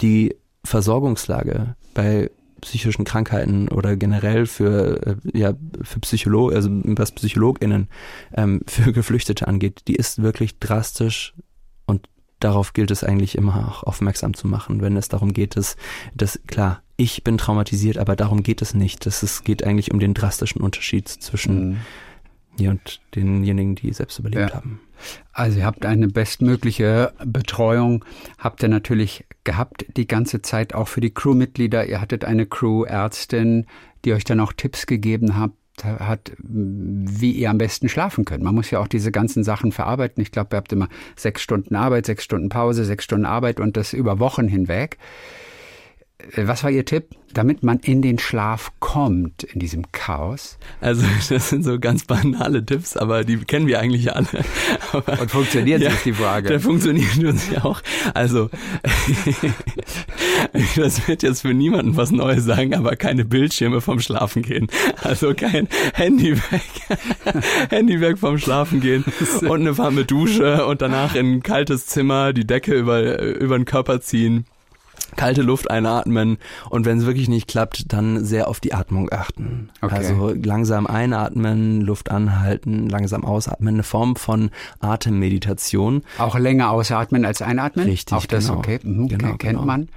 Die 0.00 0.34
Versorgungslage 0.64 1.76
bei 1.94 2.30
psychischen 2.60 3.04
Krankheiten 3.04 3.68
oder 3.68 3.96
generell 3.96 4.46
für 4.46 5.06
äh, 5.06 5.16
ja 5.38 5.52
für 5.82 6.00
Psycholo 6.00 6.48
also 6.48 6.70
was 6.70 7.12
PsychologInnen 7.12 7.88
ähm, 8.34 8.62
für 8.66 8.92
Geflüchtete 8.92 9.46
angeht, 9.46 9.82
die 9.88 9.94
ist 9.94 10.22
wirklich 10.22 10.58
drastisch 10.58 11.34
und 11.86 12.08
darauf 12.40 12.72
gilt 12.72 12.90
es 12.90 13.04
eigentlich 13.04 13.36
immer 13.36 13.68
auch 13.68 13.82
aufmerksam 13.84 14.34
zu 14.34 14.48
machen, 14.48 14.80
wenn 14.80 14.96
es 14.96 15.08
darum 15.08 15.32
geht, 15.32 15.56
dass, 15.56 15.76
dass 16.14 16.40
klar, 16.46 16.82
ich 16.96 17.22
bin 17.24 17.38
traumatisiert, 17.38 17.98
aber 17.98 18.16
darum 18.16 18.42
geht 18.42 18.62
es 18.62 18.74
nicht. 18.74 19.06
Das 19.06 19.22
es 19.22 19.44
geht 19.44 19.64
eigentlich 19.64 19.92
um 19.92 20.00
den 20.00 20.14
drastischen 20.14 20.60
Unterschied 20.62 21.08
zwischen 21.08 21.70
Mhm. 21.70 21.76
mir 22.58 22.70
und 22.70 23.00
denjenigen, 23.14 23.74
die 23.74 23.92
selbst 23.92 24.18
überlebt 24.18 24.50
Ja. 24.50 24.56
haben. 24.56 24.80
Also 25.34 25.58
ihr 25.58 25.66
habt 25.66 25.84
eine 25.84 26.08
bestmögliche 26.08 27.12
Betreuung, 27.22 28.02
habt 28.38 28.62
ihr 28.62 28.70
natürlich 28.70 29.26
gehabt 29.44 29.84
die 29.94 30.06
ganze 30.06 30.40
Zeit 30.40 30.74
auch 30.74 30.88
für 30.88 31.02
die 31.02 31.12
Crewmitglieder. 31.12 31.86
Ihr 31.86 32.00
hattet 32.00 32.24
eine 32.24 32.46
Crewärztin, 32.46 33.66
die 34.04 34.14
euch 34.14 34.24
dann 34.24 34.40
auch 34.40 34.54
Tipps 34.54 34.86
gegeben 34.86 35.36
hat, 35.36 35.50
hat, 35.82 36.32
wie 36.38 37.32
ihr 37.32 37.50
am 37.50 37.58
besten 37.58 37.90
schlafen 37.90 38.24
könnt. 38.24 38.42
Man 38.42 38.54
muss 38.54 38.70
ja 38.70 38.78
auch 38.78 38.88
diese 38.88 39.12
ganzen 39.12 39.44
Sachen 39.44 39.72
verarbeiten. 39.72 40.22
Ich 40.22 40.30
glaube, 40.32 40.54
ihr 40.54 40.56
habt 40.56 40.72
immer 40.72 40.88
sechs 41.14 41.42
Stunden 41.42 41.74
Arbeit, 41.74 42.06
sechs 42.06 42.24
Stunden 42.24 42.48
Pause, 42.48 42.86
sechs 42.86 43.04
Stunden 43.04 43.26
Arbeit 43.26 43.60
und 43.60 43.76
das 43.76 43.92
über 43.92 44.18
Wochen 44.18 44.48
hinweg. 44.48 44.96
Äh, 46.18 46.46
Was 46.46 46.64
war 46.64 46.70
Ihr 46.70 46.84
Tipp, 46.84 47.10
damit 47.32 47.62
man 47.62 47.78
in 47.80 48.00
den 48.00 48.18
Schlaf 48.18 48.72
kommt 48.80 49.42
in 49.44 49.60
diesem 49.60 49.92
Chaos? 49.92 50.58
Also 50.80 51.04
das 51.28 51.50
sind 51.50 51.64
so 51.64 51.78
ganz 51.78 52.04
banale 52.04 52.64
Tipps, 52.64 52.96
aber 52.96 53.24
die 53.24 53.36
kennen 53.38 53.66
wir 53.66 53.80
eigentlich 53.80 54.14
alle. 54.14 54.26
Aber, 54.92 55.20
Und 55.20 55.30
funktioniert 55.30 55.82
Ja, 55.82 55.90
ist 55.90 56.04
die 56.04 56.12
Frage. 56.12 56.48
Der 56.48 56.60
funktioniert 56.60 57.18
uns 57.18 57.50
ja 57.50 57.64
auch. 57.64 57.82
Also 58.14 58.48
das 60.76 61.06
wird 61.08 61.22
jetzt 61.22 61.42
für 61.42 61.54
niemanden 61.54 61.96
was 61.96 62.10
Neues 62.10 62.44
sagen, 62.44 62.74
aber 62.74 62.96
keine 62.96 63.24
Bildschirme 63.24 63.80
vom 63.80 64.00
Schlafen 64.00 64.42
gehen. 64.42 64.68
Also 65.02 65.34
kein 65.34 65.68
Handy 65.94 66.36
weg. 66.36 66.62
Handy 67.70 68.00
weg 68.00 68.18
vom 68.18 68.38
Schlafen 68.38 68.80
gehen 68.80 69.04
und 69.42 69.60
eine 69.60 69.76
warme 69.76 70.04
Dusche 70.04 70.64
und 70.66 70.82
danach 70.82 71.14
in 71.14 71.34
ein 71.34 71.42
kaltes 71.42 71.86
Zimmer 71.86 72.32
die 72.32 72.46
Decke 72.46 72.74
über, 72.74 73.20
über 73.20 73.58
den 73.58 73.64
Körper 73.64 74.00
ziehen. 74.00 74.46
Kalte 75.16 75.42
Luft 75.42 75.70
einatmen 75.70 76.38
und 76.70 76.84
wenn 76.84 76.98
es 76.98 77.06
wirklich 77.06 77.28
nicht 77.28 77.48
klappt, 77.48 77.92
dann 77.92 78.24
sehr 78.24 78.48
auf 78.48 78.60
die 78.60 78.72
Atmung 78.74 79.10
achten. 79.12 79.70
Okay. 79.82 79.94
Also 79.94 80.32
langsam 80.34 80.86
einatmen, 80.86 81.80
Luft 81.80 82.10
anhalten, 82.10 82.88
langsam 82.88 83.24
ausatmen, 83.24 83.74
eine 83.74 83.82
Form 83.82 84.16
von 84.16 84.50
Atemmeditation. 84.80 86.02
Auch 86.18 86.38
länger 86.38 86.70
ausatmen 86.70 87.24
als 87.24 87.42
einatmen? 87.42 87.86
Richtig, 87.86 88.16
Auch 88.16 88.26
das 88.26 88.46
genau. 88.46 88.58
okay. 88.58 88.78
Mhm, 88.82 89.08
Genau, 89.08 89.28
kennt 89.36 89.40
genau. 89.54 89.64
man. 89.64 89.88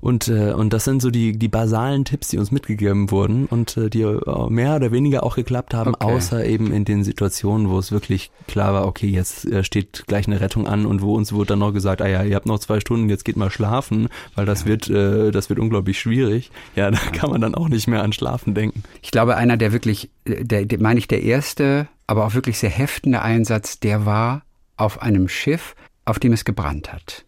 Und, 0.00 0.28
äh, 0.28 0.52
und 0.52 0.72
das 0.72 0.84
sind 0.84 1.02
so 1.02 1.10
die, 1.10 1.36
die 1.36 1.48
basalen 1.48 2.04
Tipps, 2.04 2.28
die 2.28 2.38
uns 2.38 2.52
mitgegeben 2.52 3.10
wurden 3.10 3.46
und 3.46 3.76
äh, 3.76 3.90
die 3.90 4.02
äh, 4.02 4.20
mehr 4.48 4.76
oder 4.76 4.92
weniger 4.92 5.24
auch 5.24 5.34
geklappt 5.34 5.74
haben, 5.74 5.94
Okay. 5.94 6.04
außer 6.14 6.44
eben 6.44 6.70
in 6.72 6.84
den 6.84 7.02
Situationen, 7.02 7.68
wo 7.68 7.78
es 7.80 7.90
wirklich 7.90 8.30
klar 8.46 8.72
war, 8.74 8.86
okay, 8.86 9.08
jetzt 9.08 9.44
äh, 9.46 9.64
steht 9.64 10.04
gleich 10.06 10.28
eine 10.28 10.40
Rettung 10.40 10.68
an 10.68 10.86
und 10.86 11.02
wo 11.02 11.14
uns 11.16 11.32
wurde 11.32 11.48
dann 11.48 11.58
noch 11.60 11.72
gesagt, 11.72 12.00
ah 12.00 12.06
ja, 12.06 12.22
ihr 12.22 12.36
habt 12.36 12.46
noch 12.46 12.60
zwei 12.60 12.78
Stunden, 12.78 13.08
jetzt 13.08 13.24
geht 13.24 13.36
mal 13.36 13.50
schlafen, 13.50 14.08
weil 14.36 14.46
das 14.46 14.57
wird, 14.66 14.88
äh, 14.88 15.30
das 15.30 15.48
wird 15.48 15.58
unglaublich 15.58 15.98
schwierig. 15.98 16.50
Ja, 16.76 16.90
da 16.90 16.98
kann 16.98 17.30
man 17.30 17.40
dann 17.40 17.54
auch 17.54 17.68
nicht 17.68 17.86
mehr 17.86 18.02
an 18.02 18.12
Schlafen 18.12 18.54
denken. 18.54 18.82
Ich 19.02 19.10
glaube, 19.10 19.36
einer 19.36 19.56
der 19.56 19.72
wirklich, 19.72 20.10
der, 20.26 20.64
der 20.64 20.80
meine 20.80 20.98
ich, 20.98 21.08
der 21.08 21.22
erste, 21.22 21.88
aber 22.06 22.26
auch 22.26 22.34
wirklich 22.34 22.58
sehr 22.58 22.70
heftende 22.70 23.22
Einsatz, 23.22 23.80
der 23.80 24.06
war 24.06 24.42
auf 24.76 25.02
einem 25.02 25.28
Schiff, 25.28 25.74
auf 26.04 26.18
dem 26.18 26.32
es 26.32 26.44
gebrannt 26.44 26.92
hat. 26.92 27.24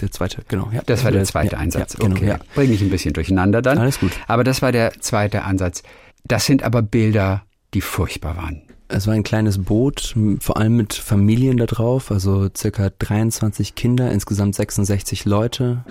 Der 0.00 0.10
zweite, 0.10 0.42
genau. 0.48 0.70
Ja, 0.72 0.82
Das 0.86 1.04
war 1.04 1.12
der 1.12 1.24
zweite 1.24 1.52
ja, 1.52 1.58
Einsatz. 1.58 1.94
Ja, 1.94 2.04
genau, 2.04 2.16
okay. 2.16 2.28
ja. 2.28 2.38
Bring 2.54 2.72
ich 2.72 2.80
ein 2.80 2.90
bisschen 2.90 3.12
durcheinander 3.12 3.60
dann. 3.60 3.78
Alles 3.78 4.00
gut. 4.00 4.12
Aber 4.28 4.44
das 4.44 4.62
war 4.62 4.72
der 4.72 4.92
zweite 5.00 5.42
Ansatz. 5.42 5.82
Das 6.24 6.46
sind 6.46 6.62
aber 6.62 6.82
Bilder, 6.82 7.42
die 7.74 7.80
furchtbar 7.80 8.36
waren. 8.36 8.62
Es 8.88 9.06
war 9.06 9.14
ein 9.14 9.22
kleines 9.22 9.62
Boot, 9.62 10.16
vor 10.40 10.56
allem 10.56 10.76
mit 10.76 10.94
Familien 10.94 11.58
da 11.58 11.66
drauf, 11.66 12.10
also 12.10 12.48
circa 12.56 12.90
23 12.98 13.76
Kinder, 13.76 14.10
insgesamt 14.10 14.56
66 14.56 15.26
Leute. 15.26 15.84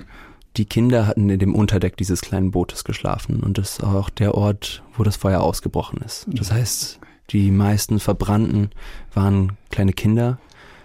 Die 0.57 0.65
Kinder 0.65 1.07
hatten 1.07 1.29
in 1.29 1.39
dem 1.39 1.55
Unterdeck 1.55 1.95
dieses 1.97 2.21
kleinen 2.21 2.51
Bootes 2.51 2.83
geschlafen 2.83 3.41
und 3.41 3.57
das 3.57 3.73
ist 3.73 3.83
auch 3.83 4.09
der 4.09 4.35
Ort, 4.35 4.83
wo 4.97 5.03
das 5.03 5.15
Feuer 5.15 5.41
ausgebrochen 5.41 6.01
ist. 6.01 6.25
Das 6.27 6.51
heißt, 6.51 6.99
die 7.29 7.51
meisten 7.51 7.99
Verbrannten 7.99 8.71
waren 9.13 9.53
kleine 9.69 9.93
Kinder. 9.93 10.39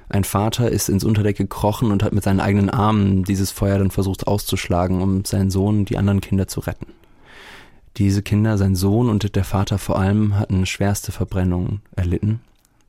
Ein 0.08 0.24
Vater 0.24 0.70
ist 0.70 0.88
ins 0.88 1.02
Unterdeck 1.02 1.38
gekrochen 1.38 1.90
und 1.90 2.02
hat 2.02 2.12
mit 2.12 2.22
seinen 2.22 2.40
eigenen 2.40 2.68
Armen 2.70 3.24
dieses 3.24 3.50
Feuer 3.50 3.78
dann 3.78 3.90
versucht 3.90 4.26
auszuschlagen, 4.26 5.00
um 5.00 5.24
seinen 5.24 5.50
Sohn, 5.50 5.86
die 5.86 5.96
anderen 5.96 6.20
Kinder 6.20 6.46
zu 6.46 6.60
retten. 6.60 6.86
Diese 7.96 8.22
Kinder, 8.22 8.58
sein 8.58 8.74
Sohn 8.74 9.08
und 9.08 9.34
der 9.34 9.44
Vater 9.44 9.78
vor 9.78 9.98
allem, 9.98 10.36
hatten 10.36 10.66
schwerste 10.66 11.10
Verbrennungen 11.10 11.80
erlitten. 11.96 12.40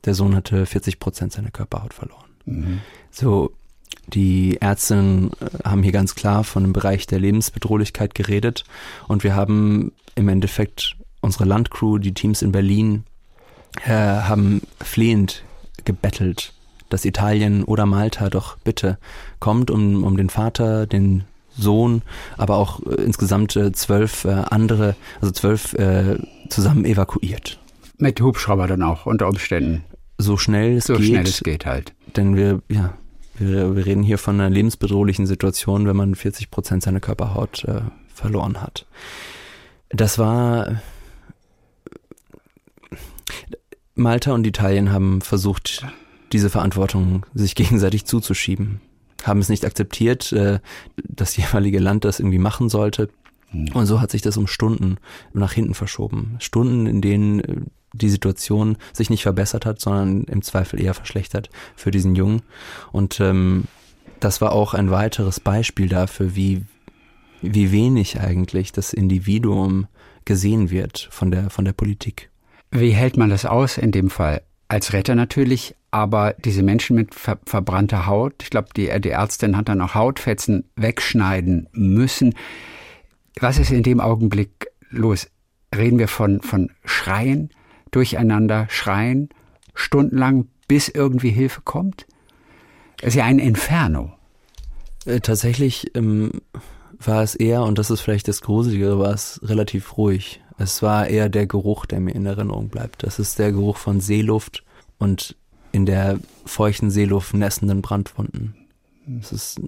Der 0.04 0.14
Sohn 0.14 0.36
hatte 0.36 0.66
40 0.66 1.00
Prozent 1.00 1.32
seiner 1.32 1.52
Körperhaut 1.52 1.94
verloren. 1.94 2.26
Mhm. 2.46 2.82
So, 3.12 3.52
die 4.08 4.58
Ärztinnen 4.62 5.32
äh, 5.39 5.68
haben 5.68 5.84
hier 5.84 5.91
ganz 5.91 6.15
klar 6.15 6.44
von 6.44 6.63
dem 6.63 6.74
Bereich 6.74 7.08
der 7.08 7.20
Lebensbedrohlichkeit 7.20 8.15
geredet 8.15 8.63
und 9.08 9.24
wir 9.24 9.36
haben 9.36 9.91
im 10.15 10.30
Endeffekt 10.30 10.96
unsere 11.22 11.46
Landcrew, 11.46 11.98
die 11.98 12.13
Teams 12.13 12.41
in 12.41 12.52
Berlin, 12.52 13.04
äh, 13.86 13.91
haben 13.91 14.62
flehend 14.82 15.44
gebettelt, 15.84 16.54
dass 16.89 17.04
Italien 17.04 17.63
oder 17.63 17.86
Malta 17.86 18.30
doch 18.30 18.58
bitte 18.58 18.98
kommt, 19.39 19.72
um, 19.72 20.04
um 20.04 20.18
den 20.18 20.30
Vater, 20.30 20.86
den 20.86 21.24
Sohn, 21.58 22.02
aber 22.38 22.58
auch 22.58 22.82
äh, 22.86 23.02
insgesamt 23.02 23.56
äh, 23.56 23.72
zwölf 23.72 24.26
andere, 24.26 24.96
also 25.22 25.32
zwölf 25.32 25.76
zusammen 26.50 26.86
evakuiert. 26.86 27.60
Mit 27.98 28.22
Hubschrauber 28.22 28.68
dann 28.68 28.84
auch 28.84 29.06
unter 29.06 29.28
Umständen. 29.28 29.84
So 30.18 30.38
schnell 30.38 30.78
es 30.78 30.86
so 30.86 30.94
geht. 30.94 31.02
So 31.02 31.08
schnell 31.08 31.24
es 31.24 31.39
geht 31.41 31.65
halt. 31.65 31.94
Denn 32.15 32.36
wir, 32.36 32.62
ja, 32.70 32.94
wir, 33.38 33.76
wir 33.76 33.86
reden 33.86 34.04
hier 34.04 34.17
von 34.17 34.39
einer 34.39 34.50
lebensbedrohlichen 34.50 35.26
Situation, 35.26 35.88
wenn 35.88 35.95
man 35.95 36.15
40 36.15 36.52
Prozent 36.52 36.84
seiner 36.84 37.00
Körperhaut 37.00 37.63
äh, 37.65 37.82
verloren 38.13 38.62
hat. 38.62 38.86
Das 39.89 40.17
war 40.17 40.82
Malta 43.95 44.34
und 44.34 44.45
Italien 44.45 44.91
haben 44.91 45.21
versucht, 45.21 45.86
diese 46.32 46.50
Verantwortung 46.50 47.26
sich 47.34 47.56
gegenseitig 47.56 48.06
zuzuschieben, 48.06 48.82
haben 49.24 49.39
es 49.39 49.50
nicht 49.50 49.65
akzeptiert, 49.65 50.32
äh, 50.34 50.60
das 51.04 51.36
jeweilige 51.38 51.80
Land 51.80 52.06
das 52.06 52.19
irgendwie 52.19 52.39
machen 52.39 52.69
sollte. 52.69 53.10
Hm. 53.50 53.69
Und 53.74 53.86
so 53.86 54.02
hat 54.02 54.12
sich 54.12 54.21
das 54.21 54.38
um 54.38 54.48
Stunden 54.48 54.98
nach 55.34 55.54
hinten 55.54 55.74
verschoben. 55.74 56.36
Stunden, 56.39 56.88
in 56.88 57.02
denen 57.02 57.39
äh, 57.39 57.56
die 57.98 58.10
Situation 58.10 58.78
sich 58.94 59.10
nicht 59.10 59.24
verbessert 59.24 59.66
hat, 59.66 59.80
sondern 59.80 60.24
im 60.24 60.42
Zweifel 60.42 60.82
eher 60.82 60.94
verschlechtert 60.94 61.50
für 61.76 61.92
diesen 61.92 62.16
Jungen. 62.16 62.42
Und 62.92 63.20
ähm, 63.20 63.66
das 64.20 64.42
war 64.42 64.52
auch 64.52 64.74
ein 64.74 64.92
weiteres 64.92 65.40
Beispiel 65.40 65.90
dafür, 65.90 66.36
wie, 66.36 66.64
wie 67.42 67.72
wenig 67.72 68.20
eigentlich 68.20 68.72
das 68.72 68.94
Individuum 68.94 69.88
gesehen 70.26 70.70
wird 70.70 71.08
von 71.12 71.32
der, 71.32 71.50
von 71.50 71.66
der 71.66 71.74
Politik. 71.74 72.30
Wie 72.72 72.92
hält 72.92 73.18
man 73.18 73.30
das 73.30 73.46
aus 73.46 73.78
in 73.78 73.92
dem 73.92 74.10
Fall? 74.10 74.42
Als 74.68 74.94
Retter 74.94 75.14
natürlich, 75.14 75.76
aber 75.92 76.34
diese 76.34 76.64
Menschen 76.64 76.96
mit 76.96 77.14
ver 77.14 77.38
verbrannter 77.46 78.08
Haut, 78.08 78.34
ich 78.42 78.50
glaube, 78.50 78.70
die, 78.76 78.90
die 79.00 79.12
Ärztin 79.12 79.56
hat 79.56 79.70
dann 79.70 79.82
auch 79.82 79.94
Hautfetzen 79.94 80.66
wegschneiden 80.76 81.70
müssen. 81.72 82.34
Was 83.40 83.60
ist 83.60 83.72
in 83.72 83.84
dem 83.84 84.00
Augenblick 84.00 84.68
los? 84.90 85.28
Reden 85.76 86.00
wir 86.00 86.08
von, 86.08 86.42
von 86.42 86.72
Schreien, 86.84 87.52
durcheinander 87.91 88.67
schreien, 88.69 89.30
stundenlang, 89.74 90.48
bis 90.67 90.89
irgendwie 90.89 91.30
Hilfe 91.30 91.62
kommt? 91.63 92.06
Das 92.98 93.10
ist 93.10 93.15
ja 93.15 93.26
ein 93.26 93.39
Inferno. 93.39 94.13
Äh, 95.06 95.19
tatsächlich 95.19 95.95
ähm, 95.95 96.32
war 97.00 97.21
es 97.24 97.36
eher, 97.36 97.63
und 97.63 97.78
das 97.78 97.91
ist 97.91 98.02
vielleicht 98.02 98.28
das 98.28 98.41
Gruselige, 98.41 98.98
war 99.00 99.13
es 99.13 99.39
relativ 99.43 99.98
ruhig. 99.98 100.41
Es 100.58 100.82
war 100.82 101.08
eher 101.08 101.30
der 101.30 101.48
Geruch, 101.48 101.86
der 101.86 102.00
mir 102.00 102.15
in 102.15 102.26
Erinnerung 102.26 102.69
bleibt. 102.69 103.04
Das 103.04 103.19
ist 103.19 103.39
der 103.39 103.52
Geruch 103.52 103.78
von 103.78 104.00
Seeluft 104.00 104.63
und 104.98 105.36
in 105.71 105.86
der 105.86 106.19
feuchten 106.45 106.89
Seeluft 106.89 107.34
nässenden 107.34 107.82
Brandwunden. 107.82 108.56
Es 109.19 109.32
ist 109.32 109.62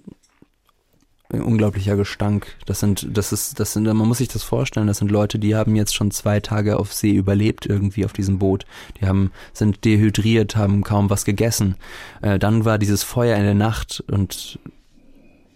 unglaublicher 1.30 1.96
Gestank. 1.96 2.56
Das 2.66 2.80
sind, 2.80 3.08
das 3.18 3.34
ist, 3.34 3.60
das 3.60 3.74
sind, 3.74 3.86
man 3.86 4.08
muss 4.08 4.20
sich 4.20 4.30
das 4.30 4.44
vorstellen, 4.44 4.88
das 4.88 4.98
sind 4.98 5.12
Leute, 5.12 5.40
die 5.40 5.56
haben 5.56 5.76
jetzt 5.76 5.96
schon 5.96 6.12
zwei 6.12 6.40
Tage 6.40 6.80
auf 6.80 6.94
See 6.94 7.12
überlebt 7.12 7.66
irgendwie 7.66 8.06
auf 8.06 8.14
diesem 8.14 8.40
Boot. 8.40 8.66
Die 9.00 9.06
haben, 9.06 9.32
sind 9.54 9.84
dehydriert, 9.84 10.56
haben 10.56 10.84
kaum 10.84 11.10
was 11.10 11.26
gegessen. 11.26 11.76
Äh, 12.22 12.40
dann 12.40 12.66
war 12.66 12.78
dieses 12.78 13.04
Feuer 13.04 13.38
in 13.38 13.44
der 13.44 13.56
Nacht 13.56 14.04
und 14.10 14.60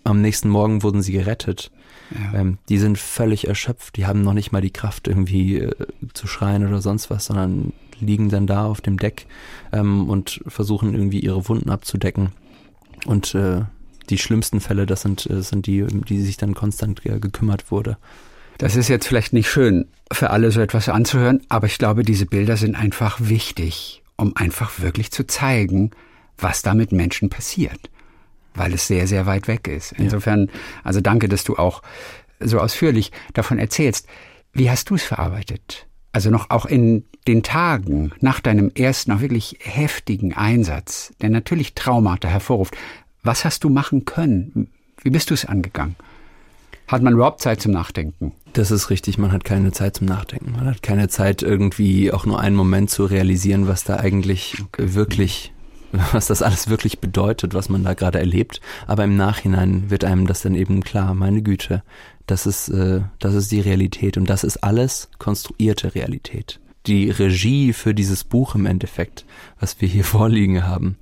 am 0.03 0.21
nächsten 0.21 0.49
Morgen 0.49 0.83
wurden 0.83 1.01
sie 1.01 1.13
gerettet. 1.13 1.71
Ja. 2.11 2.39
Ähm, 2.39 2.57
die 2.67 2.77
sind 2.77 2.97
völlig 2.97 3.47
erschöpft, 3.47 3.95
die 3.95 4.05
haben 4.05 4.21
noch 4.21 4.33
nicht 4.33 4.51
mal 4.51 4.61
die 4.61 4.71
Kraft 4.71 5.07
irgendwie 5.07 5.59
äh, 5.59 5.71
zu 6.13 6.27
schreien 6.27 6.67
oder 6.67 6.81
sonst 6.81 7.09
was, 7.09 7.25
sondern 7.25 7.71
liegen 7.99 8.29
dann 8.29 8.47
da 8.47 8.65
auf 8.65 8.81
dem 8.81 8.97
Deck 8.97 9.27
ähm, 9.71 10.09
und 10.09 10.41
versuchen 10.47 10.93
irgendwie 10.93 11.19
ihre 11.19 11.47
Wunden 11.47 11.69
abzudecken. 11.69 12.31
Und 13.05 13.35
äh, 13.35 13.61
die 14.09 14.17
schlimmsten 14.17 14.59
Fälle, 14.59 14.85
das 14.85 15.01
sind, 15.01 15.29
äh, 15.29 15.41
sind 15.41 15.67
die, 15.67 15.85
die 15.85 16.21
sich 16.21 16.37
dann 16.37 16.53
konstant 16.53 17.05
äh, 17.05 17.19
gekümmert 17.19 17.71
wurde. 17.71 17.97
Das 18.57 18.75
ist 18.75 18.89
jetzt 18.89 19.07
vielleicht 19.07 19.33
nicht 19.33 19.49
schön 19.49 19.87
für 20.11 20.29
alle 20.29 20.51
so 20.51 20.61
etwas 20.61 20.89
anzuhören, 20.89 21.41
aber 21.49 21.67
ich 21.67 21.77
glaube, 21.77 22.03
diese 22.03 22.25
Bilder 22.25 22.57
sind 22.57 22.75
einfach 22.75 23.17
wichtig, 23.19 24.03
um 24.17 24.35
einfach 24.35 24.79
wirklich 24.81 25.11
zu 25.11 25.25
zeigen, 25.25 25.91
was 26.37 26.61
da 26.61 26.73
mit 26.73 26.91
Menschen 26.91 27.29
passiert 27.29 27.89
weil 28.53 28.73
es 28.73 28.87
sehr, 28.87 29.07
sehr 29.07 29.25
weit 29.25 29.47
weg 29.47 29.67
ist. 29.67 29.93
Insofern, 29.93 30.49
also 30.83 31.01
danke, 31.01 31.27
dass 31.29 31.43
du 31.43 31.55
auch 31.55 31.81
so 32.39 32.59
ausführlich 32.59 33.11
davon 33.33 33.59
erzählst. 33.59 34.07
Wie 34.53 34.69
hast 34.69 34.89
du 34.89 34.95
es 34.95 35.03
verarbeitet? 35.03 35.87
Also 36.11 36.29
noch 36.29 36.49
auch 36.49 36.65
in 36.65 37.05
den 37.27 37.43
Tagen 37.43 38.11
nach 38.19 38.39
deinem 38.39 38.71
ersten, 38.75 39.11
auch 39.11 39.21
wirklich 39.21 39.59
heftigen 39.61 40.33
Einsatz, 40.33 41.13
der 41.21 41.29
natürlich 41.29 41.75
Traumata 41.75 42.27
hervorruft. 42.27 42.75
Was 43.23 43.45
hast 43.45 43.63
du 43.63 43.69
machen 43.69 44.05
können? 44.05 44.67
Wie 45.03 45.09
bist 45.09 45.29
du 45.29 45.33
es 45.33 45.45
angegangen? 45.45 45.95
Hat 46.87 47.01
man 47.01 47.13
überhaupt 47.13 47.41
Zeit 47.41 47.61
zum 47.61 47.71
Nachdenken? 47.71 48.33
Das 48.53 48.71
ist 48.71 48.89
richtig, 48.89 49.17
man 49.17 49.31
hat 49.31 49.45
keine 49.45 49.71
Zeit 49.71 49.95
zum 49.95 50.07
Nachdenken. 50.07 50.51
Man 50.51 50.65
hat 50.65 50.83
keine 50.83 51.07
Zeit, 51.07 51.41
irgendwie 51.41 52.11
auch 52.11 52.25
nur 52.25 52.39
einen 52.39 52.55
Moment 52.55 52.89
zu 52.89 53.05
realisieren, 53.05 53.67
was 53.67 53.83
da 53.83 53.97
eigentlich 53.97 54.57
okay. 54.61 54.93
wirklich 54.95 55.53
was 56.13 56.27
das 56.27 56.41
alles 56.41 56.69
wirklich 56.69 56.99
bedeutet, 56.99 57.53
was 57.53 57.69
man 57.69 57.83
da 57.83 57.93
gerade 57.93 58.19
erlebt. 58.19 58.61
Aber 58.87 59.03
im 59.03 59.15
Nachhinein 59.15 59.89
wird 59.89 60.03
einem 60.03 60.27
das 60.27 60.41
dann 60.41 60.55
eben 60.55 60.81
klar, 60.83 61.13
meine 61.13 61.41
Güte, 61.41 61.83
das 62.27 62.45
ist, 62.45 62.69
äh, 62.69 63.01
das 63.19 63.35
ist 63.35 63.51
die 63.51 63.59
Realität 63.59 64.17
und 64.17 64.29
das 64.29 64.43
ist 64.43 64.57
alles 64.57 65.09
konstruierte 65.17 65.95
Realität. 65.95 66.59
Die 66.87 67.09
Regie 67.09 67.73
für 67.73 67.93
dieses 67.93 68.23
Buch 68.23 68.55
im 68.55 68.65
Endeffekt, 68.65 69.25
was 69.59 69.81
wir 69.81 69.87
hier 69.87 70.03
vorliegen 70.05 70.65
haben, 70.65 70.97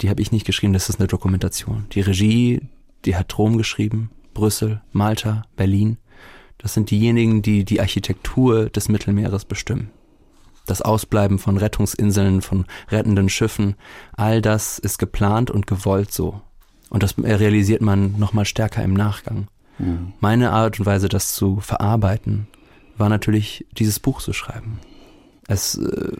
die 0.00 0.10
habe 0.10 0.22
ich 0.22 0.32
nicht 0.32 0.46
geschrieben, 0.46 0.72
das 0.72 0.88
ist 0.88 1.00
eine 1.00 1.08
Dokumentation. 1.08 1.86
Die 1.92 2.00
Regie, 2.00 2.60
die 3.04 3.16
hat 3.16 3.36
Rom 3.38 3.58
geschrieben, 3.58 4.10
Brüssel, 4.34 4.80
Malta, 4.92 5.42
Berlin. 5.56 5.98
Das 6.58 6.74
sind 6.74 6.90
diejenigen, 6.90 7.42
die 7.42 7.64
die 7.64 7.80
Architektur 7.80 8.68
des 8.68 8.88
Mittelmeeres 8.88 9.44
bestimmen 9.44 9.90
das 10.68 10.82
Ausbleiben 10.82 11.38
von 11.38 11.56
Rettungsinseln, 11.56 12.42
von 12.42 12.66
rettenden 12.90 13.28
Schiffen, 13.28 13.74
all 14.16 14.40
das 14.40 14.78
ist 14.78 14.98
geplant 14.98 15.50
und 15.50 15.66
gewollt 15.66 16.12
so. 16.12 16.40
Und 16.90 17.02
das 17.02 17.16
realisiert 17.18 17.82
man 17.82 18.18
nochmal 18.18 18.44
stärker 18.44 18.82
im 18.82 18.94
Nachgang. 18.94 19.48
Mhm. 19.78 20.12
Meine 20.20 20.52
Art 20.52 20.78
und 20.78 20.86
Weise, 20.86 21.08
das 21.08 21.34
zu 21.34 21.60
verarbeiten, 21.60 22.46
war 22.96 23.08
natürlich, 23.08 23.66
dieses 23.72 24.00
Buch 24.00 24.20
zu 24.20 24.32
schreiben. 24.32 24.80
Es, 25.46 25.76
äh, 25.76 26.16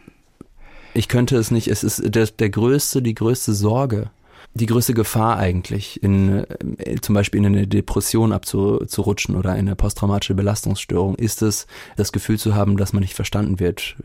ich 0.95 1.09
könnte 1.09 1.37
es 1.37 1.51
nicht, 1.51 1.69
es 1.69 1.85
ist 1.85 2.15
der, 2.15 2.27
der 2.27 2.51
größte, 2.51 3.03
die 3.03 3.15
größte 3.15 3.53
Sorge, 3.53 4.11
die 4.55 4.67
größte 4.67 4.95
Gefahr 4.95 5.37
eigentlich, 5.37 6.03
in, 6.03 6.45
äh, 6.79 7.01
zum 7.01 7.15
Beispiel 7.15 7.39
in 7.39 7.47
eine 7.47 7.67
Depression 7.67 8.33
abzurutschen 8.33 9.37
oder 9.37 9.53
in 9.53 9.61
eine 9.61 9.77
posttraumatische 9.77 10.35
Belastungsstörung, 10.35 11.15
ist 11.17 11.43
es, 11.43 11.67
das 11.97 12.13
Gefühl 12.13 12.39
zu 12.39 12.55
haben, 12.55 12.77
dass 12.77 12.93
man 12.93 13.03
nicht 13.03 13.15
verstanden 13.15 13.61
wird 13.61 13.97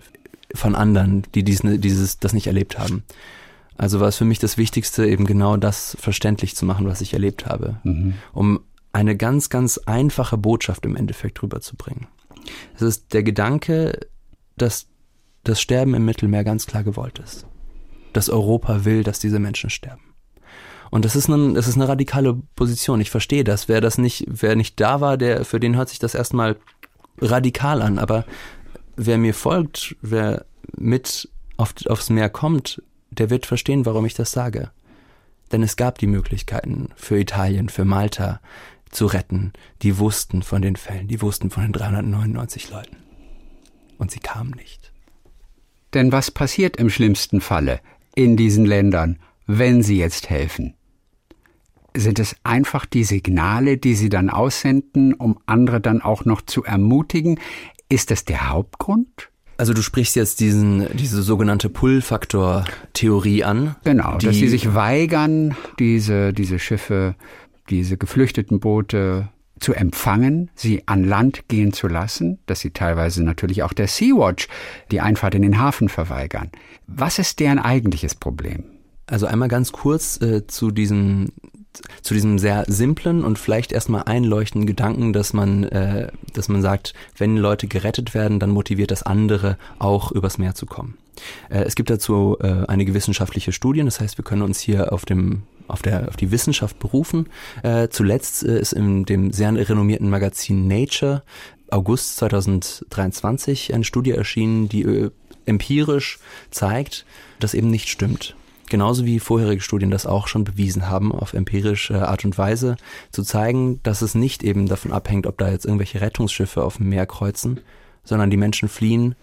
von 0.53 0.75
anderen, 0.75 1.23
die 1.33 1.43
dies, 1.43 1.61
dieses, 1.63 2.19
das 2.19 2.33
nicht 2.33 2.47
erlebt 2.47 2.77
haben. 2.77 3.03
Also 3.75 3.99
war 3.99 4.07
es 4.07 4.17
für 4.17 4.25
mich 4.25 4.37
das 4.39 4.57
Wichtigste, 4.57 5.07
eben 5.07 5.25
genau 5.25 5.57
das 5.57 5.97
verständlich 5.99 6.55
zu 6.55 6.65
machen, 6.65 6.85
was 6.85 7.01
ich 7.01 7.13
erlebt 7.13 7.47
habe, 7.47 7.79
mhm. 7.83 8.13
um 8.33 8.59
eine 8.91 9.17
ganz, 9.17 9.49
ganz 9.49 9.79
einfache 9.79 10.37
Botschaft 10.37 10.85
im 10.85 10.95
Endeffekt 10.95 11.41
rüberzubringen. 11.41 12.07
Es 12.75 12.83
ist 12.83 13.13
der 13.13 13.23
Gedanke, 13.23 13.99
dass 14.57 14.87
das 15.43 15.61
Sterben 15.61 15.93
im 15.93 16.05
Mittelmeer 16.05 16.43
ganz 16.43 16.65
klar 16.65 16.83
gewollt 16.83 17.19
ist. 17.19 17.45
Dass 18.13 18.29
Europa 18.29 18.85
will, 18.85 19.03
dass 19.03 19.19
diese 19.19 19.39
Menschen 19.39 19.69
sterben. 19.69 20.13
Und 20.93 21.05
das 21.05 21.15
ist, 21.15 21.27
ein, 21.27 21.55
das 21.55 21.67
ist 21.67 21.75
eine 21.75 21.87
radikale 21.87 22.35
Position. 22.55 23.01
Ich 23.01 23.09
verstehe 23.09 23.43
das. 23.43 23.67
Wer 23.67 23.81
das 23.81 23.97
nicht, 23.97 24.25
wer 24.27 24.55
nicht 24.55 24.79
da 24.79 25.01
war, 25.01 25.17
der, 25.17 25.43
für 25.43 25.59
den 25.59 25.75
hört 25.75 25.89
sich 25.89 25.97
das 25.97 26.13
erstmal 26.13 26.55
radikal 27.19 27.81
an. 27.81 27.97
Aber 27.97 28.25
wer 28.95 29.17
mir 29.17 29.33
folgt, 29.33 29.95
wer 30.01 30.45
mit 30.77 31.29
auf, 31.57 31.73
aufs 31.87 32.11
Meer 32.11 32.29
kommt, 32.29 32.81
der 33.09 33.31
wird 33.31 33.47
verstehen, 33.47 33.87
warum 33.87 34.05
ich 34.05 34.13
das 34.13 34.31
sage. 34.31 34.69
Denn 35.51 35.63
es 35.63 35.75
gab 35.75 35.97
die 35.97 36.07
Möglichkeiten 36.07 36.89
für 36.95 37.19
Italien, 37.19 37.69
für 37.69 37.85
Malta, 37.85 38.39
zu 38.91 39.07
retten. 39.07 39.53
Die 39.81 39.97
wussten 39.97 40.43
von 40.43 40.61
den 40.61 40.75
Fällen, 40.75 41.07
die 41.07 41.21
wussten 41.21 41.49
von 41.49 41.63
den 41.63 41.73
399 41.73 42.69
Leuten. 42.69 42.97
Und 43.97 44.11
sie 44.11 44.19
kamen 44.19 44.51
nicht. 44.51 44.92
Denn 45.93 46.11
was 46.11 46.31
passiert 46.31 46.77
im 46.77 46.89
schlimmsten 46.89 47.41
Falle 47.41 47.79
in 48.15 48.37
diesen 48.37 48.65
Ländern, 48.65 49.19
wenn 49.45 49.83
sie 49.83 49.97
jetzt 49.97 50.29
helfen? 50.29 50.73
Sind 51.95 52.19
es 52.19 52.35
einfach 52.43 52.85
die 52.85 53.03
Signale, 53.03 53.77
die 53.77 53.93
sie 53.93 54.09
dann 54.09 54.29
aussenden, 54.29 55.13
um 55.13 55.39
andere 55.45 55.79
dann 55.79 56.01
auch 56.01 56.25
noch 56.25 56.41
zu 56.41 56.63
ermutigen? 56.63 57.39
Ist 57.89 58.09
das 58.09 58.25
der 58.25 58.49
Hauptgrund? 58.49 59.29
Also 59.57 59.73
du 59.73 59.83
sprichst 59.83 60.15
jetzt 60.15 60.39
diesen, 60.39 60.87
diese 60.97 61.21
sogenannte 61.21 61.69
Pull-Faktor-Theorie 61.69 63.43
an. 63.43 63.75
Genau, 63.83 64.17
dass 64.17 64.35
sie 64.35 64.47
sich 64.47 64.73
weigern, 64.73 65.55
diese, 65.77 66.33
diese 66.33 66.57
Schiffe, 66.57 67.15
diese 67.69 67.97
geflüchteten 67.97 68.59
Boote 68.59 69.29
zu 69.63 69.73
empfangen, 69.73 70.51
sie 70.55 70.83
an 70.85 71.03
Land 71.03 71.47
gehen 71.47 71.73
zu 71.73 71.87
lassen, 71.87 72.39
dass 72.45 72.59
sie 72.59 72.71
teilweise 72.71 73.23
natürlich 73.23 73.63
auch 73.63 73.73
der 73.73 73.87
Sea-Watch 73.87 74.47
die 74.91 75.01
Einfahrt 75.01 75.35
in 75.35 75.41
den 75.41 75.59
Hafen 75.59 75.89
verweigern. 75.89 76.51
Was 76.85 77.17
ist 77.17 77.39
deren 77.39 77.59
eigentliches 77.59 78.13
Problem? 78.13 78.65
Also 79.07 79.25
einmal 79.25 79.47
ganz 79.47 79.71
kurz 79.71 80.21
äh, 80.21 80.45
zu 80.47 80.71
diesem 80.71 81.29
zu 82.03 82.13
diesem 82.13 82.37
sehr 82.37 82.65
simplen 82.67 83.23
und 83.23 83.39
vielleicht 83.39 83.71
erstmal 83.71 84.03
einleuchtenden 84.03 84.67
Gedanken, 84.67 85.11
dass 85.11 85.33
man, 85.33 85.63
äh, 85.63 86.11
dass 86.33 86.47
man 86.47 86.61
sagt, 86.61 86.93
wenn 87.17 87.35
Leute 87.35 87.67
gerettet 87.67 88.13
werden, 88.13 88.39
dann 88.39 88.51
motiviert 88.51 88.91
das 88.91 89.01
andere 89.01 89.57
auch 89.79 90.11
übers 90.11 90.37
Meer 90.37 90.53
zu 90.53 90.67
kommen. 90.67 90.97
Äh, 91.49 91.63
es 91.63 91.75
gibt 91.75 91.89
dazu 91.89 92.37
äh, 92.41 92.65
einige 92.67 92.93
wissenschaftliche 92.93 93.51
Studien, 93.51 93.85
das 93.85 93.99
heißt, 93.99 94.17
wir 94.17 94.25
können 94.25 94.43
uns 94.43 94.59
hier 94.59 94.93
auf 94.93 95.05
dem 95.05 95.43
auf, 95.73 95.81
der, 95.81 96.07
auf 96.07 96.15
die 96.15 96.31
Wissenschaft 96.31 96.79
berufen. 96.79 97.27
Äh, 97.63 97.89
zuletzt 97.89 98.43
äh, 98.43 98.59
ist 98.59 98.73
in 98.73 99.05
dem 99.05 99.31
sehr 99.31 99.53
renommierten 99.53 100.09
Magazin 100.09 100.67
Nature 100.67 101.23
August 101.69 102.17
2023 102.17 103.73
eine 103.73 103.83
Studie 103.83 104.11
erschienen, 104.11 104.69
die 104.69 104.83
äh, 104.83 105.11
empirisch 105.45 106.19
zeigt, 106.51 107.05
dass 107.39 107.53
eben 107.53 107.69
nicht 107.69 107.89
stimmt 107.89 108.35
genauso 108.69 109.05
wie 109.05 109.19
vorherige 109.19 109.61
Studien 109.61 109.91
das 109.91 110.07
auch 110.07 110.27
schon 110.27 110.45
bewiesen 110.45 110.89
haben, 110.89 111.11
auf 111.11 111.33
empirische 111.33 112.07
Art 112.07 112.25
und 112.25 112.39
Weise, 112.39 112.75
zu 113.11 113.21
zeigen, 113.21 113.79
dass 113.83 114.01
es 114.01 114.15
nicht 114.15 114.41
eben 114.41 114.67
davon 114.67 114.91
abhängt, 114.91 115.27
ob 115.27 115.37
da 115.37 115.51
jetzt 115.51 115.65
irgendwelche 115.65 116.01
Rettungsschiffe 116.01 116.63
auf 116.63 116.77
dem 116.77 116.89
Meer 116.89 117.05
kreuzen, 117.05 117.59
sondern 118.03 118.31
die 118.31 118.37
Menschen 118.37 118.69
fliehen, 118.69 119.13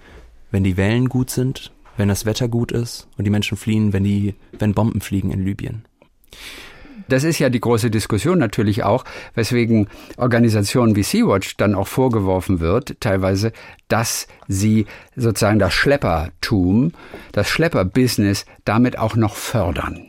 wenn 0.53 0.63
die 0.63 0.77
Wellen 0.77 1.09
gut 1.09 1.31
sind, 1.31 1.73
wenn 1.97 2.09
das 2.09 2.27
Wetter 2.27 2.47
gut 2.47 2.71
ist 2.71 3.09
und 3.19 3.25
die 3.25 3.31
Menschen 3.31 3.57
fliehen, 3.57 3.93
wenn 3.93 4.05
die, 4.05 4.37
wenn 4.57 4.73
Bomben 4.73 5.01
fliegen 5.01 5.33
in 5.33 5.45
Libyen. 5.45 5.85
Das 7.11 7.25
ist 7.25 7.41
ja 7.41 7.51
die 7.51 7.61
große 7.61 7.91
Diskussion 7.91 8.39
natürlich 8.39 8.85
auch, 8.85 9.05
weswegen 9.35 9.89
Organisationen 10.17 10.95
wie 10.95 11.03
Sea-Watch 11.03 11.57
dann 11.57 11.75
auch 11.75 11.89
vorgeworfen 11.89 12.61
wird, 12.61 13.01
teilweise, 13.01 13.53
dass 13.89 14.29
sie 14.47 14.87
sozusagen 15.17 15.59
das 15.59 15.75
Schleppertum, 15.75 16.93
das 17.33 17.49
Schlepperbusiness 17.49 18.47
damit 18.65 18.97
auch 18.97 19.17
noch 19.17 19.35
fördern. 19.35 20.07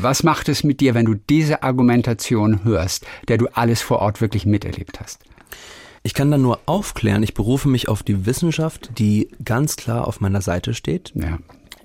Was 0.00 0.22
macht 0.22 0.50
es 0.50 0.62
mit 0.62 0.80
dir, 0.80 0.94
wenn 0.94 1.06
du 1.06 1.14
diese 1.14 1.62
Argumentation 1.62 2.64
hörst, 2.64 3.06
der 3.28 3.38
du 3.38 3.48
alles 3.54 3.80
vor 3.80 4.00
Ort 4.00 4.20
wirklich 4.20 4.44
miterlebt 4.44 5.00
hast? 5.00 5.24
Ich 6.02 6.14
kann 6.14 6.30
dann 6.30 6.42
nur 6.42 6.60
aufklären, 6.66 7.22
ich 7.22 7.34
berufe 7.34 7.68
mich 7.68 7.88
auf 7.88 8.02
die 8.02 8.24
Wissenschaft, 8.26 8.90
die 8.98 9.30
ganz 9.44 9.76
klar 9.76 10.06
auf 10.06 10.20
meiner 10.20 10.42
Seite 10.42 10.74
steht. 10.74 11.12
Ja 11.14 11.38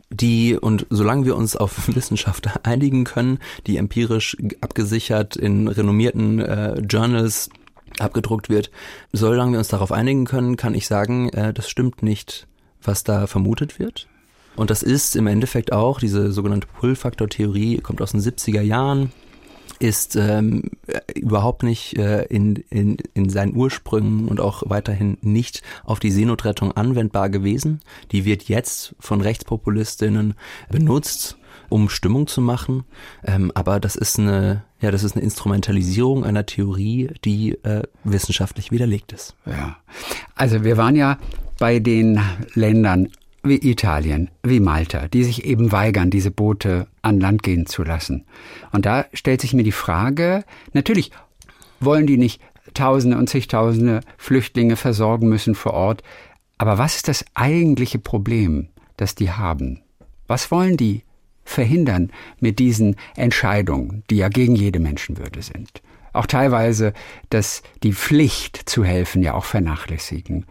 die, 0.09 0.55
und 0.55 0.85
solange 0.89 1.25
wir 1.25 1.35
uns 1.35 1.55
auf 1.55 1.87
Wissenschaft 1.95 2.49
einigen 2.63 3.03
können, 3.03 3.39
die 3.67 3.77
empirisch 3.77 4.37
abgesichert 4.61 5.35
in 5.35 5.67
renommierten 5.67 6.39
äh, 6.39 6.79
Journals 6.79 7.49
abgedruckt 7.99 8.49
wird, 8.49 8.71
solange 9.13 9.53
wir 9.53 9.59
uns 9.59 9.69
darauf 9.69 9.91
einigen 9.91 10.25
können, 10.25 10.57
kann 10.57 10.75
ich 10.75 10.87
sagen, 10.87 11.29
äh, 11.29 11.53
das 11.53 11.69
stimmt 11.69 12.03
nicht, 12.03 12.47
was 12.81 13.03
da 13.03 13.27
vermutet 13.27 13.79
wird. 13.79 14.07
Und 14.55 14.69
das 14.69 14.83
ist 14.83 15.15
im 15.15 15.27
Endeffekt 15.27 15.73
auch, 15.73 15.99
diese 15.99 16.31
sogenannte 16.31 16.67
Pull-Faktor-Theorie 16.79 17.79
kommt 17.79 18.01
aus 18.01 18.11
den 18.11 18.21
70er 18.21 18.61
Jahren, 18.61 19.11
ist 19.79 20.15
ähm, 20.15 20.63
überhaupt 21.15 21.63
nicht 21.63 21.97
äh, 21.97 22.23
in, 22.25 22.55
in, 22.69 22.97
in 23.13 23.29
seinen 23.29 23.55
Ursprüngen 23.55 24.27
und 24.27 24.39
auch 24.39 24.63
weiterhin 24.65 25.17
nicht 25.21 25.61
auf 25.83 25.99
die 25.99 26.11
Seenotrettung 26.11 26.71
anwendbar 26.71 27.29
gewesen. 27.29 27.81
Die 28.11 28.25
wird 28.25 28.43
jetzt 28.43 28.95
von 28.99 29.21
Rechtspopulistinnen 29.21 30.35
benutzt, 30.69 31.37
um 31.69 31.89
Stimmung 31.89 32.27
zu 32.27 32.41
machen. 32.41 32.83
Ähm, 33.23 33.51
aber 33.55 33.79
das 33.79 33.95
ist 33.95 34.19
eine, 34.19 34.63
ja, 34.81 34.91
das 34.91 35.03
ist 35.03 35.15
eine 35.15 35.23
Instrumentalisierung 35.23 36.23
einer 36.23 36.45
Theorie, 36.45 37.11
die 37.23 37.51
äh, 37.63 37.83
wissenschaftlich 38.03 38.71
widerlegt 38.71 39.13
ist. 39.13 39.35
Ja. 39.45 39.77
Also 40.35 40.63
wir 40.63 40.77
waren 40.77 40.95
ja 40.95 41.17
bei 41.59 41.79
den 41.79 42.19
Ländern 42.53 43.09
wie 43.45 43.69
Italien, 43.69 44.29
wie 44.43 44.59
Malta, 44.59 45.07
die 45.07 45.23
sich 45.23 45.45
eben 45.45 45.71
weigern, 45.71 46.09
diese 46.09 46.31
Boote 46.31 46.87
an 47.01 47.19
Land 47.19 47.43
gehen 47.43 47.65
zu 47.65 47.83
lassen. 47.83 48.25
Und 48.71 48.85
da 48.85 49.05
stellt 49.13 49.41
sich 49.41 49.53
mir 49.53 49.63
die 49.63 49.71
Frage, 49.71 50.43
natürlich 50.73 51.11
wollen 51.79 52.07
die 52.07 52.17
nicht 52.17 52.41
Tausende 52.73 53.17
und 53.17 53.29
zigtausende 53.29 54.01
Flüchtlinge 54.17 54.75
versorgen 54.75 55.29
müssen 55.29 55.55
vor 55.55 55.73
Ort, 55.73 56.03
aber 56.57 56.77
was 56.77 56.97
ist 56.97 57.07
das 57.07 57.23
eigentliche 57.33 57.99
Problem, 57.99 58.67
das 58.97 59.15
die 59.15 59.31
haben? 59.31 59.81
Was 60.27 60.51
wollen 60.51 60.75
die 60.75 61.03
verhindern 61.45 62.11
mit 62.39 62.59
diesen 62.59 62.97
Entscheidungen, 63.15 64.03
die 64.09 64.17
ja 64.17 64.27
gegen 64.27 64.55
jede 64.55 64.79
Menschenwürde 64.79 65.41
sind? 65.41 65.81
Auch 66.11 66.25
teilweise, 66.25 66.93
dass 67.29 67.63
die 67.83 67.93
Pflicht 67.93 68.67
zu 68.69 68.83
helfen 68.83 69.21
ja 69.23 69.33
auch 69.35 69.45
vernachlässigen. 69.45 70.45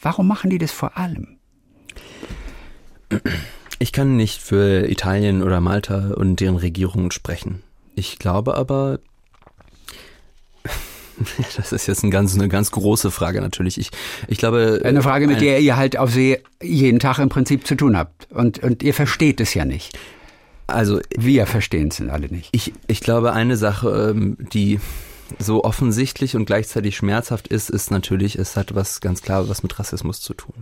Warum 0.00 0.26
machen 0.26 0.50
die 0.50 0.58
das 0.58 0.72
vor 0.72 0.96
allem? 0.98 1.37
Ich 3.78 3.92
kann 3.92 4.16
nicht 4.16 4.42
für 4.42 4.88
Italien 4.90 5.42
oder 5.42 5.60
Malta 5.60 6.12
und 6.14 6.40
deren 6.40 6.56
Regierungen 6.56 7.10
sprechen. 7.10 7.62
Ich 7.94 8.18
glaube 8.18 8.56
aber, 8.56 8.98
das 11.56 11.72
ist 11.72 11.86
jetzt 11.86 12.02
ein 12.02 12.10
ganz, 12.10 12.34
eine 12.34 12.48
ganz 12.48 12.70
große 12.70 13.10
Frage 13.10 13.40
natürlich. 13.40 13.78
Ich, 13.78 13.90
ich 14.26 14.38
glaube. 14.38 14.80
Eine 14.84 15.02
Frage, 15.02 15.26
mit 15.26 15.40
der 15.40 15.60
ihr 15.60 15.76
halt 15.76 15.96
auf 15.96 16.10
See 16.10 16.42
jeden 16.62 16.98
Tag 16.98 17.18
im 17.18 17.28
Prinzip 17.28 17.66
zu 17.66 17.74
tun 17.74 17.96
habt. 17.96 18.30
Und, 18.30 18.62
und 18.62 18.82
ihr 18.82 18.94
versteht 18.94 19.40
es 19.40 19.54
ja 19.54 19.64
nicht. 19.64 19.98
Also. 20.66 21.00
Wir 21.16 21.46
verstehen 21.46 21.88
es 21.88 22.00
alle 22.00 22.28
nicht. 22.28 22.50
Ich, 22.52 22.72
ich 22.86 23.00
glaube, 23.00 23.32
eine 23.32 23.56
Sache, 23.56 24.12
ähm, 24.14 24.36
die 24.52 24.80
so 25.38 25.64
offensichtlich 25.64 26.36
und 26.36 26.46
gleichzeitig 26.46 26.96
schmerzhaft 26.96 27.48
ist, 27.48 27.70
ist 27.70 27.90
natürlich, 27.90 28.36
es 28.36 28.56
hat 28.56 28.74
was 28.74 29.00
ganz 29.00 29.22
klar 29.22 29.48
was 29.48 29.62
mit 29.62 29.78
Rassismus 29.78 30.20
zu 30.20 30.34
tun. 30.34 30.54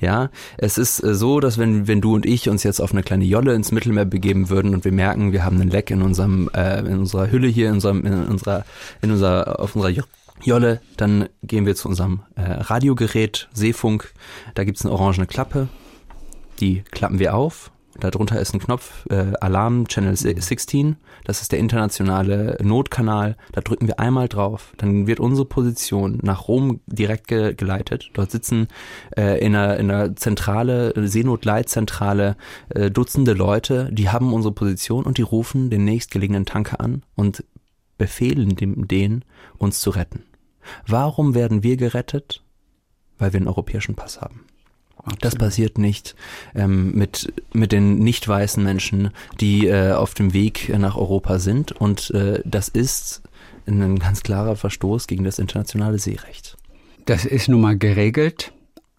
Ja, 0.00 0.30
es 0.56 0.78
ist 0.78 1.02
äh, 1.02 1.14
so, 1.14 1.40
dass 1.40 1.58
wenn, 1.58 1.88
wenn 1.88 2.00
du 2.00 2.14
und 2.14 2.26
ich 2.26 2.48
uns 2.48 2.62
jetzt 2.62 2.80
auf 2.80 2.92
eine 2.92 3.02
kleine 3.02 3.24
Jolle 3.24 3.54
ins 3.54 3.72
Mittelmeer 3.72 4.04
begeben 4.04 4.48
würden 4.48 4.74
und 4.74 4.84
wir 4.84 4.92
merken, 4.92 5.32
wir 5.32 5.44
haben 5.44 5.60
einen 5.60 5.70
Leck 5.70 5.90
in 5.90 6.02
unserem, 6.02 6.48
äh, 6.54 6.80
in 6.80 6.98
unserer 6.98 7.30
Hülle 7.30 7.48
hier, 7.48 7.68
in 7.68 7.74
unserem, 7.74 8.04
in 8.04 8.24
unserer, 8.26 8.64
in 9.02 9.10
unserer, 9.10 9.60
auf 9.60 9.74
unserer 9.74 10.04
Jolle, 10.42 10.80
dann 10.96 11.28
gehen 11.42 11.66
wir 11.66 11.74
zu 11.74 11.88
unserem 11.88 12.22
äh, 12.36 12.42
Radiogerät, 12.42 13.48
Seefunk, 13.52 14.12
da 14.54 14.64
gibt's 14.64 14.84
eine 14.84 14.94
orangene 14.94 15.26
Klappe, 15.26 15.68
die 16.60 16.82
klappen 16.90 17.18
wir 17.18 17.34
auf 17.34 17.72
Darunter 18.00 18.40
ist 18.40 18.54
ein 18.54 18.60
Knopf, 18.60 19.06
äh, 19.10 19.32
Alarm 19.40 19.86
Channel 19.86 20.16
16. 20.16 20.96
Das 21.24 21.42
ist 21.42 21.52
der 21.52 21.58
internationale 21.58 22.58
Notkanal. 22.62 23.36
Da 23.52 23.60
drücken 23.60 23.86
wir 23.86 24.00
einmal 24.00 24.28
drauf. 24.28 24.72
Dann 24.76 25.06
wird 25.06 25.20
unsere 25.20 25.46
Position 25.46 26.18
nach 26.22 26.48
Rom 26.48 26.80
direkt 26.86 27.28
ge 27.28 27.54
geleitet. 27.54 28.10
Dort 28.14 28.30
sitzen 28.30 28.68
äh, 29.16 29.38
in, 29.44 29.54
einer, 29.54 29.76
in 29.76 29.90
einer 29.90 30.16
Zentrale, 30.16 30.92
Seenotleitzentrale, 30.96 32.36
äh, 32.70 32.90
Dutzende 32.90 33.32
Leute, 33.32 33.88
die 33.92 34.08
haben 34.08 34.32
unsere 34.32 34.54
Position 34.54 35.04
und 35.04 35.18
die 35.18 35.22
rufen 35.22 35.70
den 35.70 35.84
nächstgelegenen 35.84 36.46
Tanker 36.46 36.80
an 36.80 37.04
und 37.14 37.44
befehlen 37.96 38.56
dem, 38.56 38.88
den, 38.88 39.24
uns 39.56 39.80
zu 39.80 39.90
retten. 39.90 40.24
Warum 40.86 41.34
werden 41.34 41.62
wir 41.62 41.76
gerettet? 41.76 42.42
Weil 43.18 43.32
wir 43.32 43.38
einen 43.38 43.48
europäischen 43.48 43.94
Pass 43.94 44.20
haben. 44.20 44.46
Absolut. 45.04 45.24
Das 45.24 45.36
passiert 45.36 45.78
nicht 45.78 46.14
ähm, 46.54 46.92
mit, 46.92 47.32
mit 47.52 47.72
den 47.72 47.98
nicht 47.98 48.26
weißen 48.26 48.62
Menschen, 48.62 49.10
die 49.40 49.66
äh, 49.66 49.92
auf 49.92 50.14
dem 50.14 50.32
Weg 50.32 50.72
nach 50.78 50.96
Europa 50.96 51.38
sind. 51.38 51.72
Und 51.72 52.10
äh, 52.10 52.40
das 52.44 52.68
ist 52.68 53.22
ein 53.66 53.98
ganz 53.98 54.22
klarer 54.22 54.56
Verstoß 54.56 55.06
gegen 55.06 55.24
das 55.24 55.38
internationale 55.38 55.98
Seerecht. 55.98 56.56
Das 57.04 57.26
ist 57.26 57.48
nun 57.48 57.60
mal 57.60 57.76
geregelt, 57.76 58.52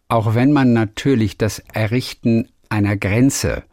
auch 0.07 0.35
wenn 0.35 0.51
man 0.51 0.73
natürlich 0.73 1.37
das 1.37 1.63
Errichten 1.73 2.49
einer 2.69 2.97
Grenze 2.97 3.63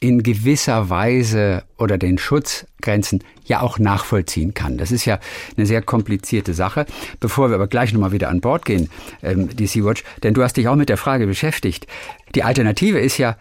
in 0.00 0.22
gewisser 0.22 0.90
Weise 0.90 1.64
oder 1.78 1.98
den 1.98 2.18
Schutzgrenzen 2.18 3.24
ja 3.44 3.60
auch 3.60 3.78
nachvollziehen 3.78 4.52
kann. 4.52 4.76
Das 4.76 4.90
ist 4.90 5.04
ja 5.04 5.18
eine 5.56 5.66
sehr 5.66 5.82
komplizierte 5.82 6.54
Sache. 6.54 6.86
Bevor 7.20 7.48
wir 7.50 7.54
aber 7.54 7.68
gleich 7.68 7.92
nochmal 7.92 8.12
wieder 8.12 8.28
an 8.28 8.40
Bord 8.40 8.64
gehen, 8.64 8.90
ähm, 9.22 9.54
die 9.54 9.66
Sea-Watch, 9.66 10.04
denn 10.22 10.34
du 10.34 10.42
hast 10.42 10.56
dich 10.56 10.68
auch 10.68 10.76
mit 10.76 10.88
der 10.88 10.96
Frage 10.96 11.26
beschäftigt. 11.26 11.86
Die 12.34 12.42
Alternative 12.42 12.98
ist 12.98 13.18
ja, 13.18 13.36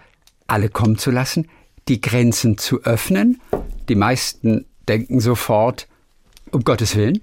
alle 0.47 0.70
kommen 0.70 0.97
zu 0.97 1.12
lassen, 1.12 1.49
die 1.88 2.01
Grenzen 2.01 2.58
zu 2.58 2.84
öffnen. 2.84 3.41
Die 3.89 3.95
meisten 3.95 4.66
denken 4.88 5.20
sofort, 5.20 5.88
Um 6.51 6.64
Gottes 6.64 6.95
Willen. 6.95 7.22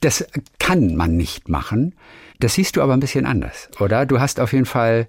Das 0.00 0.26
kann 0.58 0.96
man 0.96 1.16
nicht 1.16 1.48
machen. 1.48 1.94
Das 2.40 2.54
siehst 2.54 2.76
du 2.76 2.82
aber 2.82 2.92
ein 2.92 3.00
bisschen 3.00 3.24
anders, 3.24 3.70
oder? 3.80 4.04
Du 4.04 4.20
hast 4.20 4.40
auf 4.40 4.52
jeden 4.52 4.66
Fall 4.66 5.08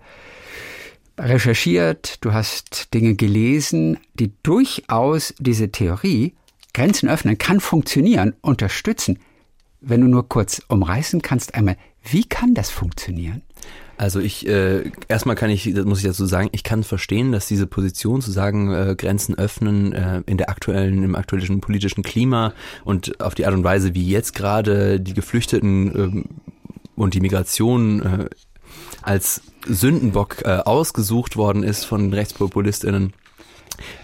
recherchiert, 1.17 2.23
du 2.23 2.33
hast 2.33 2.93
Dinge 2.93 3.15
gelesen, 3.15 3.97
die 4.13 4.31
durchaus 4.43 5.33
diese 5.39 5.71
Theorie, 5.71 6.33
Grenzen 6.73 7.09
öffnen, 7.09 7.37
kann 7.37 7.59
funktionieren, 7.59 8.35
unterstützen. 8.41 9.19
Wenn 9.81 10.01
du 10.01 10.07
nur 10.07 10.27
kurz 10.29 10.61
umreißen 10.67 11.21
kannst, 11.21 11.55
einmal, 11.55 11.77
wie 12.03 12.23
kann 12.23 12.53
das 12.53 12.69
funktionieren? 12.69 13.41
Also 13.97 14.19
ich 14.19 14.47
äh, 14.47 14.91
erstmal 15.07 15.35
kann 15.35 15.49
ich, 15.49 15.73
das 15.73 15.85
muss 15.85 15.99
ich 15.99 16.05
dazu 16.05 16.27
sagen, 16.27 16.49
ich 16.51 16.63
kann 16.63 16.83
verstehen, 16.83 17.31
dass 17.31 17.47
diese 17.47 17.65
Position 17.65 18.21
zu 18.21 18.31
sagen, 18.31 18.71
äh, 18.71 18.95
Grenzen 18.95 19.35
öffnen 19.35 19.91
äh, 19.91 20.21
in 20.27 20.37
der 20.37 20.49
aktuellen, 20.49 21.03
im 21.03 21.15
aktuellen 21.15 21.61
politischen 21.61 22.03
Klima 22.03 22.53
und 22.85 23.19
auf 23.21 23.33
die 23.33 23.47
Art 23.47 23.55
und 23.55 23.63
Weise, 23.63 23.95
wie 23.95 24.07
jetzt 24.07 24.35
gerade 24.35 24.99
die 24.99 25.15
Geflüchteten 25.15 26.25
äh, 26.25 26.27
und 26.95 27.15
die 27.15 27.21
Migration 27.21 28.01
äh, 28.03 28.29
als 29.01 29.41
Sündenbock 29.69 30.45
äh, 30.45 30.59
ausgesucht 30.65 31.37
worden 31.37 31.63
ist 31.63 31.85
von 31.85 32.13
Rechtspopulistinnen 32.13 33.13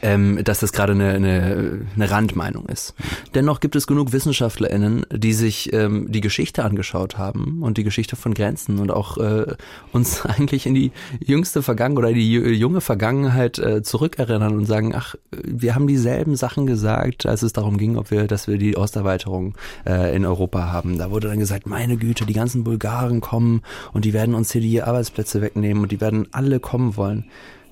ähm, 0.01 0.39
dass 0.43 0.59
das 0.59 0.71
gerade 0.71 0.93
eine, 0.93 1.09
eine, 1.09 1.81
eine 1.95 2.11
Randmeinung 2.11 2.65
ist. 2.67 2.93
Dennoch 3.33 3.59
gibt 3.59 3.75
es 3.75 3.87
genug 3.87 4.13
WissenschaftlerInnen, 4.13 5.05
die 5.11 5.33
sich 5.33 5.73
ähm, 5.73 6.11
die 6.11 6.21
Geschichte 6.21 6.63
angeschaut 6.63 7.17
haben 7.17 7.61
und 7.61 7.77
die 7.77 7.83
Geschichte 7.83 8.15
von 8.15 8.33
Grenzen 8.33 8.79
und 8.79 8.91
auch 8.91 9.17
äh, 9.17 9.55
uns 9.91 10.25
eigentlich 10.25 10.65
in 10.65 10.75
die 10.75 10.91
jüngste 11.19 11.61
Vergangenheit 11.61 11.97
oder 11.97 12.13
die 12.13 12.33
junge 12.33 12.81
Vergangenheit 12.81 13.59
äh, 13.59 13.81
zurückerinnern 13.83 14.55
und 14.55 14.65
sagen, 14.65 14.93
ach, 14.95 15.15
wir 15.31 15.75
haben 15.75 15.87
dieselben 15.87 16.35
Sachen 16.35 16.65
gesagt, 16.65 17.25
als 17.25 17.41
es 17.41 17.53
darum 17.53 17.77
ging, 17.77 17.97
ob 17.97 18.11
wir, 18.11 18.27
dass 18.27 18.47
wir 18.47 18.57
die 18.57 18.77
Osterweiterung 18.77 19.55
äh, 19.85 20.15
in 20.15 20.25
Europa 20.25 20.71
haben. 20.71 20.97
Da 20.97 21.11
wurde 21.11 21.27
dann 21.27 21.39
gesagt, 21.39 21.67
meine 21.67 21.97
Güte, 21.97 22.25
die 22.25 22.33
ganzen 22.33 22.63
Bulgaren 22.63 23.21
kommen 23.21 23.61
und 23.93 24.05
die 24.05 24.13
werden 24.13 24.35
uns 24.35 24.51
hier 24.51 24.61
die 24.61 24.81
Arbeitsplätze 24.81 25.41
wegnehmen 25.41 25.83
und 25.83 25.91
die 25.91 26.01
werden 26.01 26.27
alle 26.31 26.59
kommen 26.59 26.95
wollen. 26.97 27.25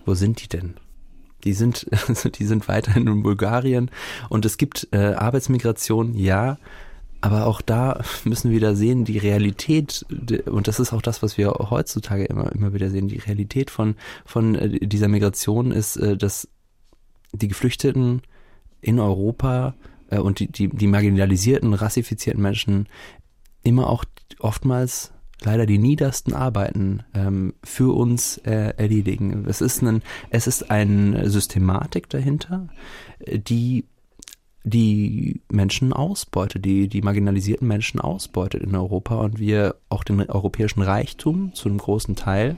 Wo 0.05 0.13
sind 0.13 0.43
die 0.43 0.47
denn? 0.47 0.75
Die 1.43 1.53
sind, 1.53 1.87
also 2.07 2.29
die 2.29 2.45
sind 2.45 2.67
weiterhin 2.67 3.07
in 3.07 3.23
Bulgarien. 3.23 3.91
Und 4.29 4.45
es 4.45 4.57
gibt 4.57 4.87
äh, 4.91 5.13
Arbeitsmigration, 5.13 6.13
ja, 6.15 6.57
aber 7.21 7.45
auch 7.45 7.61
da 7.61 8.01
müssen 8.23 8.49
wir 8.49 8.57
wieder 8.57 8.75
sehen, 8.75 9.05
die 9.05 9.19
Realität, 9.19 10.05
und 10.45 10.67
das 10.67 10.79
ist 10.79 10.91
auch 10.91 11.03
das, 11.03 11.21
was 11.21 11.37
wir 11.37 11.51
heutzutage 11.51 12.25
immer, 12.25 12.51
immer 12.51 12.73
wieder 12.73 12.89
sehen, 12.89 13.07
die 13.07 13.19
Realität 13.19 13.69
von, 13.69 13.95
von 14.25 14.55
äh, 14.55 14.87
dieser 14.87 15.07
Migration 15.07 15.71
ist, 15.71 15.97
äh, 15.97 16.17
dass 16.17 16.47
die 17.31 17.47
Geflüchteten 17.47 18.23
in 18.81 18.99
Europa 18.99 19.75
äh, 20.09 20.17
und 20.17 20.39
die, 20.39 20.47
die, 20.51 20.67
die 20.67 20.87
marginalisierten, 20.87 21.73
rassifizierten 21.75 22.41
Menschen 22.41 22.87
immer 23.63 23.87
auch 23.87 24.03
oftmals 24.39 25.11
leider 25.43 25.65
die 25.65 25.77
niedersten 25.77 26.33
Arbeiten 26.33 27.03
ähm, 27.13 27.53
für 27.63 27.95
uns 27.95 28.37
äh, 28.39 28.73
erledigen. 28.77 29.45
Es 29.47 29.61
ist, 29.61 29.81
ein, 29.81 30.01
es 30.29 30.47
ist 30.47 30.71
eine 30.71 31.29
Systematik 31.29 32.09
dahinter, 32.09 32.67
die 33.27 33.85
die 34.63 35.41
Menschen 35.51 35.91
ausbeutet, 35.91 36.65
die 36.65 36.87
die 36.87 37.01
marginalisierten 37.01 37.67
Menschen 37.67 37.99
ausbeutet 37.99 38.61
in 38.61 38.75
Europa 38.75 39.15
und 39.15 39.39
wir 39.39 39.75
auch 39.89 40.03
den 40.03 40.21
europäischen 40.21 40.83
Reichtum 40.83 41.53
zu 41.55 41.67
einem 41.67 41.79
großen 41.79 42.15
Teil 42.15 42.57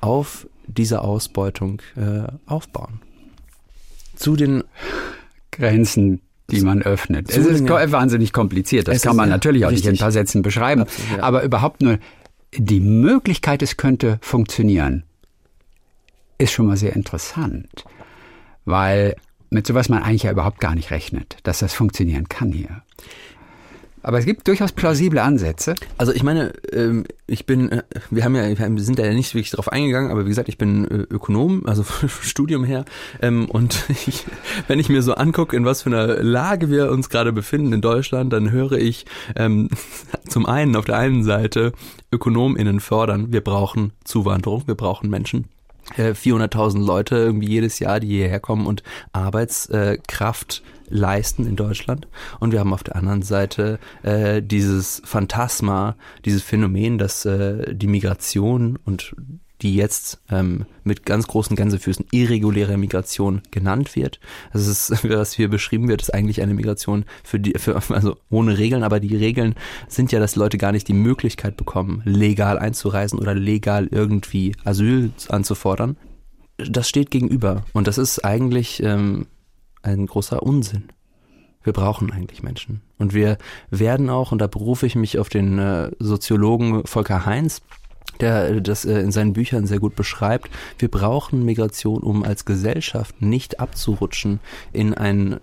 auf 0.00 0.46
dieser 0.68 1.02
Ausbeutung 1.02 1.82
äh, 1.96 2.30
aufbauen. 2.46 3.00
Zu 4.14 4.36
den 4.36 4.62
Grenzen 5.50 6.20
die 6.52 6.62
man 6.62 6.82
öffnet. 6.82 7.30
Es 7.30 7.38
ist 7.38 7.68
wahnsinnig 7.68 8.32
kompliziert. 8.32 8.88
Das 8.88 8.96
es 8.96 9.02
kann 9.02 9.16
man 9.16 9.28
ja, 9.28 9.34
natürlich 9.34 9.64
auch 9.64 9.70
richtig. 9.70 9.86
nicht 9.86 9.92
in 9.92 9.96
ein 9.96 10.04
paar 10.04 10.12
Sätzen 10.12 10.42
beschreiben. 10.42 10.82
Absolut, 10.82 11.18
ja. 11.18 11.22
Aber 11.22 11.42
überhaupt 11.42 11.82
nur 11.82 11.98
die 12.54 12.80
Möglichkeit, 12.80 13.62
es 13.62 13.76
könnte 13.76 14.18
funktionieren, 14.20 15.04
ist 16.38 16.52
schon 16.52 16.66
mal 16.66 16.76
sehr 16.76 16.94
interessant. 16.94 17.84
Weil 18.64 19.16
mit 19.50 19.66
sowas 19.66 19.88
man 19.88 20.02
eigentlich 20.02 20.24
ja 20.24 20.30
überhaupt 20.30 20.60
gar 20.60 20.74
nicht 20.74 20.90
rechnet, 20.90 21.36
dass 21.42 21.58
das 21.58 21.74
funktionieren 21.74 22.28
kann 22.28 22.52
hier. 22.52 22.82
Aber 24.02 24.18
es 24.18 24.24
gibt 24.24 24.48
durchaus 24.48 24.72
plausible 24.72 25.22
Ansätze. 25.22 25.74
Also 25.96 26.12
ich 26.12 26.22
meine, 26.22 26.52
ähm, 26.72 27.04
ich 27.26 27.46
bin, 27.46 27.70
äh, 27.70 27.82
wir 28.10 28.24
haben 28.24 28.34
ja, 28.34 28.48
wir 28.48 28.82
sind 28.82 28.98
ja 28.98 29.12
nicht 29.12 29.34
wirklich 29.34 29.50
darauf 29.50 29.70
eingegangen, 29.70 30.10
aber 30.10 30.24
wie 30.24 30.28
gesagt, 30.28 30.48
ich 30.48 30.58
bin 30.58 30.84
äh, 30.84 31.14
Ökonom, 31.14 31.66
also 31.66 31.84
Studium 32.22 32.64
her. 32.64 32.84
Ähm, 33.20 33.48
und 33.48 33.84
ich, 34.06 34.24
wenn 34.66 34.78
ich 34.78 34.88
mir 34.88 35.02
so 35.02 35.14
angucke, 35.14 35.56
in 35.56 35.64
was 35.64 35.82
für 35.82 35.90
einer 35.90 36.22
Lage 36.22 36.70
wir 36.70 36.90
uns 36.90 37.08
gerade 37.08 37.32
befinden 37.32 37.72
in 37.72 37.80
Deutschland, 37.80 38.32
dann 38.32 38.50
höre 38.50 38.72
ich 38.72 39.06
ähm, 39.36 39.68
zum 40.28 40.46
einen 40.46 40.76
auf 40.76 40.84
der 40.84 40.98
einen 40.98 41.22
Seite 41.22 41.72
ÖkonomInnen 42.12 42.80
fördern, 42.80 43.32
wir 43.32 43.40
brauchen 43.40 43.92
Zuwanderung, 44.04 44.64
wir 44.66 44.74
brauchen 44.74 45.08
Menschen. 45.08 45.46
400.000 45.96 46.76
äh, 46.76 46.86
Leute 46.86 47.16
irgendwie 47.16 47.48
jedes 47.48 47.78
Jahr, 47.78 48.00
die 48.00 48.08
hierher 48.08 48.40
kommen 48.40 48.66
und 48.66 48.82
Arbeitskraft 49.12 50.62
leisten 50.88 51.46
in 51.46 51.56
Deutschland. 51.56 52.06
Und 52.38 52.52
wir 52.52 52.60
haben 52.60 52.72
auf 52.72 52.84
der 52.84 52.96
anderen 52.96 53.22
Seite 53.22 53.78
äh, 54.02 54.42
dieses 54.42 55.02
Phantasma, 55.04 55.96
dieses 56.24 56.42
Phänomen, 56.42 56.98
dass 56.98 57.24
äh, 57.24 57.74
die 57.74 57.86
Migration 57.86 58.78
und 58.84 59.14
die 59.62 59.74
jetzt 59.76 60.20
ähm, 60.28 60.66
mit 60.82 61.06
ganz 61.06 61.28
großen 61.28 61.54
Gänsefüßen 61.54 62.06
irreguläre 62.10 62.76
Migration 62.76 63.42
genannt 63.50 63.94
wird. 63.94 64.18
Das 64.52 64.66
ist, 64.66 64.90
was 65.08 65.32
hier 65.32 65.48
beschrieben 65.48 65.88
wird, 65.88 66.02
ist 66.02 66.12
eigentlich 66.12 66.42
eine 66.42 66.54
Migration 66.54 67.04
für 67.22 67.38
die, 67.38 67.54
für, 67.56 67.76
also 67.90 68.16
ohne 68.28 68.58
Regeln, 68.58 68.82
aber 68.82 69.00
die 69.00 69.16
Regeln 69.16 69.54
sind 69.88 70.12
ja, 70.12 70.20
dass 70.20 70.36
Leute 70.36 70.58
gar 70.58 70.72
nicht 70.72 70.88
die 70.88 70.94
Möglichkeit 70.94 71.56
bekommen, 71.56 72.02
legal 72.04 72.58
einzureisen 72.58 73.18
oder 73.18 73.34
legal 73.34 73.88
irgendwie 73.90 74.56
Asyl 74.64 75.12
anzufordern. 75.28 75.96
Das 76.56 76.88
steht 76.88 77.10
gegenüber 77.10 77.64
und 77.72 77.86
das 77.86 77.98
ist 77.98 78.24
eigentlich 78.24 78.82
ähm, 78.82 79.26
ein 79.82 80.06
großer 80.06 80.42
Unsinn. 80.42 80.88
Wir 81.64 81.72
brauchen 81.72 82.10
eigentlich 82.10 82.42
Menschen. 82.42 82.82
Und 82.98 83.14
wir 83.14 83.38
werden 83.70 84.10
auch, 84.10 84.32
und 84.32 84.38
da 84.38 84.48
berufe 84.48 84.86
ich 84.86 84.96
mich 84.96 85.18
auf 85.18 85.28
den 85.28 85.58
äh, 85.58 85.90
Soziologen 86.00 86.84
Volker 86.86 87.24
Heinz, 87.24 87.62
der 88.20 88.60
das 88.60 88.84
äh, 88.84 89.00
in 89.00 89.12
seinen 89.12 89.32
Büchern 89.32 89.66
sehr 89.66 89.80
gut 89.80 89.96
beschreibt, 89.96 90.50
wir 90.78 90.88
brauchen 90.88 91.44
Migration, 91.44 92.02
um 92.02 92.22
als 92.22 92.44
Gesellschaft 92.44 93.20
nicht 93.20 93.60
abzurutschen 93.60 94.40
in 94.72 94.94
ein 94.94 95.40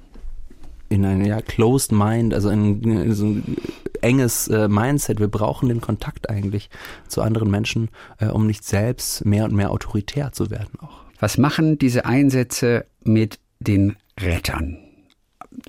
in 0.92 1.06
ein 1.06 1.24
ja, 1.24 1.40
closed 1.40 1.92
mind, 1.92 2.34
also 2.34 2.50
in, 2.50 2.82
in 2.82 3.14
so 3.14 3.26
ein 3.28 3.58
enges 4.02 4.48
äh, 4.48 4.68
Mindset. 4.68 5.20
Wir 5.20 5.28
brauchen 5.28 5.70
den 5.70 5.82
Kontakt 5.82 6.32
eigentlich 6.32 6.72
zu 7.08 7.22
anderen 7.22 7.52
Menschen, 7.52 7.90
äh, 8.18 8.26
um 8.26 8.48
nicht 8.48 8.64
selbst 8.64 9.24
mehr 9.24 9.46
und 9.46 9.54
mehr 9.54 9.70
autoritär 9.70 10.32
zu 10.32 10.50
werden 10.50 10.80
auch. 10.80 11.02
Was 11.20 11.38
machen 11.38 11.78
diese 11.78 12.06
Einsätze 12.06 12.86
mit 13.04 13.40
den 13.60 13.98
Rettern. 14.20 14.78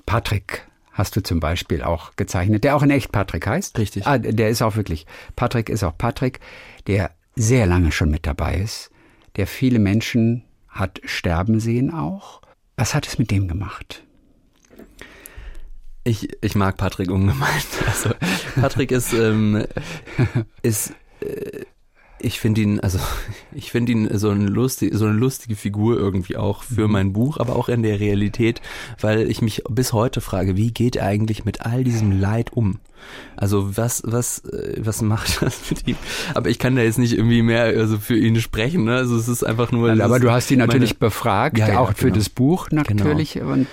Patrick 0.05 0.67
hast 1.01 1.15
du 1.15 1.23
zum 1.23 1.39
Beispiel 1.39 1.81
auch 1.81 2.15
gezeichnet, 2.15 2.63
der 2.63 2.75
auch 2.75 2.83
in 2.83 2.91
echt 2.91 3.11
Patrick 3.11 3.47
heißt. 3.47 3.77
Richtig. 3.79 4.05
Ah, 4.05 4.19
der 4.19 4.49
ist 4.49 4.61
auch 4.61 4.75
wirklich, 4.75 5.07
Patrick 5.35 5.67
ist 5.67 5.83
auch 5.83 5.97
Patrick, 5.97 6.39
der 6.85 7.11
sehr 7.35 7.65
lange 7.65 7.91
schon 7.91 8.11
mit 8.11 8.27
dabei 8.27 8.55
ist, 8.55 8.91
der 9.35 9.47
viele 9.47 9.79
Menschen 9.79 10.43
hat 10.69 11.01
sterben 11.03 11.59
sehen 11.59 11.91
auch. 11.91 12.41
Was 12.75 12.93
hat 12.93 13.07
es 13.07 13.17
mit 13.17 13.31
dem 13.31 13.47
gemacht? 13.47 14.03
Ich, 16.03 16.29
ich 16.43 16.55
mag 16.55 16.77
Patrick 16.77 17.09
ungemein. 17.09 17.49
Also 17.87 18.11
Patrick 18.55 18.91
ist, 18.91 19.11
ähm, 19.13 19.65
ist 20.61 20.93
äh, 21.21 21.65
ich 22.23 22.39
finde 22.39 22.61
ihn, 22.61 22.79
also 22.79 22.99
ich 23.51 23.71
finde 23.71 23.91
ihn 23.91 24.17
so, 24.17 24.29
ein 24.29 24.47
lustig, 24.47 24.91
so 24.93 25.05
eine 25.05 25.13
lustige 25.13 25.55
Figur 25.55 25.97
irgendwie 25.97 26.37
auch 26.37 26.63
für 26.63 26.87
mhm. 26.87 26.93
mein 26.93 27.13
Buch, 27.13 27.37
aber 27.37 27.55
auch 27.55 27.69
in 27.69 27.83
der 27.83 27.99
Realität, 27.99 28.61
weil 28.99 29.29
ich 29.29 29.41
mich 29.41 29.63
bis 29.69 29.93
heute 29.93 30.21
frage, 30.21 30.57
wie 30.57 30.71
geht 30.71 30.95
er 30.95 31.05
eigentlich 31.05 31.45
mit 31.45 31.61
all 31.61 31.83
diesem 31.83 32.19
Leid 32.19 32.53
um? 32.53 32.79
Also 33.35 33.77
was, 33.77 34.03
was, 34.05 34.39
äh, 34.45 34.79
was 34.79 35.01
macht 35.01 35.41
das 35.41 35.69
mit 35.69 35.87
ihm? 35.87 35.95
Aber 36.33 36.49
ich 36.49 36.59
kann 36.59 36.75
da 36.75 36.81
jetzt 36.81 36.99
nicht 36.99 37.13
irgendwie 37.13 37.41
mehr 37.41 37.63
also 37.63 37.97
für 37.97 38.17
ihn 38.17 38.39
sprechen. 38.39 38.85
Ne? 38.85 38.95
Also 38.95 39.17
es 39.17 39.27
ist 39.27 39.43
einfach 39.43 39.71
nur. 39.71 39.89
aber 40.01 40.19
du 40.19 40.31
hast 40.31 40.51
ihn 40.51 40.59
natürlich 40.59 40.99
meine, 40.99 41.09
befragt, 41.09 41.57
ja, 41.57 41.69
ja, 41.69 41.79
auch 41.79 41.93
für 41.93 42.05
genau. 42.05 42.15
das 42.17 42.29
Buch 42.29 42.69
natürlich. 42.71 43.33
Genau. 43.33 43.53
Und 43.53 43.67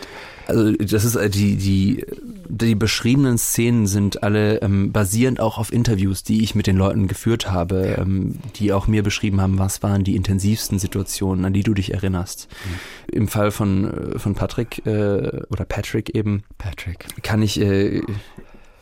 also 0.49 0.73
das 0.73 1.05
ist 1.05 1.15
äh, 1.15 1.29
die 1.29 1.57
die 1.57 2.05
die 2.49 2.75
beschriebenen 2.75 3.37
Szenen 3.37 3.87
sind 3.87 4.23
alle 4.23 4.63
ähm, 4.63 4.91
basierend 4.93 5.41
auch 5.41 5.59
auf 5.59 5.73
Interviews, 5.73 6.23
die 6.23 6.43
ich 6.43 6.55
mit 6.55 6.67
den 6.67 6.77
Leuten 6.77 7.07
geführt 7.07 7.51
habe, 7.51 7.97
ähm, 7.99 8.37
die 8.57 8.73
auch 8.73 8.87
mir 8.87 9.03
beschrieben 9.03 9.41
haben, 9.43 9.59
was 9.59 9.83
waren 9.83 10.05
die 10.05 10.17
intensivsten 10.17 10.79
Situationen, 10.79 11.45
an 11.45 11.53
die 11.53 11.63
du 11.63 11.75
dich 11.75 11.93
erinnerst. 11.93 12.49
Mhm. 12.49 13.15
Im 13.15 13.29
Fall 13.29 13.51
von 13.51 14.15
äh, 14.15 14.19
von 14.19 14.35
Patrick 14.35 14.87
äh, 14.87 15.43
oder 15.51 15.65
Patrick 15.67 16.15
eben 16.15 16.43
Patrick 16.57 17.05
kann 17.23 17.43
ich 17.43 17.61
äh, 17.61 18.01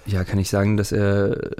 ja 0.07 0.23
kann 0.25 0.39
ich 0.39 0.49
sagen, 0.49 0.77
dass 0.77 0.93
er 0.93 1.51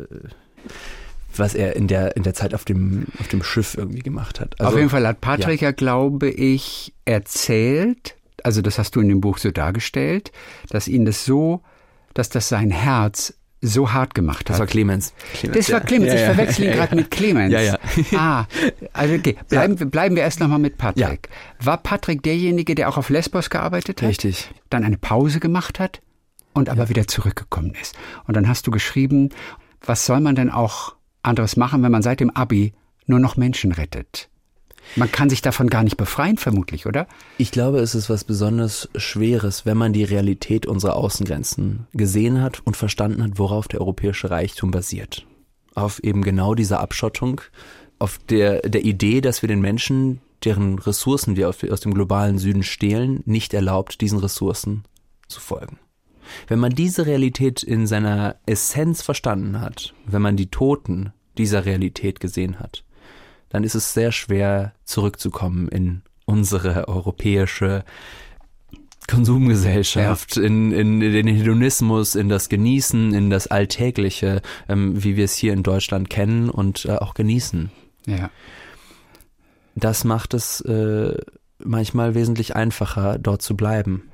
was 1.35 1.55
er 1.55 1.75
in 1.75 1.89
der 1.89 2.17
in 2.17 2.23
der 2.23 2.35
Zeit 2.35 2.55
auf 2.55 2.65
dem 2.65 3.07
auf 3.19 3.27
dem 3.27 3.43
Schiff 3.43 3.77
irgendwie 3.77 4.03
gemacht 4.03 4.39
hat. 4.39 4.55
Also, 4.61 4.71
auf 4.73 4.79
jeden 4.79 4.91
Fall 4.91 5.07
hat 5.07 5.21
Patrick 5.21 5.61
ja, 5.61 5.69
ja 5.69 5.73
glaube 5.73 6.31
ich 6.31 6.95
erzählt, 7.05 8.16
also 8.43 8.63
das 8.63 8.79
hast 8.79 8.97
du 8.97 9.01
in 9.01 9.09
dem 9.09 9.21
Buch 9.21 9.39
so 9.39 9.51
dargestellt, 9.51 10.33
dass 10.69 10.89
ihn 10.89 11.05
das 11.05 11.25
so 11.25 11.63
dass 12.17 12.31
das 12.31 12.49
sein 12.49 12.71
Herz 12.71 13.35
so 13.61 13.93
hart 13.93 14.15
gemacht 14.15 14.49
hat. 14.49 14.55
Das 14.55 14.59
war 14.59 14.67
Clemens. 14.67 15.13
Clemens 15.35 15.67
das 15.67 15.73
war 15.73 15.81
Clemens. 15.81 16.13
Ja, 16.13 16.19
ich 16.19 16.25
verwechsel 16.25 16.65
ihn 16.65 16.71
ja, 16.71 16.77
gerade 16.77 16.97
mit 16.97 17.11
Clemens. 17.11 17.53
Ja, 17.53 17.61
ja. 17.61 17.79
ah, 18.15 18.47
also 18.93 19.15
okay. 19.15 19.37
Bleiben, 19.49 19.91
bleiben 19.91 20.17
wir 20.17 20.23
erst 20.23 20.41
nochmal 20.41 20.59
mit 20.59 20.79
Patrick. 20.79 21.29
War 21.61 21.77
Patrick 21.79 22.23
derjenige, 22.23 22.75
der 22.75 22.89
auch 22.89 22.97
auf 22.97 23.11
Lesbos 23.11 23.51
gearbeitet 23.51 24.03
hat? 24.03 24.09
Richtig. 24.09 24.51
Dann 24.71 24.85
eine 24.85 24.99
Pause 24.99 25.41
gemacht 25.41 25.79
hat 25.79 26.01
und 26.53 26.69
aber 26.69 26.89
wieder 26.89 27.07
zurückgekommen 27.07 27.75
ist. 27.81 27.95
Und 28.27 28.37
dann 28.37 28.49
hast 28.49 28.67
du 28.67 28.71
geschrieben, 28.71 29.31
was 29.85 30.07
soll 30.07 30.21
man 30.21 30.35
denn 30.35 30.51
auch 30.51 30.95
anderes 31.23 31.57
machen, 31.57 31.83
wenn 31.83 31.93
man 31.93 32.03
seit 32.03 32.21
dem 32.21 32.31
Abi 32.31 32.73
nur 33.07 33.19
noch 33.19 33.37
Menschen 33.37 33.73
rettet? 33.73 34.29
Man 34.95 35.11
kann 35.11 35.29
sich 35.29 35.43
davon 35.43 35.69
gar 35.69 35.83
nicht 35.83 35.97
befreien, 35.97 36.39
vermutlich, 36.39 36.87
oder? 36.87 37.07
Ich 37.39 37.51
glaube, 37.51 37.81
es 37.81 37.95
ist 37.95 38.09
was 38.09 38.25
besonders 38.25 38.89
Schweres, 38.97 39.67
wenn 39.67 39.77
man 39.77 39.93
die 39.93 40.05
Realität 40.05 40.67
unserer 40.67 40.97
Außengrenzen 40.97 41.87
gesehen 41.93 42.41
hat 42.41 42.61
und 42.65 42.77
verstanden 42.77 43.23
hat, 43.23 43.39
worauf 43.39 43.69
der 43.69 43.81
europäische 43.81 44.31
Reichtum 44.31 44.71
basiert. 44.71 45.27
Auf 45.75 45.99
eben 46.03 46.23
genau 46.23 46.55
dieser 46.55 46.81
Abschottung, 46.81 47.41
auf 47.99 48.19
der, 48.19 48.61
der 48.63 48.85
Idee, 48.85 49.21
dass 49.21 49.43
wir 49.43 49.49
den 49.49 49.61
Menschen, 49.61 50.21
deren 50.45 50.79
Ressourcen 50.79 51.37
wir 51.37 51.49
aus 51.49 51.81
dem 51.81 51.95
globalen 51.95 52.39
Süden 52.39 52.63
stehlen, 52.63 53.23
nicht 53.27 53.55
erlaubt, 53.55 54.01
diesen 54.01 54.19
Ressourcen 54.19 54.85
zu 55.29 55.41
folgen. 55.41 55.79
Wenn 56.49 56.59
man 56.59 56.73
diese 56.73 57.07
Realität 57.07 57.63
in 57.63 57.87
seiner 57.87 58.37
Essenz 58.47 59.03
verstanden 59.03 59.61
hat, 59.61 59.95
wenn 60.07 60.23
man 60.23 60.37
die 60.37 60.51
Toten 60.51 61.13
dieser 61.39 61.65
Realität 61.65 62.21
gesehen 62.21 62.59
hat, 62.59 62.85
dann 63.49 63.65
ist 63.65 63.75
es 63.75 63.95
sehr 63.95 64.13
schwer 64.13 64.73
zurückzukommen 64.85 65.69
in 65.69 66.03
unsere 66.25 66.89
europäische 66.89 67.85
Konsumgesellschaft, 69.09 70.37
ja. 70.37 70.43
in, 70.43 70.73
in, 70.73 71.01
in, 71.01 71.13
den 71.13 71.29
Hedonismus, 71.29 72.15
in 72.15 72.29
das 72.29 72.49
Genießen, 72.49 73.15
in 73.15 73.31
das 73.31 73.47
Alltägliche, 73.47 74.43
ähm, 74.69 75.03
wie 75.03 75.17
wir 75.17 75.25
es 75.25 75.37
hier 75.37 75.53
in 75.53 75.63
Deutschland 75.63 76.11
kennen 76.11 76.51
und 76.51 76.87
äh, 76.87 76.97
auch 76.97 77.15
genießen. 77.15 77.71
Ja. 78.07 78.31
Das 79.75 80.05
macht 80.05 80.35
es 80.35 80.61
äh, 80.63 81.17
manchmal 81.59 82.15
wesentlich 82.15 82.57
einfacher, 82.57 83.19
dort 83.19 83.43
zu 83.43 83.57
bleiben. 83.57 84.09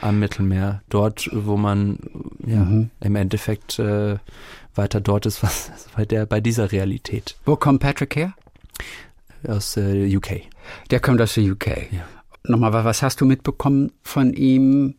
Am 0.00 0.18
Mittelmeer, 0.18 0.82
dort, 0.88 1.28
wo 1.32 1.56
man 1.56 1.98
ja, 2.44 2.64
mhm. 2.64 2.90
im 3.00 3.14
Endeffekt 3.14 3.78
äh, 3.78 4.16
weiter 4.74 5.00
dort 5.00 5.26
ist, 5.26 5.42
was 5.42 5.70
bei, 5.96 6.04
der, 6.04 6.26
bei 6.26 6.40
dieser 6.40 6.72
Realität. 6.72 7.36
Wo 7.44 7.56
kommt 7.56 7.80
Patrick 7.80 8.16
her? 8.16 8.34
Aus 9.46 9.76
äh, 9.76 10.16
UK. 10.16 10.42
Der 10.90 11.00
kommt 11.00 11.20
aus 11.20 11.34
der 11.34 11.44
UK. 11.44 11.92
Ja. 11.92 12.06
Nochmal, 12.44 12.72
was 12.72 13.02
hast 13.02 13.20
du 13.20 13.24
mitbekommen 13.24 13.92
von 14.02 14.32
ihm? 14.32 14.94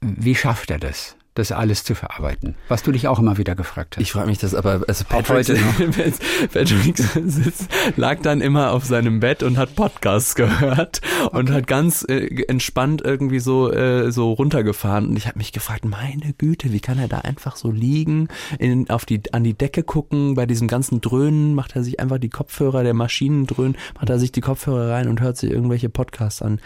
Wie 0.00 0.34
schafft 0.34 0.70
er 0.70 0.78
das? 0.78 1.16
Das 1.40 1.52
alles 1.52 1.84
zu 1.84 1.94
verarbeiten? 1.94 2.54
Was 2.68 2.82
du 2.82 2.92
dich 2.92 3.08
auch 3.08 3.18
immer 3.18 3.38
wieder 3.38 3.54
gefragt 3.54 3.96
hast. 3.96 4.02
Ich 4.02 4.12
frage 4.12 4.28
mich 4.28 4.38
das 4.38 4.54
aber, 4.54 4.82
also 4.86 5.04
Patrick, 5.08 5.46
Patrick 6.52 7.02
lag 7.96 8.20
dann 8.22 8.40
immer 8.40 8.72
auf 8.72 8.84
seinem 8.84 9.20
Bett 9.20 9.42
und 9.42 9.56
hat 9.56 9.74
Podcasts 9.74 10.34
gehört 10.34 11.00
okay. 11.24 11.36
und 11.36 11.50
hat 11.50 11.66
ganz 11.66 12.04
äh, 12.08 12.44
entspannt 12.44 13.02
irgendwie 13.04 13.40
so, 13.40 13.72
äh, 13.72 14.12
so 14.12 14.32
runtergefahren. 14.32 15.08
Und 15.08 15.16
ich 15.16 15.26
habe 15.26 15.38
mich 15.38 15.52
gefragt, 15.52 15.84
meine 15.84 16.34
Güte, 16.36 16.72
wie 16.72 16.80
kann 16.80 16.98
er 16.98 17.08
da 17.08 17.18
einfach 17.18 17.56
so 17.56 17.70
liegen, 17.70 18.28
in, 18.58 18.90
auf 18.90 19.04
die, 19.04 19.22
an 19.32 19.42
die 19.42 19.54
Decke 19.54 19.82
gucken, 19.82 20.34
bei 20.34 20.46
diesem 20.46 20.68
ganzen 20.68 21.00
Dröhnen 21.00 21.54
macht 21.54 21.74
er 21.74 21.82
sich 21.82 22.00
einfach 22.00 22.18
die 22.18 22.28
Kopfhörer, 22.28 22.82
der 22.82 22.94
Maschinen 22.94 23.46
dröhnen, 23.46 23.76
macht 23.94 24.10
er 24.10 24.18
sich 24.18 24.32
die 24.32 24.40
Kopfhörer 24.40 24.92
rein 24.92 25.08
und 25.08 25.20
hört 25.20 25.36
sich 25.36 25.50
irgendwelche 25.50 25.88
Podcasts 25.88 26.42
an. 26.42 26.60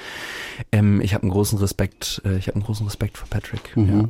Ähm, 0.73 1.01
ich 1.01 1.15
habe 1.15 1.23
einen 1.23 1.33
großen 1.33 1.59
Respekt, 1.59 2.23
äh, 2.25 2.37
ich 2.37 2.49
habe 2.49 2.57
einen 2.57 2.65
großen 2.65 2.87
Respekt 2.87 3.19
vor 3.19 3.29
Patrick. 3.29 3.77
Mhm. 3.77 4.01
Ja. 4.01 4.09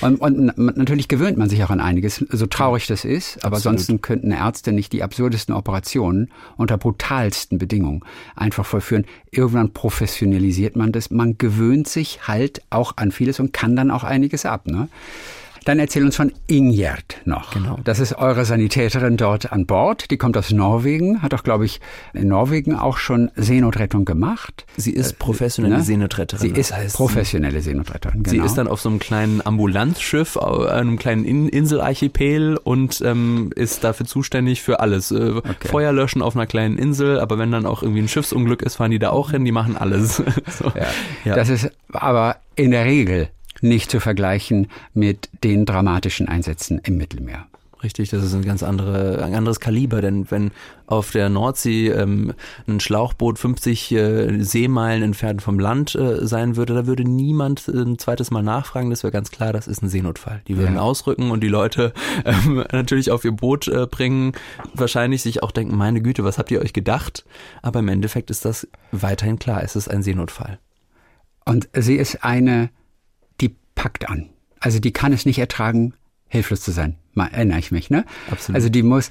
Und, 0.00 0.16
und, 0.20 0.56
natürlich 0.76 1.08
gewöhnt 1.08 1.36
man 1.36 1.48
sich 1.48 1.62
auch 1.64 1.70
an 1.70 1.80
einiges, 1.80 2.24
so 2.30 2.46
traurig 2.46 2.86
das 2.86 3.04
ist, 3.04 3.44
aber 3.44 3.56
Absolut. 3.56 3.78
ansonsten 3.78 4.00
könnten 4.00 4.30
Ärzte 4.30 4.72
nicht 4.72 4.92
die 4.92 5.02
absurdesten 5.02 5.54
Operationen 5.54 6.30
unter 6.56 6.78
brutalsten 6.78 7.58
Bedingungen 7.58 8.02
einfach 8.36 8.64
vollführen. 8.64 9.04
Irgendwann 9.30 9.72
professionalisiert 9.72 10.76
man 10.76 10.92
das, 10.92 11.10
man 11.10 11.36
gewöhnt 11.38 11.88
sich 11.88 12.26
halt 12.26 12.62
auch 12.70 12.96
an 12.96 13.12
vieles 13.12 13.40
und 13.40 13.52
kann 13.52 13.76
dann 13.76 13.90
auch 13.90 14.04
einiges 14.04 14.46
ab. 14.46 14.66
Ne? 14.66 14.88
Dann 15.64 15.78
erzähl 15.78 16.04
uns 16.04 16.16
von 16.16 16.32
Ingjerd 16.46 17.18
noch. 17.24 17.52
Genau. 17.52 17.78
Das 17.84 18.00
ist 18.00 18.14
eure 18.14 18.44
Sanitäterin 18.44 19.16
dort 19.16 19.52
an 19.52 19.66
Bord. 19.66 20.10
Die 20.10 20.16
kommt 20.16 20.36
aus 20.36 20.50
Norwegen, 20.50 21.22
hat 21.22 21.34
auch, 21.34 21.42
glaube 21.42 21.66
ich, 21.66 21.80
in 22.14 22.28
Norwegen 22.28 22.74
auch 22.74 22.96
schon 22.96 23.30
Seenotrettung 23.36 24.04
gemacht. 24.04 24.66
Sie 24.76 24.92
ist 24.92 25.12
äh, 25.12 25.16
professionelle 25.16 25.78
ne? 25.78 25.82
Seenotretterin. 25.82 26.54
Sie 26.54 26.60
ist 26.60 26.74
heißt, 26.74 26.96
professionelle 26.96 27.60
Seenotretterin. 27.60 28.22
Genau. 28.22 28.30
Sie 28.30 28.46
ist 28.46 28.56
dann 28.56 28.68
auf 28.68 28.80
so 28.80 28.88
einem 28.88 28.98
kleinen 28.98 29.44
Ambulanzschiff, 29.44 30.36
einem 30.36 30.98
kleinen 30.98 31.24
Inselarchipel 31.48 32.56
und 32.56 33.00
ähm, 33.04 33.50
ist 33.54 33.84
dafür 33.84 34.06
zuständig 34.06 34.62
für 34.62 34.80
alles. 34.80 35.10
Äh, 35.10 35.34
okay. 35.36 35.68
Feuer 35.68 35.92
löschen 35.92 36.22
auf 36.22 36.36
einer 36.36 36.46
kleinen 36.46 36.78
Insel, 36.78 37.20
aber 37.20 37.38
wenn 37.38 37.50
dann 37.50 37.66
auch 37.66 37.82
irgendwie 37.82 38.02
ein 38.02 38.08
Schiffsunglück 38.08 38.62
ist, 38.62 38.76
fahren 38.76 38.90
die 38.90 38.98
da 38.98 39.10
auch 39.10 39.30
hin, 39.30 39.44
die 39.44 39.52
machen 39.52 39.76
alles. 39.76 40.16
so. 40.48 40.72
ja. 40.74 40.86
Ja. 41.24 41.34
Das 41.34 41.48
ist 41.48 41.70
aber 41.92 42.36
in 42.56 42.70
der 42.70 42.84
Regel 42.84 43.28
nicht 43.60 43.90
zu 43.90 44.00
vergleichen 44.00 44.68
mit 44.94 45.28
den 45.44 45.66
dramatischen 45.66 46.28
Einsätzen 46.28 46.80
im 46.84 46.96
Mittelmeer. 46.96 47.46
Richtig, 47.82 48.10
das 48.10 48.22
ist 48.22 48.34
ein 48.34 48.44
ganz 48.44 48.62
andere, 48.62 49.24
ein 49.24 49.34
anderes 49.34 49.58
Kaliber, 49.58 50.02
denn 50.02 50.30
wenn 50.30 50.50
auf 50.86 51.12
der 51.12 51.30
Nordsee 51.30 51.88
ähm, 51.88 52.34
ein 52.68 52.78
Schlauchboot 52.78 53.38
50 53.38 53.92
äh, 53.92 54.42
Seemeilen 54.42 55.02
entfernt 55.02 55.40
vom 55.40 55.58
Land 55.58 55.94
äh, 55.94 56.26
sein 56.26 56.56
würde, 56.56 56.74
da 56.74 56.86
würde 56.86 57.04
niemand 57.04 57.68
äh, 57.68 57.80
ein 57.80 57.98
zweites 57.98 58.30
Mal 58.30 58.42
nachfragen. 58.42 58.90
Das 58.90 59.02
wäre 59.02 59.12
ganz 59.12 59.30
klar, 59.30 59.54
das 59.54 59.66
ist 59.66 59.82
ein 59.82 59.88
Seenotfall. 59.88 60.42
Die 60.46 60.58
würden 60.58 60.74
ja. 60.74 60.82
ausrücken 60.82 61.30
und 61.30 61.42
die 61.42 61.48
Leute 61.48 61.94
ähm, 62.26 62.64
natürlich 62.70 63.10
auf 63.10 63.24
ihr 63.24 63.32
Boot 63.32 63.66
äh, 63.66 63.86
bringen, 63.86 64.32
wahrscheinlich 64.74 65.22
sich 65.22 65.42
auch 65.42 65.50
denken, 65.50 65.74
meine 65.76 66.02
Güte, 66.02 66.22
was 66.22 66.36
habt 66.36 66.50
ihr 66.50 66.60
euch 66.60 66.74
gedacht? 66.74 67.24
Aber 67.62 67.78
im 67.78 67.88
Endeffekt 67.88 68.30
ist 68.30 68.44
das 68.44 68.68
weiterhin 68.92 69.38
klar, 69.38 69.62
es 69.64 69.74
ist 69.74 69.88
ein 69.88 70.02
Seenotfall. 70.02 70.58
Und 71.46 71.70
sie 71.72 71.96
ist 71.96 72.24
eine 72.24 72.68
packt 73.80 74.10
an. 74.10 74.28
Also 74.58 74.78
die 74.78 74.92
kann 74.92 75.14
es 75.14 75.24
nicht 75.24 75.38
ertragen, 75.38 75.94
hilflos 76.28 76.60
zu 76.60 76.70
sein. 76.70 76.96
Mal 77.14 77.28
erinnere 77.28 77.58
ich 77.58 77.70
mich, 77.70 77.88
ne? 77.88 78.04
Absolut. 78.30 78.54
Also 78.54 78.68
die 78.68 78.82
muss, 78.82 79.08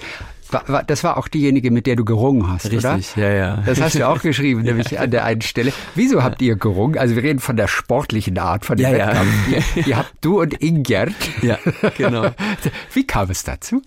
das 0.86 1.04
war 1.04 1.18
auch 1.18 1.28
diejenige, 1.28 1.72
mit 1.72 1.88
der 1.88 1.96
du 1.96 2.06
gerungen 2.06 2.48
hast, 2.48 2.66
Richtig, 2.66 2.80
oder? 2.80 2.96
Richtig, 2.98 3.16
ja, 3.16 3.32
ja. 3.32 3.64
Das 3.66 3.82
hast 3.82 3.96
du 3.96 4.08
auch 4.08 4.22
geschrieben, 4.22 4.62
nämlich 4.62 4.92
ja. 4.92 5.02
an 5.02 5.10
der 5.10 5.26
einen 5.26 5.42
Stelle. 5.42 5.74
Wieso 5.96 6.22
habt 6.22 6.40
ihr 6.44 6.56
gerungen? 6.56 7.00
Also 7.00 7.16
wir 7.16 7.24
reden 7.24 7.40
von 7.40 7.58
der 7.58 7.68
sportlichen 7.68 8.38
Art, 8.38 8.64
von 8.64 8.78
dem 8.78 8.92
ja, 8.92 8.92
Wettkampf. 8.92 9.50
Ja. 9.50 9.58
Ihr, 9.58 9.88
ihr 9.88 9.98
habt 9.98 10.14
du 10.22 10.40
und 10.40 10.54
Ingert. 10.62 11.16
Ja, 11.42 11.58
genau. 11.98 12.30
Wie 12.94 13.08
kam 13.08 13.32
es 13.32 13.44
dazu? 13.44 13.82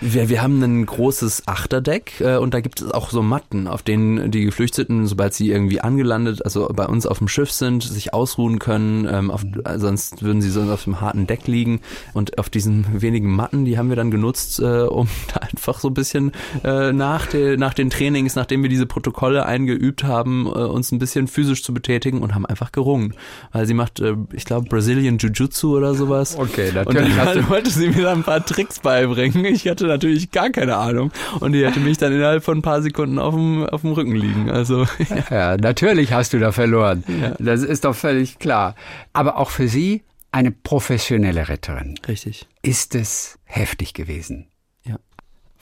Wir, 0.00 0.28
wir 0.28 0.42
haben 0.42 0.60
ein 0.62 0.84
großes 0.84 1.44
Achterdeck 1.46 2.20
äh, 2.20 2.36
und 2.36 2.52
da 2.52 2.60
gibt 2.60 2.80
es 2.80 2.90
auch 2.90 3.10
so 3.10 3.22
Matten, 3.22 3.68
auf 3.68 3.82
denen 3.82 4.30
die 4.30 4.44
Geflüchteten, 4.44 5.06
sobald 5.06 5.34
sie 5.34 5.50
irgendwie 5.50 5.80
angelandet, 5.80 6.44
also 6.44 6.68
bei 6.74 6.86
uns 6.86 7.06
auf 7.06 7.18
dem 7.18 7.28
Schiff 7.28 7.52
sind, 7.52 7.84
sich 7.84 8.12
ausruhen 8.12 8.58
können. 8.58 9.08
Ähm, 9.10 9.30
auf, 9.30 9.44
sonst 9.76 10.22
würden 10.22 10.42
sie 10.42 10.50
sonst 10.50 10.70
auf 10.70 10.84
dem 10.84 11.00
harten 11.00 11.26
Deck 11.26 11.46
liegen. 11.46 11.80
Und 12.12 12.38
auf 12.38 12.50
diesen 12.50 13.00
wenigen 13.00 13.30
Matten, 13.30 13.64
die 13.64 13.78
haben 13.78 13.88
wir 13.88 13.96
dann 13.96 14.10
genutzt, 14.10 14.60
äh, 14.60 14.82
um 14.82 15.08
da 15.32 15.40
einfach 15.40 15.78
so 15.78 15.88
ein 15.88 15.94
bisschen 15.94 16.32
äh, 16.64 16.92
nach, 16.92 17.26
de, 17.26 17.56
nach 17.56 17.74
den 17.74 17.90
Trainings, 17.90 18.34
nachdem 18.34 18.62
wir 18.62 18.70
diese 18.70 18.86
Protokolle 18.86 19.46
eingeübt 19.46 20.04
haben, 20.04 20.46
äh, 20.46 20.50
uns 20.50 20.90
ein 20.92 20.98
bisschen 20.98 21.28
physisch 21.28 21.62
zu 21.62 21.72
betätigen 21.72 22.20
und 22.20 22.34
haben 22.34 22.46
einfach 22.46 22.72
gerungen. 22.72 23.14
Weil 23.52 23.66
sie 23.66 23.74
macht, 23.74 24.00
äh, 24.00 24.16
ich 24.32 24.44
glaube, 24.44 24.68
Brazilian 24.68 25.18
Jiu-Jitsu 25.18 25.76
oder 25.76 25.94
sowas. 25.94 26.36
Okay, 26.36 26.72
natürlich. 26.74 27.16
Und 27.16 27.26
dann 27.26 27.48
wollte 27.48 27.70
sie 27.70 27.88
mir 27.88 28.02
da 28.02 28.12
ein 28.12 28.24
paar 28.24 28.44
Tricks 28.44 28.80
beibringen. 28.80 29.44
Ich 29.44 29.68
hatte 29.68 29.83
hatte 29.84 29.92
natürlich 29.92 30.30
gar 30.30 30.50
keine 30.50 30.76
Ahnung. 30.76 31.12
Und 31.40 31.52
die 31.52 31.64
hätte 31.64 31.80
mich 31.80 31.98
dann 31.98 32.12
innerhalb 32.12 32.44
von 32.44 32.58
ein 32.58 32.62
paar 32.62 32.82
Sekunden 32.82 33.18
auf 33.18 33.34
dem, 33.34 33.64
auf 33.66 33.82
dem 33.82 33.92
Rücken 33.92 34.14
liegen. 34.14 34.50
Also, 34.50 34.86
ja. 35.08 35.24
ja 35.30 35.56
natürlich 35.56 36.12
hast 36.12 36.32
du 36.32 36.38
da 36.38 36.52
verloren. 36.52 37.04
Ja. 37.20 37.34
Das 37.38 37.62
ist 37.62 37.84
doch 37.84 37.94
völlig 37.94 38.38
klar. 38.38 38.74
Aber 39.12 39.38
auch 39.38 39.50
für 39.50 39.68
sie 39.68 40.02
eine 40.32 40.50
professionelle 40.50 41.48
Retterin. 41.48 41.94
Richtig. 42.08 42.48
Ist 42.62 42.94
es 42.94 43.38
heftig 43.44 43.94
gewesen? 43.94 44.48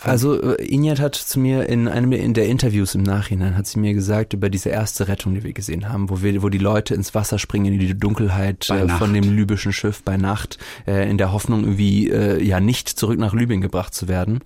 Also 0.05 0.41
äh, 0.41 0.65
Injat 0.65 1.01
hat 1.01 1.15
zu 1.15 1.39
mir 1.39 1.69
in 1.69 1.89
einem 1.89 2.35
der 2.35 2.47
Interviews 2.47 2.95
im 2.95 3.03
Nachhinein 3.03 3.57
hat 3.57 3.67
sie 3.67 3.79
mir 3.79 3.95
gesagt 3.95 4.33
über 4.33 4.51
diese 4.51 4.69
erste 4.69 5.09
Rettung, 5.09 5.35
die 5.35 5.43
wir 5.43 5.53
gesehen 5.53 5.89
haben, 5.89 6.11
wo 6.11 6.23
wir, 6.23 6.43
wo 6.43 6.49
die 6.49 6.59
Leute 6.59 6.95
ins 6.95 7.15
Wasser 7.15 7.39
springen 7.39 7.75
in 7.75 7.79
die 7.79 7.99
Dunkelheit 7.99 8.69
äh, 8.71 8.89
von 8.89 9.13
dem 9.15 9.37
libyschen 9.37 9.73
Schiff 9.73 10.03
bei 10.03 10.17
Nacht 10.17 10.59
äh, 10.87 11.09
in 11.09 11.19
der 11.19 11.33
Hoffnung 11.33 11.61
irgendwie 11.63 12.11
äh, 12.11 12.43
ja 12.43 12.61
nicht 12.61 12.89
zurück 12.89 13.19
nach 13.19 13.35
Libyen 13.35 13.61
gebracht 13.61 13.95
zu 13.95 14.09
werden. 14.09 14.41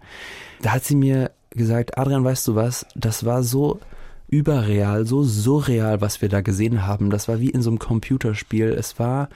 Da 0.63 0.73
hat 0.73 0.85
sie 0.85 0.97
mir 0.97 1.31
gesagt, 1.51 1.99
Adrian, 1.99 2.25
weißt 2.25 2.47
du 2.49 2.55
was? 2.55 2.87
Das 2.95 3.25
war 3.25 3.43
so 3.43 3.81
überreal, 4.29 5.07
so 5.07 5.23
surreal, 5.23 6.01
was 6.01 6.21
wir 6.21 6.29
da 6.29 6.41
gesehen 6.41 6.87
haben. 6.87 7.11
Das 7.11 7.29
war 7.29 7.41
wie 7.41 7.51
in 7.51 7.63
so 7.63 7.71
einem 7.71 7.79
Computerspiel. 7.79 8.69
Es 8.69 8.99
war 8.99 9.29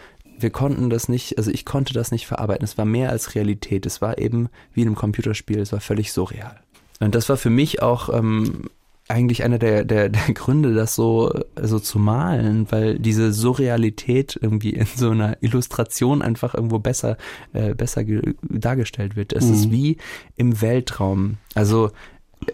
wir 0.42 0.50
konnten 0.50 0.90
das 0.90 1.08
nicht, 1.08 1.38
also 1.38 1.50
ich 1.50 1.64
konnte 1.64 1.92
das 1.92 2.10
nicht 2.12 2.26
verarbeiten. 2.26 2.64
Es 2.64 2.78
war 2.78 2.84
mehr 2.84 3.10
als 3.10 3.34
Realität. 3.34 3.86
Es 3.86 4.00
war 4.00 4.18
eben 4.18 4.48
wie 4.72 4.82
in 4.82 4.88
einem 4.88 4.96
Computerspiel, 4.96 5.58
es 5.58 5.72
war 5.72 5.80
völlig 5.80 6.12
surreal. 6.12 6.60
Und 7.00 7.14
das 7.14 7.28
war 7.28 7.36
für 7.36 7.50
mich 7.50 7.82
auch 7.82 8.12
ähm, 8.12 8.68
eigentlich 9.10 9.42
einer 9.42 9.58
der, 9.58 9.84
der, 9.84 10.08
der 10.08 10.22
Gründe, 10.34 10.74
das 10.74 10.94
so, 10.94 11.32
so 11.60 11.78
zu 11.78 11.98
malen, 11.98 12.70
weil 12.70 12.98
diese 12.98 13.32
Surrealität 13.32 14.38
irgendwie 14.40 14.70
in 14.70 14.86
so 14.86 15.10
einer 15.10 15.36
Illustration 15.42 16.22
einfach 16.22 16.54
irgendwo 16.54 16.78
besser, 16.78 17.16
äh, 17.52 17.74
besser 17.74 18.04
dargestellt 18.42 19.16
wird. 19.16 19.32
Es 19.32 19.46
mhm. 19.46 19.54
ist 19.54 19.70
wie 19.70 19.96
im 20.36 20.60
Weltraum. 20.60 21.38
Also 21.54 21.90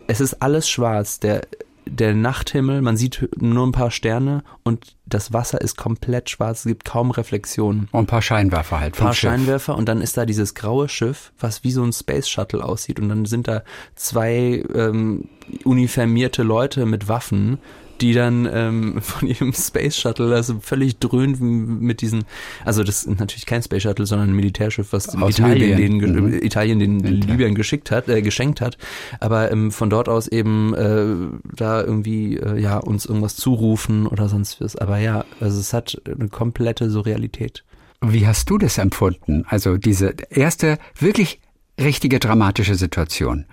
es 0.06 0.20
ist 0.20 0.42
alles 0.42 0.68
schwarz. 0.68 1.20
Der, 1.20 1.42
der 1.84 2.14
Nachthimmel, 2.14 2.82
man 2.82 2.96
sieht 2.96 3.28
nur 3.36 3.66
ein 3.66 3.72
paar 3.72 3.90
Sterne 3.90 4.42
und 4.64 4.95
das 5.06 5.32
Wasser 5.32 5.60
ist 5.60 5.76
komplett 5.76 6.30
schwarz, 6.30 6.60
es 6.60 6.66
gibt 6.66 6.84
kaum 6.84 7.12
Reflexionen. 7.12 7.88
Und 7.92 8.00
ein 8.00 8.06
paar 8.06 8.22
Scheinwerfer 8.22 8.80
halt. 8.80 8.94
Ein 8.94 9.04
paar 9.04 9.14
Scheinwerfer 9.14 9.76
und 9.76 9.88
dann 9.88 10.00
ist 10.00 10.16
da 10.16 10.26
dieses 10.26 10.54
graue 10.54 10.88
Schiff, 10.88 11.32
was 11.38 11.62
wie 11.62 11.70
so 11.70 11.82
ein 11.84 11.92
Space 11.92 12.28
Shuttle 12.28 12.64
aussieht 12.64 12.98
und 12.98 13.08
dann 13.08 13.24
sind 13.24 13.46
da 13.46 13.62
zwei 13.94 14.64
ähm, 14.74 15.28
uniformierte 15.64 16.42
Leute 16.42 16.86
mit 16.86 17.08
Waffen, 17.08 17.58
die 18.00 18.12
dann 18.12 18.48
ähm, 18.52 18.98
von 19.02 19.28
ihrem 19.28 19.52
Space 19.52 19.96
Shuttle, 19.96 20.34
also 20.34 20.60
völlig 20.60 20.98
dröhnt 20.98 21.40
mit 21.40 22.00
diesen, 22.00 22.24
also 22.64 22.82
das 22.82 23.04
ist 23.04 23.18
natürlich 23.18 23.46
kein 23.46 23.62
Space 23.62 23.82
Shuttle, 23.82 24.06
sondern 24.06 24.30
ein 24.30 24.36
Militärschiff, 24.36 24.92
was 24.92 25.14
Italien 25.14 26.00
den, 26.00 26.24
mhm. 26.24 26.42
Italien 26.42 26.78
den 26.78 27.02
Winter. 27.02 27.28
Libyern 27.28 27.54
geschickt 27.54 27.90
hat, 27.90 28.08
äh, 28.08 28.22
geschenkt 28.22 28.60
hat, 28.60 28.78
aber 29.20 29.50
ähm, 29.50 29.70
von 29.70 29.90
dort 29.90 30.08
aus 30.08 30.28
eben 30.28 30.74
äh, 30.74 31.14
da 31.56 31.82
irgendwie 31.82 32.36
äh, 32.36 32.60
ja 32.60 32.78
uns 32.78 33.06
irgendwas 33.06 33.36
zurufen 33.36 34.06
oder 34.06 34.28
sonst 34.28 34.60
was. 34.60 34.76
Aber 34.76 34.98
ja, 34.98 35.24
also 35.40 35.58
es 35.60 35.72
hat 35.72 36.00
eine 36.06 36.28
komplette 36.28 36.90
Surrealität. 36.90 37.64
Wie 38.00 38.26
hast 38.26 38.50
du 38.50 38.58
das 38.58 38.78
empfunden? 38.78 39.44
Also 39.48 39.76
diese 39.76 40.14
erste 40.30 40.78
wirklich 40.98 41.40
richtige 41.80 42.18
dramatische 42.18 42.74
Situation. 42.74 43.46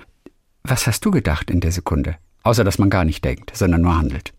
Was 0.63 0.87
hast 0.87 1.05
du 1.05 1.11
gedacht 1.11 1.49
in 1.49 1.59
der 1.59 1.71
Sekunde? 1.71 2.15
Außer 2.43 2.63
dass 2.63 2.77
man 2.77 2.89
gar 2.89 3.05
nicht 3.05 3.23
denkt, 3.23 3.55
sondern 3.55 3.81
nur 3.81 3.97
handelt. 3.97 4.33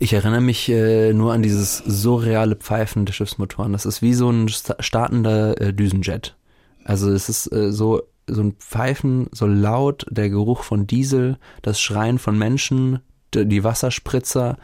Ich 0.00 0.12
erinnere 0.12 0.40
mich 0.40 0.68
äh, 0.68 1.12
nur 1.12 1.32
an 1.32 1.42
dieses 1.42 1.78
surreale 1.78 2.54
Pfeifen 2.54 3.04
der 3.04 3.12
Schiffsmotoren. 3.12 3.72
Das 3.72 3.84
ist 3.84 4.00
wie 4.00 4.14
so 4.14 4.30
ein 4.30 4.48
startender 4.48 5.60
äh, 5.60 5.74
Düsenjet. 5.74 6.36
Also 6.84 7.10
es 7.10 7.28
ist 7.28 7.52
äh, 7.52 7.72
so 7.72 8.02
so 8.30 8.42
ein 8.42 8.52
Pfeifen, 8.58 9.28
so 9.32 9.46
laut, 9.46 10.06
der 10.10 10.28
Geruch 10.30 10.62
von 10.62 10.86
Diesel, 10.86 11.38
das 11.62 11.80
Schreien 11.80 12.18
von 12.18 12.38
Menschen, 12.38 13.00
die 13.34 13.64
Wasserspritzer, 13.64 14.58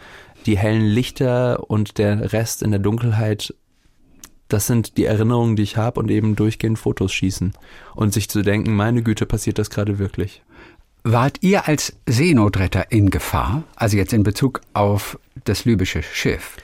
die 0.46 0.58
hellen 0.58 0.84
Lichter 0.84 1.70
und 1.70 1.98
der 1.98 2.32
Rest 2.32 2.62
in 2.62 2.70
der 2.70 2.80
Dunkelheit. 2.80 3.54
Das 4.48 4.66
sind 4.66 4.96
die 4.98 5.06
Erinnerungen, 5.06 5.56
die 5.56 5.62
ich 5.62 5.76
habe 5.76 5.98
und 5.98 6.10
eben 6.10 6.36
durchgehend 6.36 6.78
Fotos 6.78 7.12
schießen 7.12 7.54
und 7.94 8.12
sich 8.12 8.28
zu 8.28 8.42
denken, 8.42 8.76
meine 8.76 9.02
Güte, 9.02 9.26
passiert 9.26 9.58
das 9.58 9.70
gerade 9.70 9.98
wirklich. 9.98 10.42
Wart 11.06 11.42
ihr 11.42 11.68
als 11.68 11.92
Seenotretter 12.06 12.90
in 12.90 13.10
Gefahr? 13.10 13.62
Also 13.76 13.98
jetzt 13.98 14.14
in 14.14 14.22
Bezug 14.22 14.62
auf 14.72 15.18
das 15.44 15.66
libysche 15.66 16.02
Schiff, 16.02 16.56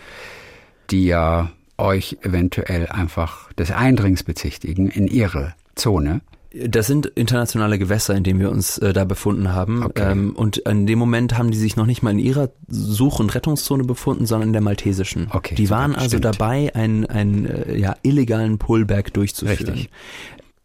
die 0.90 1.04
ja 1.04 1.50
euch 1.76 2.16
eventuell 2.22 2.86
einfach 2.86 3.52
des 3.52 3.70
Eindringens 3.70 4.22
bezichtigen 4.22 4.88
in 4.88 5.08
ihre 5.08 5.54
Zone? 5.74 6.22
Das 6.52 6.86
sind 6.86 7.06
internationale 7.06 7.78
Gewässer, 7.78 8.16
in 8.16 8.24
denen 8.24 8.40
wir 8.40 8.50
uns 8.50 8.78
äh, 8.78 8.94
da 8.94 9.04
befunden 9.04 9.52
haben. 9.52 9.84
Okay. 9.84 10.10
Ähm, 10.10 10.34
und 10.34 10.56
in 10.56 10.86
dem 10.86 10.98
Moment 10.98 11.36
haben 11.36 11.50
die 11.50 11.58
sich 11.58 11.76
noch 11.76 11.86
nicht 11.86 12.02
mal 12.02 12.10
in 12.10 12.18
ihrer 12.18 12.48
Such- 12.66 13.20
und 13.20 13.34
Rettungszone 13.34 13.84
befunden, 13.84 14.24
sondern 14.24 14.48
in 14.48 14.52
der 14.54 14.62
maltesischen. 14.62 15.28
Okay, 15.30 15.54
die 15.54 15.68
waren 15.68 15.94
also 15.94 16.16
stimmt. 16.16 16.24
dabei, 16.24 16.74
einen, 16.74 17.04
einen 17.04 17.44
äh, 17.44 17.76
ja, 17.76 17.94
illegalen 18.02 18.58
Pullback 18.58 19.12
durchzuführen. 19.12 19.74
Richtig. 19.74 19.90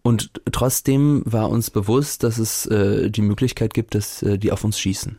Und 0.05 0.29
trotzdem 0.51 1.23
war 1.25 1.49
uns 1.49 1.71
bewusst, 1.71 2.21
dass 2.21 2.37
es 2.37 2.67
äh, 2.67 3.09
die 3.09 3.23
Möglichkeit 3.23 3.73
gibt, 3.73 3.95
dass 3.95 4.21
äh, 4.21 4.37
die 4.37 4.51
auf 4.51 4.63
uns 4.63 4.79
schießen. 4.79 5.17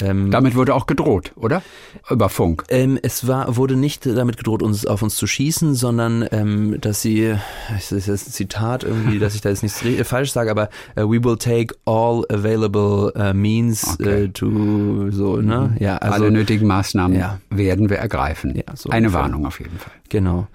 Ähm, 0.00 0.30
damit 0.30 0.54
wurde 0.54 0.74
auch 0.74 0.86
gedroht, 0.86 1.32
oder? 1.36 1.62
Über 2.10 2.28
Funk. 2.28 2.64
Ähm, 2.68 2.98
es 3.02 3.26
war, 3.26 3.56
wurde 3.56 3.76
nicht 3.76 4.06
damit 4.06 4.36
gedroht, 4.36 4.62
uns 4.62 4.86
auf 4.86 5.02
uns 5.02 5.16
zu 5.16 5.26
schießen, 5.26 5.74
sondern 5.74 6.26
ähm, 6.32 6.80
dass 6.80 7.02
sie, 7.02 7.34
das 7.72 7.92
ist 7.92 8.06
jetzt 8.06 8.28
ein 8.28 8.32
Zitat 8.32 8.84
irgendwie, 8.84 9.18
dass 9.18 9.34
ich 9.34 9.40
da 9.40 9.50
jetzt 9.50 9.62
nichts 9.62 9.82
falsch 10.08 10.32
sage, 10.32 10.50
aber 10.50 10.68
uh, 10.96 11.02
we 11.02 11.22
will 11.22 11.36
take 11.36 11.74
all 11.84 12.24
available 12.30 13.12
uh, 13.16 13.34
means 13.34 13.98
okay. 13.98 14.24
uh, 14.24 14.28
to 14.28 15.10
so, 15.10 15.36
ne? 15.36 15.72
Mhm. 15.72 15.82
Ja, 15.82 15.96
also, 15.98 16.14
alle 16.14 16.30
nötigen 16.30 16.66
Maßnahmen 16.66 17.18
ja. 17.18 17.38
werden 17.50 17.90
wir 17.90 17.98
ergreifen. 17.98 18.54
Ja, 18.54 18.74
so 18.74 18.90
Eine 18.90 19.12
Warnung 19.12 19.46
auf 19.46 19.60
jeden 19.60 19.78
Fall. 19.78 19.92
Genau. 20.08 20.46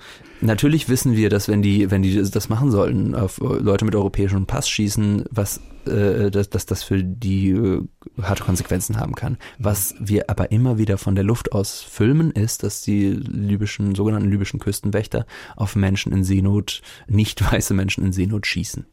Natürlich 0.42 0.88
wissen 0.88 1.16
wir, 1.16 1.30
dass 1.30 1.48
wenn 1.48 1.62
die, 1.62 1.90
wenn 1.90 2.04
die 2.04 2.16
das 2.16 2.50
machen 2.50 2.70
sollten, 2.70 3.16
auf 3.16 3.40
Leute 3.40 3.86
mit 3.86 3.96
europäischem 3.96 4.46
Pass 4.46 4.70
schießen, 4.70 5.26
was 5.32 5.62
äh, 5.88 6.32
dass, 6.32 6.50
dass 6.50 6.66
das 6.66 6.84
für 6.84 7.04
die 7.04 7.50
äh, 7.50 7.82
harte 8.22 8.44
Konsequenzen 8.44 9.00
haben 9.00 9.16
kann. 9.16 9.38
Was 9.58 9.96
wir 10.00 10.30
aber 10.30 10.52
immer 10.52 10.78
wieder 10.78 10.98
von 10.98 11.16
der 11.16 11.24
Luft 11.24 11.52
aus 11.52 11.82
filmen, 11.82 12.32
ist, 12.32 12.64
dass 12.64 12.82
die 12.82 13.10
libyschen, 13.10 13.96
sogenannten 13.96 14.30
libyschen 14.30 14.60
Küstenwächter 14.60 15.26
auf 15.56 15.76
Menschen 15.76 16.12
in 16.12 16.24
Seenot, 16.24 16.82
nicht 17.08 17.52
weiße 17.52 17.74
Menschen 17.74 18.06
in 18.06 18.14
Seenot 18.14 18.46
schießen. 18.46 18.86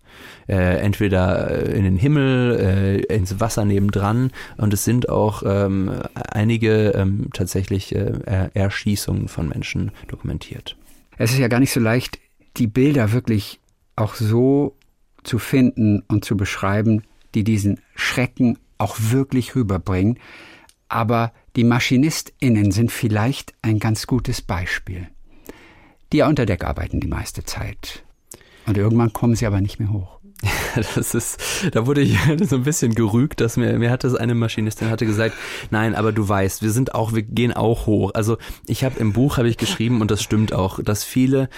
Äh, 0.48 0.78
entweder 0.78 1.50
äh, 1.50 1.76
in 1.76 1.84
den 1.84 1.96
Himmel, 1.96 3.04
äh, 3.08 3.14
ins 3.14 3.40
Wasser 3.40 3.64
nebendran 3.64 4.30
und 4.56 4.72
es 4.72 4.84
sind 4.84 5.08
auch 5.08 5.42
ähm, 5.44 5.90
einige 6.14 6.90
ähm, 6.90 7.28
tatsächlich 7.32 7.94
äh, 7.94 8.50
Erschießungen 8.54 9.28
von 9.28 9.48
Menschen 9.48 9.90
dokumentiert. 10.08 10.76
Es 11.16 11.32
ist 11.32 11.38
ja 11.38 11.48
gar 11.48 11.60
nicht 11.60 11.72
so 11.72 11.80
leicht, 11.80 12.18
die 12.56 12.66
Bilder 12.66 13.12
wirklich 13.12 13.60
auch 13.96 14.14
so 14.14 14.76
zu 15.24 15.38
finden 15.38 16.02
und 16.08 16.24
zu 16.24 16.36
beschreiben, 16.36 17.02
die 17.34 17.44
diesen 17.44 17.80
Schrecken 17.94 18.58
auch 18.78 18.96
wirklich 18.98 19.54
rüberbringen. 19.54 20.18
Aber 20.88 21.32
die 21.56 21.64
MaschinistInnen 21.64 22.70
sind 22.70 22.92
vielleicht 22.92 23.54
ein 23.62 23.78
ganz 23.78 24.06
gutes 24.06 24.42
Beispiel. 24.42 25.08
Die 26.12 26.18
ja 26.18 26.28
unter 26.28 26.46
Deck 26.46 26.64
arbeiten 26.64 27.00
die 27.00 27.08
meiste 27.08 27.44
Zeit. 27.44 28.04
Und 28.66 28.76
irgendwann 28.76 29.12
kommen 29.12 29.34
sie 29.34 29.46
aber 29.46 29.60
nicht 29.60 29.80
mehr 29.80 29.92
hoch. 29.92 30.13
das 30.94 31.14
ist, 31.14 31.40
da 31.72 31.86
wurde 31.86 32.00
ich 32.00 32.18
so 32.48 32.56
ein 32.56 32.62
bisschen 32.62 32.94
gerügt, 32.94 33.40
dass 33.40 33.56
mir, 33.56 33.78
mir 33.78 33.90
hat 33.90 34.04
das 34.04 34.14
eine 34.14 34.34
Maschinistin 34.34 34.90
hatte 34.90 35.06
gesagt, 35.06 35.34
nein, 35.70 35.94
aber 35.94 36.12
du 36.12 36.28
weißt, 36.28 36.62
wir 36.62 36.70
sind 36.70 36.94
auch, 36.94 37.14
wir 37.14 37.22
gehen 37.22 37.52
auch 37.52 37.86
hoch. 37.86 38.12
Also 38.14 38.38
ich 38.66 38.84
habe 38.84 38.98
im 38.98 39.12
Buch 39.12 39.36
habe 39.38 39.48
ich 39.48 39.56
geschrieben 39.56 40.00
und 40.00 40.10
das 40.10 40.22
stimmt 40.22 40.52
auch, 40.52 40.82
dass 40.82 41.04
viele 41.04 41.48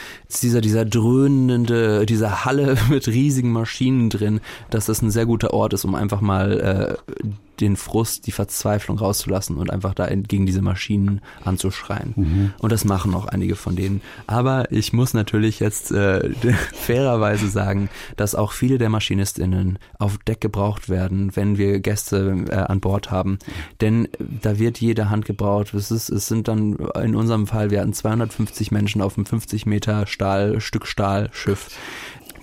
dieser 0.42 0.60
dieser 0.60 0.84
dröhnende, 0.84 2.06
dieser 2.06 2.44
Halle 2.44 2.76
mit 2.88 3.08
riesigen 3.08 3.52
Maschinen 3.52 4.10
drin, 4.10 4.40
dass 4.70 4.86
das 4.86 5.02
ein 5.02 5.10
sehr 5.10 5.26
guter 5.26 5.52
Ort 5.52 5.72
ist, 5.72 5.84
um 5.84 5.94
einfach 5.94 6.20
mal 6.20 6.98
äh, 7.22 7.26
den 7.60 7.76
Frust, 7.76 8.26
die 8.26 8.32
Verzweiflung 8.32 8.98
rauszulassen 8.98 9.56
und 9.56 9.70
einfach 9.70 9.94
da 9.94 10.06
gegen 10.06 10.46
diese 10.46 10.62
Maschinen 10.62 11.20
anzuschreien. 11.44 12.12
Mhm. 12.16 12.54
Und 12.58 12.72
das 12.72 12.84
machen 12.84 13.14
auch 13.14 13.26
einige 13.26 13.56
von 13.56 13.76
denen. 13.76 14.00
Aber 14.26 14.70
ich 14.72 14.92
muss 14.92 15.14
natürlich 15.14 15.60
jetzt 15.60 15.92
äh, 15.92 16.30
fairerweise 16.72 17.48
sagen, 17.48 17.88
dass 18.16 18.34
auch 18.34 18.52
viele 18.52 18.78
der 18.78 18.90
MaschinistInnen 18.90 19.78
auf 19.98 20.18
Deck 20.18 20.40
gebraucht 20.40 20.88
werden, 20.88 21.34
wenn 21.34 21.58
wir 21.58 21.80
Gäste 21.80 22.44
äh, 22.48 22.54
an 22.54 22.80
Bord 22.80 23.10
haben. 23.10 23.38
Denn 23.80 24.08
da 24.18 24.58
wird 24.58 24.80
jede 24.80 25.10
Hand 25.10 25.24
gebraucht. 25.24 25.74
Es, 25.74 25.90
ist, 25.90 26.08
es 26.08 26.26
sind 26.26 26.48
dann 26.48 26.76
in 27.02 27.14
unserem 27.14 27.46
Fall, 27.46 27.70
wir 27.70 27.80
hatten 27.80 27.92
250 27.92 28.70
Menschen 28.70 29.02
auf 29.02 29.16
einem 29.16 29.26
50 29.26 29.66
Meter 29.66 30.06
Stahl, 30.06 30.60
Stück 30.60 30.86
Stahlschiff 30.86 31.70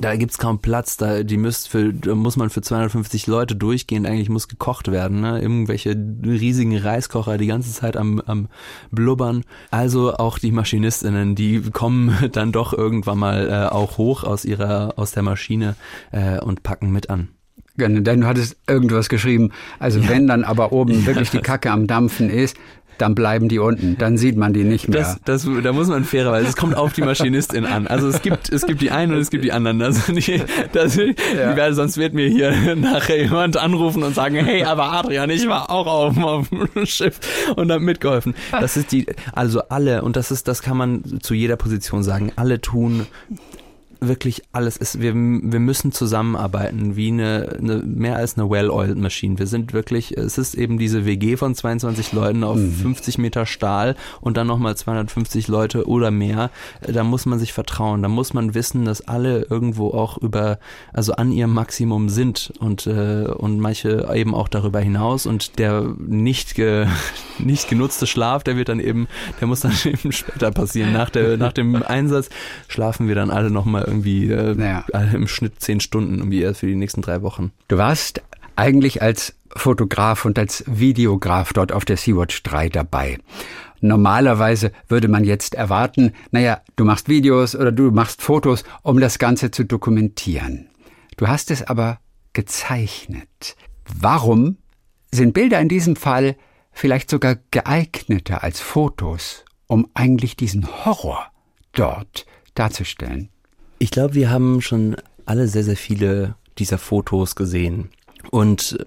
da 0.03 0.15
gibt's 0.17 0.37
kaum 0.37 0.59
Platz, 0.59 0.97
da 0.97 1.23
die 1.23 1.37
müsst 1.37 1.69
für, 1.69 1.93
da 1.93 2.13
muss 2.13 2.35
man 2.35 2.49
für 2.49 2.61
250 2.61 3.25
Leute 3.27 3.55
durchgehen, 3.55 4.05
eigentlich 4.05 4.29
muss 4.29 4.49
gekocht 4.49 4.91
werden, 4.91 5.21
ne? 5.21 5.39
Irgendwelche 5.39 5.95
riesigen 6.25 6.77
Reiskocher 6.77 7.37
die 7.37 7.47
ganze 7.47 7.71
Zeit 7.71 7.95
am, 7.95 8.19
am 8.19 8.49
blubbern. 8.91 9.43
Also 9.71 10.13
auch 10.13 10.39
die 10.39 10.51
Maschinistinnen, 10.51 11.35
die 11.35 11.61
kommen 11.61 12.13
dann 12.33 12.51
doch 12.51 12.73
irgendwann 12.73 13.17
mal 13.17 13.49
äh, 13.49 13.73
auch 13.73 13.97
hoch 13.97 14.23
aus 14.23 14.43
ihrer, 14.43 14.93
aus 14.97 15.11
der 15.11 15.23
Maschine 15.23 15.75
äh, 16.11 16.39
und 16.39 16.63
packen 16.63 16.91
mit 16.91 17.09
an. 17.09 17.29
Denn 17.75 18.03
du 18.03 18.27
hattest 18.27 18.57
irgendwas 18.67 19.09
geschrieben. 19.09 19.51
Also 19.79 19.99
ja. 19.99 20.09
wenn 20.09 20.27
dann 20.27 20.43
aber 20.43 20.73
oben 20.73 21.05
wirklich 21.05 21.31
die 21.31 21.39
Kacke 21.39 21.71
am 21.71 21.87
Dampfen 21.87 22.29
ist, 22.29 22.57
dann 22.97 23.15
bleiben 23.15 23.49
die 23.49 23.59
unten, 23.59 23.97
dann 23.97 24.17
sieht 24.17 24.37
man 24.37 24.53
die 24.53 24.63
nicht 24.63 24.87
mehr. 24.87 24.99
Das, 24.99 25.43
das, 25.43 25.47
da 25.63 25.73
muss 25.73 25.87
man 25.87 26.03
fairerweise, 26.03 26.47
es 26.47 26.55
kommt 26.55 26.75
auf 26.75 26.93
die 26.93 27.01
Maschinistin 27.01 27.65
an. 27.65 27.87
Also 27.87 28.07
es 28.07 28.21
gibt, 28.21 28.51
es 28.51 28.65
gibt 28.65 28.81
die 28.81 28.91
einen 28.91 29.13
und 29.13 29.19
es 29.19 29.29
gibt 29.29 29.43
die 29.43 29.51
anderen. 29.51 29.81
Also 29.81 30.13
die, 30.13 30.41
das, 30.71 30.95
ja. 30.95 31.69
die 31.69 31.75
sonst 31.75 31.97
wird 31.97 32.13
mir 32.13 32.27
hier 32.27 32.75
nachher 32.75 33.21
jemand 33.21 33.57
anrufen 33.57 34.03
und 34.03 34.15
sagen, 34.15 34.35
hey, 34.35 34.63
aber 34.63 34.91
Adrian, 34.91 35.29
ich 35.29 35.47
war 35.47 35.69
auch 35.69 35.87
auf, 35.87 36.17
auf 36.17 36.49
dem 36.49 36.85
Schiff 36.85 37.19
und 37.55 37.71
habe 37.71 37.83
mitgeholfen. 37.83 38.35
Das 38.51 38.77
ist 38.77 38.91
die, 38.91 39.05
also 39.33 39.61
alle, 39.69 40.03
und 40.03 40.15
das 40.15 40.31
ist, 40.31 40.47
das 40.47 40.61
kann 40.61 40.77
man 40.77 41.19
zu 41.21 41.33
jeder 41.33 41.55
Position 41.55 42.03
sagen, 42.03 42.31
alle 42.35 42.61
tun 42.61 43.07
wirklich 44.07 44.43
alles 44.51 44.77
ist, 44.77 45.01
wir, 45.01 45.13
wir 45.13 45.59
müssen 45.59 45.91
zusammenarbeiten 45.91 46.95
wie 46.95 47.09
eine, 47.09 47.55
eine 47.59 47.77
mehr 47.77 48.15
als 48.15 48.37
eine 48.37 48.49
well-oiled 48.49 48.97
Maschine. 48.97 49.39
Wir 49.39 49.47
sind 49.47 49.73
wirklich, 49.73 50.17
es 50.17 50.37
ist 50.37 50.55
eben 50.55 50.77
diese 50.77 51.05
WG 51.05 51.37
von 51.37 51.55
22 51.55 52.13
Leuten 52.13 52.43
auf 52.43 52.57
mhm. 52.57 52.71
50 52.71 53.17
Meter 53.17 53.45
Stahl 53.45 53.95
und 54.21 54.37
dann 54.37 54.47
nochmal 54.47 54.75
250 54.75 55.47
Leute 55.47 55.87
oder 55.87 56.11
mehr. 56.11 56.49
Da 56.81 57.03
muss 57.03 57.25
man 57.25 57.39
sich 57.39 57.53
vertrauen. 57.53 58.01
Da 58.01 58.09
muss 58.09 58.33
man 58.33 58.53
wissen, 58.53 58.85
dass 58.85 59.07
alle 59.07 59.43
irgendwo 59.49 59.91
auch 59.91 60.17
über, 60.17 60.59
also 60.91 61.13
an 61.13 61.31
ihrem 61.31 61.53
Maximum 61.53 62.09
sind 62.09 62.53
und, 62.59 62.87
äh, 62.87 63.25
und 63.25 63.59
manche 63.59 64.09
eben 64.13 64.35
auch 64.35 64.47
darüber 64.47 64.79
hinaus 64.79 65.25
und 65.25 65.59
der 65.59 65.93
nicht, 65.97 66.55
ge, 66.55 66.87
nicht 67.39 67.69
genutzte 67.69 68.07
Schlaf, 68.07 68.43
der 68.43 68.57
wird 68.57 68.69
dann 68.69 68.79
eben, 68.79 69.07
der 69.39 69.47
muss 69.47 69.61
dann 69.61 69.73
eben 69.85 70.11
später 70.11 70.51
passieren. 70.51 70.93
Nach 70.93 71.09
der, 71.09 71.37
nach 71.37 71.53
dem 71.53 71.81
Einsatz 71.81 72.29
schlafen 72.67 73.07
wir 73.07 73.15
dann 73.15 73.29
alle 73.29 73.49
nochmal 73.49 73.83
irgendwie 73.93 74.31
äh, 74.31 74.55
naja. 74.55 74.85
im 75.13 75.27
Schnitt 75.27 75.61
zehn 75.61 75.79
Stunden 75.79 76.17
irgendwie 76.17 76.41
erst 76.41 76.59
für 76.59 76.67
die 76.67 76.75
nächsten 76.75 77.01
drei 77.01 77.21
Wochen. 77.21 77.51
Du 77.67 77.77
warst 77.77 78.21
eigentlich 78.55 79.01
als 79.01 79.35
Fotograf 79.55 80.25
und 80.25 80.37
als 80.39 80.63
Videograf 80.67 81.53
dort 81.53 81.71
auf 81.71 81.85
der 81.85 81.97
Sea-Watch 81.97 82.43
3 82.43 82.69
dabei. 82.69 83.19
Normalerweise 83.81 84.71
würde 84.87 85.07
man 85.07 85.23
jetzt 85.23 85.55
erwarten, 85.55 86.13
naja, 86.31 86.61
du 86.75 86.85
machst 86.85 87.09
Videos 87.09 87.55
oder 87.55 87.71
du 87.71 87.91
machst 87.91 88.21
Fotos, 88.21 88.63
um 88.81 88.99
das 88.99 89.19
Ganze 89.19 89.51
zu 89.51 89.65
dokumentieren. 89.65 90.69
Du 91.17 91.27
hast 91.27 91.51
es 91.51 91.63
aber 91.63 91.99
gezeichnet. 92.31 93.55
Warum 93.99 94.57
sind 95.11 95.33
Bilder 95.33 95.59
in 95.59 95.69
diesem 95.69 95.95
Fall 95.95 96.35
vielleicht 96.71 97.09
sogar 97.09 97.37
geeigneter 97.51 98.43
als 98.43 98.59
Fotos, 98.59 99.43
um 99.67 99.87
eigentlich 99.93 100.35
diesen 100.35 100.85
Horror 100.85 101.27
dort 101.73 102.25
darzustellen? 102.55 103.32
Ich 103.83 103.91
glaube, 103.91 104.13
wir 104.13 104.29
haben 104.29 104.61
schon 104.61 104.95
alle 105.25 105.49
sehr, 105.49 105.65
sehr 105.65 105.75
viele 105.75 106.35
dieser 106.57 106.77
Fotos 106.77 107.35
gesehen. 107.35 107.89
Und 108.31 108.77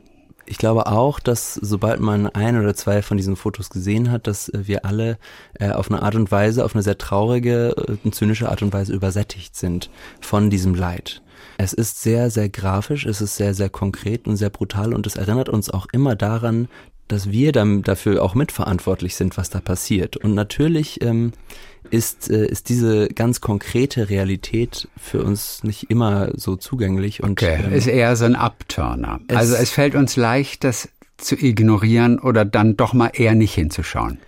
ich 0.46 0.56
glaube 0.56 0.86
auch, 0.86 1.20
dass 1.20 1.52
sobald 1.52 2.00
man 2.00 2.28
ein 2.28 2.58
oder 2.58 2.74
zwei 2.74 3.02
von 3.02 3.18
diesen 3.18 3.36
Fotos 3.36 3.68
gesehen 3.68 4.10
hat, 4.10 4.26
dass 4.26 4.50
wir 4.54 4.86
alle 4.86 5.18
äh, 5.60 5.68
auf 5.68 5.90
eine 5.90 6.00
Art 6.00 6.14
und 6.14 6.32
Weise, 6.32 6.64
auf 6.64 6.74
eine 6.74 6.82
sehr 6.82 6.96
traurige 6.96 7.74
und 7.74 8.14
zynische 8.14 8.48
Art 8.48 8.62
und 8.62 8.72
Weise 8.72 8.94
übersättigt 8.94 9.54
sind 9.54 9.90
von 10.22 10.48
diesem 10.48 10.74
Leid. 10.74 11.20
Es 11.58 11.74
ist 11.74 12.02
sehr, 12.02 12.30
sehr 12.30 12.48
grafisch, 12.48 13.04
es 13.04 13.20
ist 13.20 13.36
sehr, 13.36 13.52
sehr 13.52 13.68
konkret 13.68 14.26
und 14.26 14.38
sehr 14.38 14.48
brutal 14.48 14.94
und 14.94 15.06
es 15.06 15.16
erinnert 15.16 15.50
uns 15.50 15.68
auch 15.68 15.88
immer 15.92 16.16
daran, 16.16 16.68
dass 17.08 17.30
wir 17.30 17.52
dann 17.52 17.82
dafür 17.82 18.22
auch 18.22 18.34
mitverantwortlich 18.34 19.14
sind, 19.14 19.36
was 19.36 19.50
da 19.50 19.60
passiert. 19.60 20.16
Und 20.16 20.34
natürlich 20.34 21.02
ähm, 21.02 21.32
ist, 21.90 22.30
äh, 22.30 22.46
ist 22.46 22.68
diese 22.68 23.08
ganz 23.08 23.40
konkrete 23.40 24.08
Realität 24.10 24.88
für 24.96 25.22
uns 25.22 25.62
nicht 25.64 25.90
immer 25.90 26.30
so 26.34 26.56
zugänglich. 26.56 27.22
Und, 27.22 27.32
okay, 27.32 27.60
ähm, 27.64 27.72
ist 27.72 27.86
eher 27.86 28.16
so 28.16 28.24
ein 28.24 28.36
Abturner. 28.36 29.20
Also 29.28 29.54
es 29.54 29.70
fällt 29.70 29.94
uns 29.94 30.16
leicht, 30.16 30.64
das 30.64 30.88
zu 31.16 31.36
ignorieren 31.36 32.18
oder 32.18 32.44
dann 32.44 32.76
doch 32.76 32.92
mal 32.92 33.10
eher 33.14 33.34
nicht 33.34 33.54
hinzuschauen. 33.54 34.18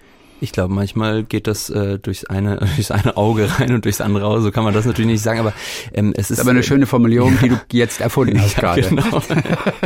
Ich 0.40 0.52
glaube, 0.52 0.72
manchmal 0.72 1.24
geht 1.24 1.46
das 1.46 1.70
äh, 1.70 1.98
durchs 1.98 2.24
eine 2.24 2.56
durchs 2.76 2.90
eine 2.90 3.16
Auge 3.16 3.48
rein 3.58 3.72
und 3.74 3.84
durchs 3.84 4.00
andere 4.00 4.24
raus. 4.24 4.42
So 4.42 4.50
kann 4.50 4.64
man 4.64 4.74
das 4.74 4.84
natürlich 4.84 5.10
nicht 5.10 5.22
sagen, 5.22 5.40
aber 5.40 5.52
ähm, 5.92 6.12
es 6.16 6.30
ist. 6.30 6.38
Ist 6.38 6.40
aber 6.40 6.50
eine 6.50 6.62
schöne 6.62 6.86
Formulierung, 6.86 7.34
ja. 7.34 7.40
die 7.42 7.48
du 7.48 7.58
jetzt 7.72 8.00
erfunden 8.00 8.40
hast 8.40 8.56
ja, 8.56 8.60
gerade. 8.60 8.82
Genau. 8.82 9.22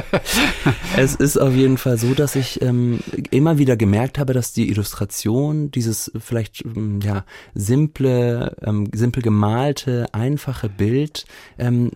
es 0.96 1.14
ist 1.14 1.36
auf 1.36 1.54
jeden 1.54 1.78
Fall 1.78 1.98
so, 1.98 2.14
dass 2.14 2.36
ich 2.36 2.60
ähm, 2.62 3.00
immer 3.30 3.58
wieder 3.58 3.76
gemerkt 3.76 4.18
habe, 4.18 4.32
dass 4.32 4.52
die 4.52 4.68
Illustration, 4.68 5.70
dieses 5.70 6.12
vielleicht 6.18 6.64
ähm, 6.64 7.00
ja 7.02 7.24
simple, 7.54 8.56
ähm, 8.62 8.88
simpel 8.92 9.22
gemalte, 9.22 10.06
einfache 10.12 10.68
Bild 10.68 11.24
ähm, 11.58 11.90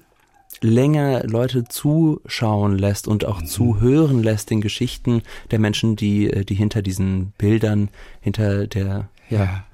länger 0.62 1.24
Leute 1.24 1.64
zuschauen 1.64 2.78
lässt 2.78 3.08
und 3.08 3.24
auch 3.24 3.40
mhm. 3.40 3.46
zuhören 3.46 4.22
lässt 4.22 4.50
den 4.50 4.60
Geschichten 4.60 5.22
der 5.50 5.58
Menschen, 5.58 5.96
die, 5.96 6.30
äh, 6.30 6.44
die 6.44 6.54
hinter 6.54 6.82
diesen 6.82 7.32
Bildern, 7.38 7.88
hinter 8.20 8.66
der, 8.66 9.08
ja. 9.28 9.38
ja. 9.38 9.64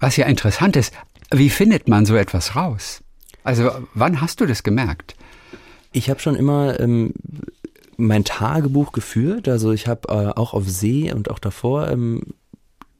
Was 0.00 0.16
ja 0.16 0.26
interessant 0.26 0.76
ist, 0.76 0.94
wie 1.30 1.50
findet 1.50 1.88
man 1.88 2.06
so 2.06 2.16
etwas 2.16 2.56
raus? 2.56 3.02
Also 3.42 3.70
wann 3.94 4.20
hast 4.20 4.40
du 4.40 4.46
das 4.46 4.62
gemerkt? 4.62 5.14
Ich 5.92 6.10
habe 6.10 6.20
schon 6.20 6.36
immer 6.36 6.78
ähm, 6.80 7.14
mein 7.96 8.24
Tagebuch 8.24 8.92
geführt. 8.92 9.48
Also 9.48 9.72
ich 9.72 9.86
habe 9.86 10.08
äh, 10.08 10.38
auch 10.38 10.54
auf 10.54 10.68
See 10.68 11.12
und 11.12 11.30
auch 11.30 11.38
davor 11.38 11.90
ähm, 11.90 12.22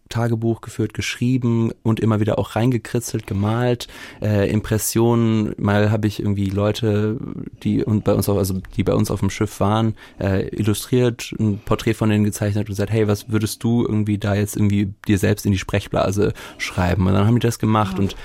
Tagebuch 0.08 0.60
geführt, 0.60 0.94
geschrieben 0.94 1.72
und 1.82 2.00
immer 2.00 2.20
wieder 2.20 2.38
auch 2.38 2.56
reingekritzelt, 2.56 3.26
gemalt, 3.26 3.88
äh, 4.20 4.50
Impressionen. 4.50 5.54
Mal 5.58 5.90
habe 5.90 6.06
ich 6.06 6.20
irgendwie 6.20 6.50
Leute, 6.50 7.18
die 7.62 7.84
und 7.84 8.04
bei 8.04 8.14
uns 8.14 8.28
auch, 8.28 8.36
also 8.36 8.60
die 8.76 8.84
bei 8.84 8.94
uns 8.94 9.10
auf 9.10 9.20
dem 9.20 9.30
Schiff 9.30 9.60
waren, 9.60 9.94
äh, 10.20 10.48
illustriert, 10.48 11.34
ein 11.38 11.60
Porträt 11.64 11.94
von 11.94 12.10
denen 12.10 12.24
gezeichnet 12.24 12.68
und 12.68 12.72
gesagt, 12.72 12.90
hey, 12.90 13.08
was 13.08 13.30
würdest 13.30 13.62
du 13.62 13.84
irgendwie 13.84 14.18
da 14.18 14.34
jetzt 14.34 14.56
irgendwie 14.56 14.92
dir 15.06 15.18
selbst 15.18 15.46
in 15.46 15.52
die 15.52 15.58
Sprechblase 15.58 16.32
schreiben? 16.58 17.06
Und 17.06 17.14
dann 17.14 17.26
haben 17.26 17.34
die 17.34 17.46
das 17.46 17.58
gemacht 17.58 17.94
ja. 17.94 18.04
und 18.04 18.16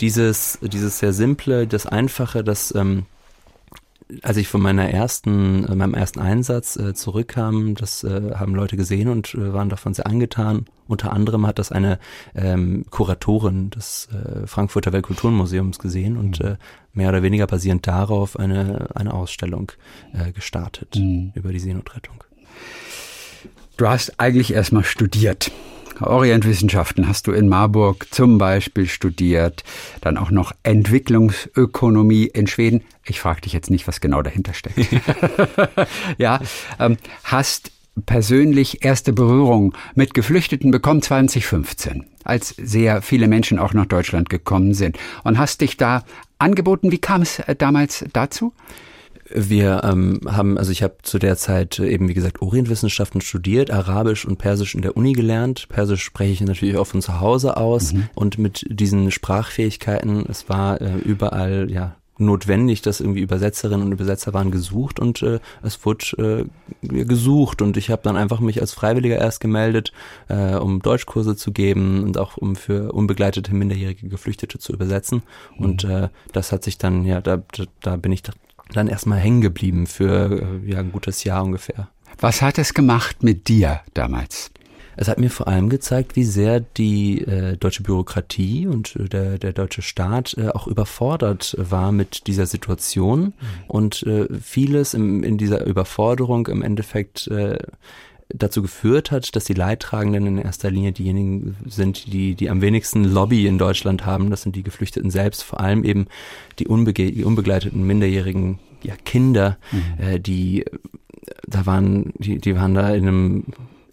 dieses, 0.00 0.58
dieses 0.62 0.98
sehr 0.98 1.12
simple, 1.12 1.66
das 1.66 1.86
einfache, 1.86 2.42
das 2.42 2.74
ähm, 2.74 3.04
als 4.22 4.36
ich 4.36 4.48
von 4.48 4.60
meiner 4.60 4.88
ersten, 4.90 5.64
äh, 5.64 5.74
meinem 5.74 5.94
ersten 5.94 6.20
Einsatz 6.20 6.76
äh, 6.76 6.94
zurückkam, 6.94 7.74
das 7.74 8.04
äh, 8.04 8.34
haben 8.34 8.54
Leute 8.54 8.76
gesehen 8.76 9.08
und 9.08 9.34
äh, 9.34 9.52
waren 9.52 9.68
davon 9.68 9.94
sehr 9.94 10.06
angetan. 10.06 10.66
Unter 10.86 11.12
anderem 11.12 11.46
hat 11.46 11.58
das 11.58 11.72
eine 11.72 11.98
ähm, 12.34 12.84
Kuratorin 12.90 13.70
des 13.70 14.08
äh, 14.12 14.46
Frankfurter 14.46 14.92
Weltkulturmuseums 14.92 15.78
gesehen 15.78 16.16
und 16.16 16.40
mhm. 16.40 16.48
äh, 16.48 16.56
mehr 16.92 17.08
oder 17.08 17.22
weniger 17.22 17.46
basierend 17.46 17.86
darauf 17.86 18.38
eine, 18.38 18.88
eine 18.94 19.14
Ausstellung 19.14 19.72
äh, 20.12 20.32
gestartet 20.32 20.96
mhm. 20.96 21.32
über 21.34 21.52
die 21.52 21.60
Seenotrettung. 21.60 22.24
Du 23.76 23.88
hast 23.88 24.20
eigentlich 24.20 24.52
erstmal 24.52 24.84
studiert. 24.84 25.50
Orientwissenschaften 26.00 27.08
hast 27.08 27.26
du 27.26 27.32
in 27.32 27.48
Marburg 27.48 28.06
zum 28.10 28.38
Beispiel 28.38 28.86
studiert, 28.86 29.64
dann 30.00 30.16
auch 30.16 30.30
noch 30.30 30.52
Entwicklungsökonomie 30.62 32.24
in 32.24 32.46
Schweden. 32.46 32.82
Ich 33.04 33.20
frage 33.20 33.42
dich 33.42 33.52
jetzt 33.52 33.70
nicht, 33.70 33.86
was 33.88 34.00
genau 34.00 34.22
dahinter 34.22 34.54
steckt. 34.54 34.78
ja, 36.18 36.40
ähm, 36.78 36.96
hast 37.24 37.72
persönlich 38.06 38.84
erste 38.84 39.12
Berührung 39.12 39.74
mit 39.94 40.14
Geflüchteten 40.14 40.70
bekommen 40.70 41.02
2015, 41.02 42.06
als 42.24 42.54
sehr 42.56 43.02
viele 43.02 43.28
Menschen 43.28 43.58
auch 43.58 43.74
nach 43.74 43.86
Deutschland 43.86 44.30
gekommen 44.30 44.74
sind. 44.74 44.98
Und 45.24 45.38
hast 45.38 45.60
dich 45.60 45.76
da 45.76 46.04
angeboten. 46.38 46.92
Wie 46.92 46.98
kam 46.98 47.22
es 47.22 47.38
äh, 47.40 47.54
damals 47.54 48.04
dazu? 48.12 48.52
Wir 49.32 49.82
ähm, 49.84 50.20
haben, 50.26 50.58
also 50.58 50.72
ich 50.72 50.82
habe 50.82 50.96
zu 51.02 51.18
der 51.18 51.36
Zeit 51.36 51.78
eben, 51.78 52.08
wie 52.08 52.14
gesagt, 52.14 52.42
Orientwissenschaften 52.42 53.20
studiert, 53.20 53.70
Arabisch 53.70 54.24
und 54.24 54.38
Persisch 54.38 54.74
in 54.74 54.82
der 54.82 54.96
Uni 54.96 55.12
gelernt. 55.12 55.68
Persisch 55.68 56.02
spreche 56.02 56.32
ich 56.32 56.40
natürlich 56.40 56.76
auch 56.76 56.86
von 56.86 57.02
zu 57.02 57.20
Hause 57.20 57.56
aus 57.56 57.92
mhm. 57.92 58.08
und 58.14 58.38
mit 58.38 58.66
diesen 58.68 59.10
Sprachfähigkeiten, 59.10 60.24
es 60.28 60.48
war 60.48 60.80
äh, 60.80 60.96
überall, 61.04 61.70
ja, 61.70 61.96
notwendig, 62.20 62.82
dass 62.82 63.00
irgendwie 63.00 63.20
Übersetzerinnen 63.20 63.86
und 63.86 63.92
Übersetzer 63.92 64.34
waren 64.34 64.50
gesucht 64.50 65.00
und 65.00 65.22
äh, 65.22 65.40
es 65.62 65.84
wurde 65.84 66.48
äh, 66.82 67.04
gesucht 67.04 67.62
und 67.62 67.76
ich 67.76 67.90
habe 67.90 68.02
dann 68.04 68.16
einfach 68.16 68.40
mich 68.40 68.60
als 68.60 68.72
Freiwilliger 68.72 69.18
erst 69.18 69.40
gemeldet, 69.40 69.92
äh, 70.28 70.54
um 70.54 70.82
Deutschkurse 70.82 71.34
zu 71.34 71.50
geben 71.50 72.04
und 72.04 72.18
auch 72.18 72.36
um 72.36 72.56
für 72.56 72.92
unbegleitete 72.92 73.54
minderjährige 73.54 74.08
Geflüchtete 74.08 74.58
zu 74.58 74.72
übersetzen 74.72 75.22
mhm. 75.56 75.64
und 75.64 75.84
äh, 75.84 76.08
das 76.32 76.52
hat 76.52 76.62
sich 76.62 76.78
dann 76.78 77.04
ja 77.04 77.20
da 77.20 77.42
da 77.80 77.96
bin 77.96 78.12
ich 78.12 78.22
dann 78.72 78.88
erstmal 78.88 79.18
hängen 79.18 79.40
geblieben 79.40 79.86
für 79.86 80.60
äh, 80.64 80.70
ja, 80.70 80.78
ein 80.78 80.92
gutes 80.92 81.24
Jahr 81.24 81.44
ungefähr. 81.44 81.88
Was 82.18 82.42
hat 82.42 82.58
es 82.58 82.74
gemacht 82.74 83.22
mit 83.22 83.48
dir 83.48 83.80
damals? 83.94 84.50
Es 84.96 85.08
hat 85.08 85.18
mir 85.18 85.30
vor 85.30 85.48
allem 85.48 85.70
gezeigt, 85.70 86.14
wie 86.14 86.24
sehr 86.24 86.60
die 86.60 87.22
äh, 87.22 87.56
deutsche 87.56 87.82
Bürokratie 87.82 88.66
und 88.66 88.96
äh, 88.96 89.08
der, 89.08 89.38
der 89.38 89.52
deutsche 89.52 89.80
Staat 89.80 90.36
äh, 90.36 90.48
auch 90.48 90.66
überfordert 90.66 91.56
war 91.58 91.90
mit 91.90 92.26
dieser 92.26 92.44
Situation 92.44 93.20
mhm. 93.20 93.32
und 93.68 94.02
äh, 94.02 94.26
vieles 94.42 94.92
im, 94.92 95.22
in 95.22 95.38
dieser 95.38 95.64
Überforderung 95.64 96.48
im 96.48 96.60
Endeffekt 96.60 97.28
äh, 97.28 97.58
dazu 98.34 98.62
geführt 98.62 99.10
hat, 99.10 99.34
dass 99.36 99.44
die 99.44 99.54
Leidtragenden 99.54 100.26
in 100.26 100.38
erster 100.38 100.70
Linie 100.70 100.92
diejenigen 100.92 101.56
sind, 101.66 102.12
die, 102.12 102.34
die 102.34 102.50
am 102.50 102.60
wenigsten 102.60 103.04
Lobby 103.04 103.46
in 103.46 103.58
Deutschland 103.58 104.06
haben. 104.06 104.30
Das 104.30 104.42
sind 104.42 104.56
die 104.56 104.62
Geflüchteten 104.62 105.10
selbst, 105.10 105.42
vor 105.42 105.60
allem 105.60 105.84
eben 105.84 106.06
die, 106.58 106.66
unbege 106.66 107.12
die 107.12 107.24
unbegleiteten 107.24 107.82
minderjährigen 107.86 108.58
ja, 108.82 108.94
Kinder, 109.04 109.58
mhm. 109.72 110.04
äh, 110.04 110.20
die 110.20 110.64
da 111.46 111.66
waren, 111.66 112.12
die, 112.18 112.38
die 112.38 112.56
waren 112.56 112.74
da 112.74 112.90
in 112.90 113.06
einem 113.06 113.44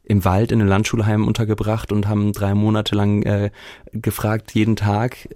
im 0.04 0.24
Wald 0.24 0.54
in 0.54 0.62
einem 0.62 0.70
Landschulheim 0.70 1.28
untergebracht 1.28 1.92
und 1.92 2.08
haben 2.08 2.32
drei 2.32 2.54
Monate 2.54 2.96
lang 2.96 3.24
äh, 3.24 3.52
gefragt, 3.92 4.54
jeden 4.54 4.78
Tag, 4.78 5.28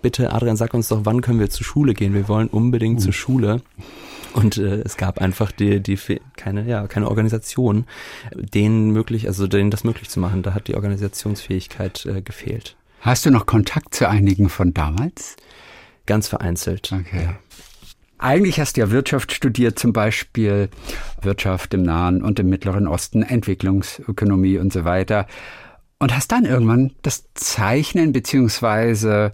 bitte 0.00 0.32
Adrian, 0.32 0.56
sag 0.56 0.74
uns 0.74 0.88
doch, 0.88 1.00
wann 1.02 1.22
können 1.22 1.40
wir 1.40 1.50
zur 1.50 1.66
Schule 1.66 1.92
gehen? 1.92 2.14
Wir 2.14 2.28
wollen 2.28 2.46
unbedingt 2.46 3.00
mhm. 3.00 3.02
zur 3.02 3.12
Schule. 3.12 3.62
Und 4.34 4.56
äh, 4.56 4.80
es 4.80 4.96
gab 4.96 5.20
einfach 5.20 5.52
die, 5.52 5.80
die 5.80 5.98
keine, 6.36 6.66
ja, 6.66 6.86
keine 6.86 7.08
Organisation, 7.08 7.86
denen 8.34 8.90
möglich, 8.90 9.26
also 9.26 9.46
denen 9.46 9.70
das 9.70 9.84
möglich 9.84 10.08
zu 10.08 10.20
machen. 10.20 10.42
Da 10.42 10.54
hat 10.54 10.68
die 10.68 10.74
Organisationsfähigkeit 10.74 12.06
äh, 12.06 12.22
gefehlt. 12.22 12.76
Hast 13.00 13.26
du 13.26 13.30
noch 13.30 13.46
Kontakt 13.46 13.94
zu 13.94 14.08
einigen 14.08 14.48
von 14.48 14.72
damals? 14.72 15.36
Ganz 16.06 16.28
vereinzelt. 16.28 16.92
Okay. 16.92 17.24
Ja. 17.24 17.38
Eigentlich 18.18 18.60
hast 18.60 18.76
du 18.76 18.82
ja 18.82 18.90
Wirtschaft 18.92 19.32
studiert, 19.32 19.80
zum 19.80 19.92
Beispiel 19.92 20.68
Wirtschaft 21.20 21.74
im 21.74 21.82
Nahen 21.82 22.22
und 22.22 22.38
im 22.38 22.48
Mittleren 22.48 22.86
Osten, 22.86 23.24
Entwicklungsökonomie 23.24 24.58
und 24.58 24.72
so 24.72 24.84
weiter. 24.84 25.26
Und 25.98 26.14
hast 26.14 26.30
dann 26.30 26.44
irgendwann 26.44 26.92
das 27.02 27.24
Zeichnen 27.34 28.12
beziehungsweise 28.12 29.32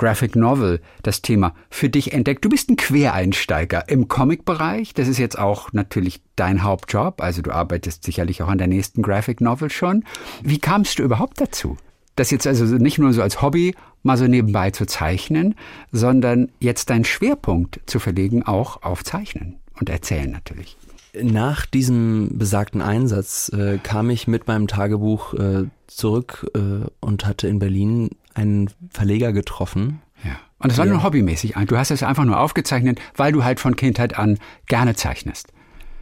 Graphic 0.00 0.34
Novel, 0.34 0.80
das 1.02 1.20
Thema, 1.20 1.54
für 1.68 1.90
dich 1.90 2.14
entdeckt. 2.14 2.42
Du 2.42 2.48
bist 2.48 2.70
ein 2.70 2.76
Quereinsteiger 2.76 3.86
im 3.90 4.08
Comic-Bereich. 4.08 4.94
Das 4.94 5.08
ist 5.08 5.18
jetzt 5.18 5.38
auch 5.38 5.74
natürlich 5.74 6.22
dein 6.36 6.62
Hauptjob. 6.62 7.20
Also 7.20 7.42
du 7.42 7.50
arbeitest 7.50 8.04
sicherlich 8.04 8.42
auch 8.42 8.48
an 8.48 8.56
der 8.56 8.66
nächsten 8.66 9.02
Graphic 9.02 9.42
Novel 9.42 9.68
schon. 9.68 10.04
Wie 10.42 10.58
kamst 10.58 10.98
du 10.98 11.02
überhaupt 11.02 11.38
dazu? 11.38 11.76
Das 12.16 12.30
jetzt 12.30 12.46
also 12.46 12.64
nicht 12.64 12.98
nur 12.98 13.12
so 13.12 13.20
als 13.20 13.42
Hobby 13.42 13.74
mal 14.02 14.16
so 14.16 14.26
nebenbei 14.26 14.70
zu 14.70 14.86
zeichnen, 14.86 15.54
sondern 15.92 16.50
jetzt 16.60 16.88
deinen 16.88 17.04
Schwerpunkt 17.04 17.80
zu 17.84 17.98
verlegen 17.98 18.42
auch 18.42 18.82
auf 18.82 19.04
Zeichnen 19.04 19.58
und 19.78 19.90
Erzählen 19.90 20.30
natürlich. 20.30 20.78
Nach 21.20 21.66
diesem 21.66 22.38
besagten 22.38 22.80
Einsatz 22.80 23.50
äh, 23.50 23.78
kam 23.82 24.08
ich 24.08 24.28
mit 24.28 24.46
meinem 24.46 24.66
Tagebuch 24.66 25.34
äh, 25.34 25.64
zurück 25.88 26.50
äh, 26.54 26.86
und 27.00 27.26
hatte 27.26 27.48
in 27.48 27.58
Berlin 27.58 28.10
einen 28.34 28.70
Verleger 28.90 29.32
getroffen. 29.32 30.00
Ja. 30.24 30.38
Und 30.58 30.70
das 30.70 30.78
war 30.78 30.86
nur 30.86 31.02
hobbymäßig. 31.02 31.54
Du 31.66 31.76
hast 31.78 31.90
es 31.90 32.02
einfach 32.02 32.24
nur 32.24 32.38
aufgezeichnet, 32.38 33.00
weil 33.16 33.32
du 33.32 33.44
halt 33.44 33.60
von 33.60 33.76
Kindheit 33.76 34.18
an 34.18 34.38
gerne 34.66 34.94
zeichnest. 34.94 35.52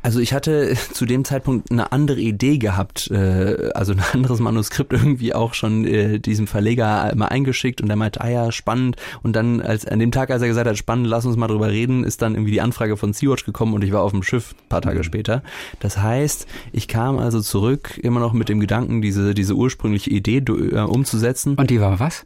Also 0.03 0.21
ich 0.21 0.33
hatte 0.33 0.75
zu 0.93 1.07
dem 1.07 1.25
Zeitpunkt 1.25 1.71
eine 1.71 1.93
andere 1.93 2.21
Idee 2.21 2.59
gehabt, 2.59 3.11
äh, 3.11 3.71
also 3.75 3.93
ein 3.93 4.03
anderes 4.13 4.41
Manuskript 4.41 4.93
irgendwie 4.93 5.35
auch 5.35 5.55
schon 5.55 5.85
äh, 5.85 6.19
diesem 6.19 6.47
Verleger 6.47 7.13
mal 7.17 7.27
eingeschickt 7.27 7.81
und 7.81 7.89
der 7.89 7.97
meinte, 7.97 8.21
ah 8.21 8.29
ja, 8.29 8.53
spannend. 8.53 8.97
Und 9.23 9.35
dann 9.35 9.61
als 9.61 9.87
an 9.87 9.99
dem 9.99 10.13
Tag, 10.13 10.31
als 10.31 10.43
er 10.43 10.49
gesagt 10.49 10.69
hat, 10.69 10.79
spannend, 10.79 11.07
lass 11.07 11.27
uns 11.27 11.37
mal 11.37 11.49
drüber 11.49 11.71
reden, 11.71 12.05
ist 12.05 12.23
dann 12.23 12.35
irgendwie 12.35 12.53
die 12.53 12.61
Anfrage 12.61 12.97
von 12.97 13.13
Sea-Watch 13.13 13.45
gekommen 13.45 13.75
und 13.75 13.85
ich 13.85 13.93
war 13.93 14.03
auf 14.03 14.13
dem 14.13 14.23
Schiff 14.23 14.55
ein 14.55 14.69
paar 14.69 14.83
Tage 14.83 14.99
mhm. 14.99 15.05
später. 15.05 15.43
Das 15.81 15.99
heißt, 15.99 16.47
ich 16.73 16.89
kam 16.89 17.19
also 17.19 17.41
zurück 17.41 17.99
immer 18.03 18.21
noch 18.21 18.33
mit 18.33 18.49
dem 18.49 18.61
Gedanken, 18.61 19.03
diese, 19.03 19.35
diese 19.35 19.55
ursprüngliche 19.55 20.11
Idee 20.11 20.39
äh, 20.39 20.81
umzusetzen. 20.81 21.55
Und 21.57 21.71
die 21.71 21.81
war 21.81 22.01
was? 22.01 22.25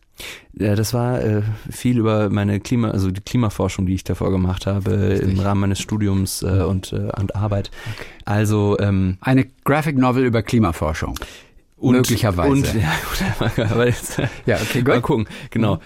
Ja, 0.54 0.74
das 0.74 0.92
war 0.92 1.20
äh, 1.22 1.42
viel 1.70 1.98
über 1.98 2.28
meine 2.30 2.60
Klima, 2.60 2.90
also 2.90 3.10
die 3.10 3.20
Klimaforschung, 3.20 3.86
die 3.86 3.94
ich 3.94 4.04
davor 4.04 4.30
gemacht 4.30 4.66
habe 4.66 4.90
Richtig. 4.90 5.32
im 5.32 5.40
Rahmen 5.40 5.62
meines 5.62 5.80
Studiums 5.80 6.42
äh, 6.42 6.62
und, 6.62 6.92
äh, 6.92 7.10
und 7.18 7.34
Arbeit. 7.34 7.70
Okay. 7.94 8.06
Also 8.24 8.78
ähm, 8.78 9.16
eine 9.20 9.46
Graphic 9.64 9.96
Novel 9.96 10.24
über 10.24 10.42
Klimaforschung. 10.42 11.18
Und, 11.76 11.96
möglicherweise. 11.96 12.50
Und, 12.50 12.74
ja, 13.56 13.70
aber 13.70 13.86
jetzt, 13.86 14.18
ja, 14.46 14.56
okay, 14.56 14.80
gut. 14.80 14.88
Mal 14.88 15.00
gucken. 15.00 15.26
Genau. 15.50 15.76
Mhm. 15.76 15.80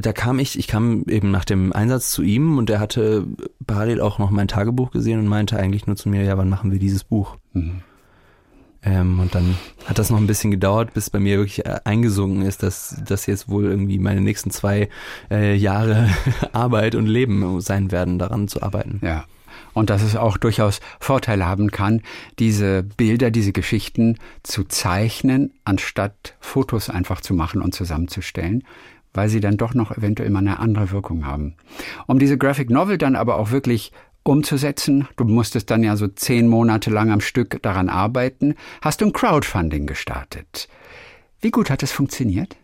Da 0.00 0.14
kam 0.14 0.38
ich, 0.38 0.58
ich 0.58 0.68
kam 0.68 1.04
eben 1.06 1.30
nach 1.30 1.44
dem 1.44 1.72
Einsatz 1.74 2.10
zu 2.10 2.22
ihm 2.22 2.56
und 2.56 2.70
er 2.70 2.80
hatte 2.80 3.26
parallel 3.66 4.00
auch 4.00 4.18
noch 4.18 4.30
mein 4.30 4.48
Tagebuch 4.48 4.90
gesehen 4.90 5.18
und 5.18 5.26
meinte 5.26 5.58
eigentlich 5.58 5.86
nur 5.86 5.96
zu 5.96 6.08
mir, 6.08 6.22
ja, 6.22 6.38
wann 6.38 6.48
machen 6.48 6.72
wir 6.72 6.78
dieses 6.78 7.04
Buch? 7.04 7.36
Mhm. 7.52 7.82
Ähm, 8.86 9.18
und 9.18 9.34
dann 9.34 9.58
hat 9.84 9.98
das 9.98 10.10
noch 10.10 10.18
ein 10.18 10.28
bisschen 10.28 10.52
gedauert, 10.52 10.94
bis 10.94 11.10
bei 11.10 11.18
mir 11.18 11.38
wirklich 11.38 11.66
äh, 11.66 11.80
eingesunken 11.84 12.42
ist, 12.42 12.62
dass 12.62 12.96
das 13.06 13.26
jetzt 13.26 13.48
wohl 13.48 13.64
irgendwie 13.64 13.98
meine 13.98 14.20
nächsten 14.20 14.50
zwei 14.50 14.88
äh, 15.30 15.54
Jahre 15.56 16.08
Arbeit 16.52 16.94
und 16.94 17.06
Leben 17.06 17.60
sein 17.60 17.90
werden, 17.90 18.18
daran 18.18 18.46
zu 18.46 18.62
arbeiten. 18.62 19.00
Ja. 19.02 19.24
Und 19.72 19.90
dass 19.90 20.02
es 20.02 20.16
auch 20.16 20.36
durchaus 20.38 20.80
Vorteile 21.00 21.46
haben 21.46 21.70
kann, 21.70 22.00
diese 22.38 22.82
Bilder, 22.82 23.30
diese 23.30 23.52
Geschichten 23.52 24.16
zu 24.42 24.64
zeichnen, 24.64 25.52
anstatt 25.64 26.34
Fotos 26.40 26.88
einfach 26.88 27.20
zu 27.20 27.34
machen 27.34 27.60
und 27.60 27.74
zusammenzustellen, 27.74 28.64
weil 29.12 29.28
sie 29.28 29.40
dann 29.40 29.56
doch 29.56 29.74
noch 29.74 29.96
eventuell 29.96 30.30
mal 30.30 30.38
eine 30.40 30.60
andere 30.60 30.92
Wirkung 30.92 31.26
haben. 31.26 31.56
Um 32.06 32.18
diese 32.18 32.38
Graphic 32.38 32.70
Novel 32.70 32.98
dann 32.98 33.16
aber 33.16 33.36
auch 33.36 33.50
wirklich 33.50 33.92
umzusetzen. 34.28 35.08
Du 35.16 35.24
musstest 35.24 35.70
dann 35.70 35.82
ja 35.82 35.96
so 35.96 36.08
zehn 36.08 36.48
Monate 36.48 36.90
lang 36.90 37.10
am 37.10 37.20
Stück 37.20 37.62
daran 37.62 37.88
arbeiten. 37.88 38.54
Hast 38.82 39.00
du 39.00 39.06
ein 39.06 39.12
Crowdfunding 39.12 39.86
gestartet. 39.86 40.68
Wie 41.40 41.50
gut 41.50 41.70
hat 41.70 41.82
es 41.82 41.92
funktioniert? 41.92 42.56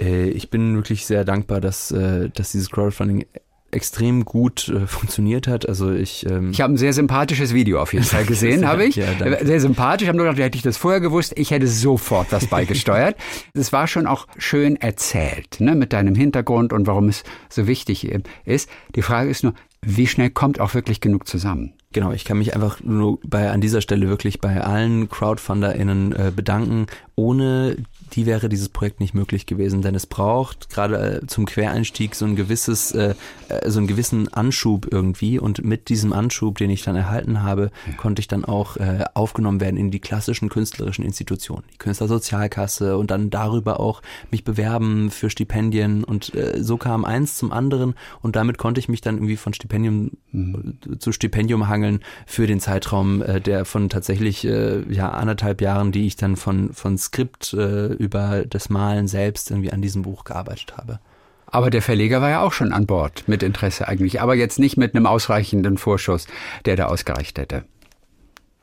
Äh, 0.00 0.28
ich 0.30 0.50
bin 0.50 0.76
wirklich 0.76 1.06
sehr 1.06 1.24
dankbar, 1.24 1.60
dass, 1.60 1.90
äh, 1.90 2.30
dass 2.30 2.52
dieses 2.52 2.70
Crowdfunding 2.70 3.26
extrem 3.72 4.24
gut 4.24 4.68
äh, 4.68 4.86
funktioniert 4.86 5.48
hat. 5.48 5.68
Also 5.68 5.92
ich 5.92 6.24
ähm 6.30 6.50
ich 6.50 6.60
habe 6.60 6.72
ein 6.72 6.76
sehr 6.76 6.92
sympathisches 6.92 7.52
Video 7.52 7.80
auf 7.80 7.92
jeden 7.92 8.04
Fall 8.04 8.24
gesehen, 8.24 8.66
habe 8.66 8.84
ich. 8.84 8.96
Ja, 8.96 9.06
sehr 9.44 9.60
sympathisch. 9.60 10.04
Ich 10.04 10.08
habe 10.08 10.16
nur 10.16 10.26
gedacht, 10.26 10.42
hätte 10.42 10.56
ich 10.56 10.62
das 10.62 10.76
vorher 10.76 11.00
gewusst, 11.00 11.32
ich 11.36 11.50
hätte 11.50 11.66
sofort 11.66 12.32
was 12.32 12.46
beigesteuert. 12.46 13.16
Es 13.54 13.72
war 13.72 13.86
schon 13.86 14.06
auch 14.06 14.26
schön 14.38 14.76
erzählt, 14.76 15.60
ne, 15.60 15.74
mit 15.74 15.92
deinem 15.92 16.14
Hintergrund 16.14 16.72
und 16.72 16.86
warum 16.86 17.08
es 17.08 17.24
so 17.48 17.66
wichtig 17.66 18.08
ist. 18.44 18.68
Die 18.94 19.02
Frage 19.02 19.30
ist 19.30 19.42
nur, 19.42 19.54
wie 19.88 20.08
schnell 20.08 20.30
kommt 20.30 20.60
auch 20.60 20.74
wirklich 20.74 21.00
genug 21.00 21.28
zusammen? 21.28 21.74
Genau, 21.96 22.12
ich 22.12 22.26
kann 22.26 22.36
mich 22.36 22.54
einfach 22.54 22.82
nur 22.84 23.18
bei 23.24 23.50
an 23.50 23.62
dieser 23.62 23.80
Stelle 23.80 24.06
wirklich 24.06 24.38
bei 24.38 24.60
allen 24.60 25.08
CrowdfunderInnen 25.08 26.12
äh, 26.12 26.30
bedanken. 26.30 26.88
Ohne 27.14 27.78
die 28.12 28.26
wäre 28.26 28.50
dieses 28.50 28.68
Projekt 28.68 29.00
nicht 29.00 29.14
möglich 29.14 29.46
gewesen, 29.46 29.80
denn 29.80 29.94
es 29.94 30.06
braucht 30.06 30.68
gerade 30.68 31.20
äh, 31.22 31.26
zum 31.26 31.46
Quereinstieg 31.46 32.14
so 32.14 32.26
ein 32.26 32.36
gewisses, 32.36 32.92
äh, 32.92 33.14
äh, 33.48 33.70
so 33.70 33.78
einen 33.78 33.86
gewissen 33.86 34.30
Anschub 34.32 34.86
irgendwie 34.90 35.38
und 35.38 35.64
mit 35.64 35.88
diesem 35.88 36.12
Anschub, 36.12 36.58
den 36.58 36.68
ich 36.68 36.82
dann 36.82 36.96
erhalten 36.96 37.42
habe, 37.42 37.70
ja. 37.86 37.94
konnte 37.94 38.20
ich 38.20 38.28
dann 38.28 38.44
auch 38.44 38.76
äh, 38.76 39.04
aufgenommen 39.14 39.62
werden 39.62 39.78
in 39.78 39.90
die 39.90 39.98
klassischen 39.98 40.50
künstlerischen 40.50 41.02
Institutionen, 41.02 41.64
die 41.72 41.78
Künstlersozialkasse 41.78 42.98
und 42.98 43.10
dann 43.10 43.30
darüber 43.30 43.80
auch 43.80 44.02
mich 44.30 44.44
bewerben 44.44 45.10
für 45.10 45.30
Stipendien 45.30 46.04
und 46.04 46.34
äh, 46.34 46.62
so 46.62 46.76
kam 46.76 47.06
eins 47.06 47.38
zum 47.38 47.52
anderen 47.52 47.94
und 48.20 48.36
damit 48.36 48.58
konnte 48.58 48.80
ich 48.80 48.90
mich 48.90 49.00
dann 49.00 49.16
irgendwie 49.16 49.36
von 49.36 49.54
Stipendium 49.54 50.10
mhm. 50.32 50.78
zu 50.98 51.12
Stipendium 51.12 51.68
hangeln 51.68 51.85
für 52.26 52.46
den 52.46 52.60
Zeitraum, 52.60 53.22
äh, 53.22 53.40
der 53.40 53.64
von 53.64 53.88
tatsächlich 53.88 54.44
äh, 54.46 54.82
ja 54.92 55.10
anderthalb 55.10 55.60
Jahren, 55.60 55.92
die 55.92 56.06
ich 56.06 56.16
dann 56.16 56.36
von 56.36 56.72
von 56.72 56.98
Skript 56.98 57.52
äh, 57.52 57.86
über 57.86 58.44
das 58.46 58.68
Malen 58.68 59.08
selbst 59.08 59.50
irgendwie 59.50 59.72
an 59.72 59.82
diesem 59.82 60.02
Buch 60.02 60.24
gearbeitet 60.24 60.76
habe. 60.76 61.00
Aber 61.46 61.70
der 61.70 61.82
Verleger 61.82 62.20
war 62.20 62.30
ja 62.30 62.42
auch 62.42 62.52
schon 62.52 62.72
an 62.72 62.86
Bord 62.86 63.24
mit 63.28 63.42
Interesse 63.42 63.86
eigentlich, 63.86 64.20
aber 64.20 64.34
jetzt 64.34 64.58
nicht 64.58 64.76
mit 64.76 64.94
einem 64.94 65.06
ausreichenden 65.06 65.78
Vorschuss, 65.78 66.26
der 66.64 66.76
da 66.76 66.86
ausgereicht 66.86 67.38
hätte. 67.38 67.64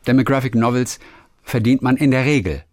Denn 0.06 0.18
mit 0.18 0.28
Graphic 0.28 0.56
Novels 0.56 1.00
verdient 1.44 1.82
man 1.82 1.98
in 1.98 2.12
der 2.12 2.26
Regel 2.26 2.64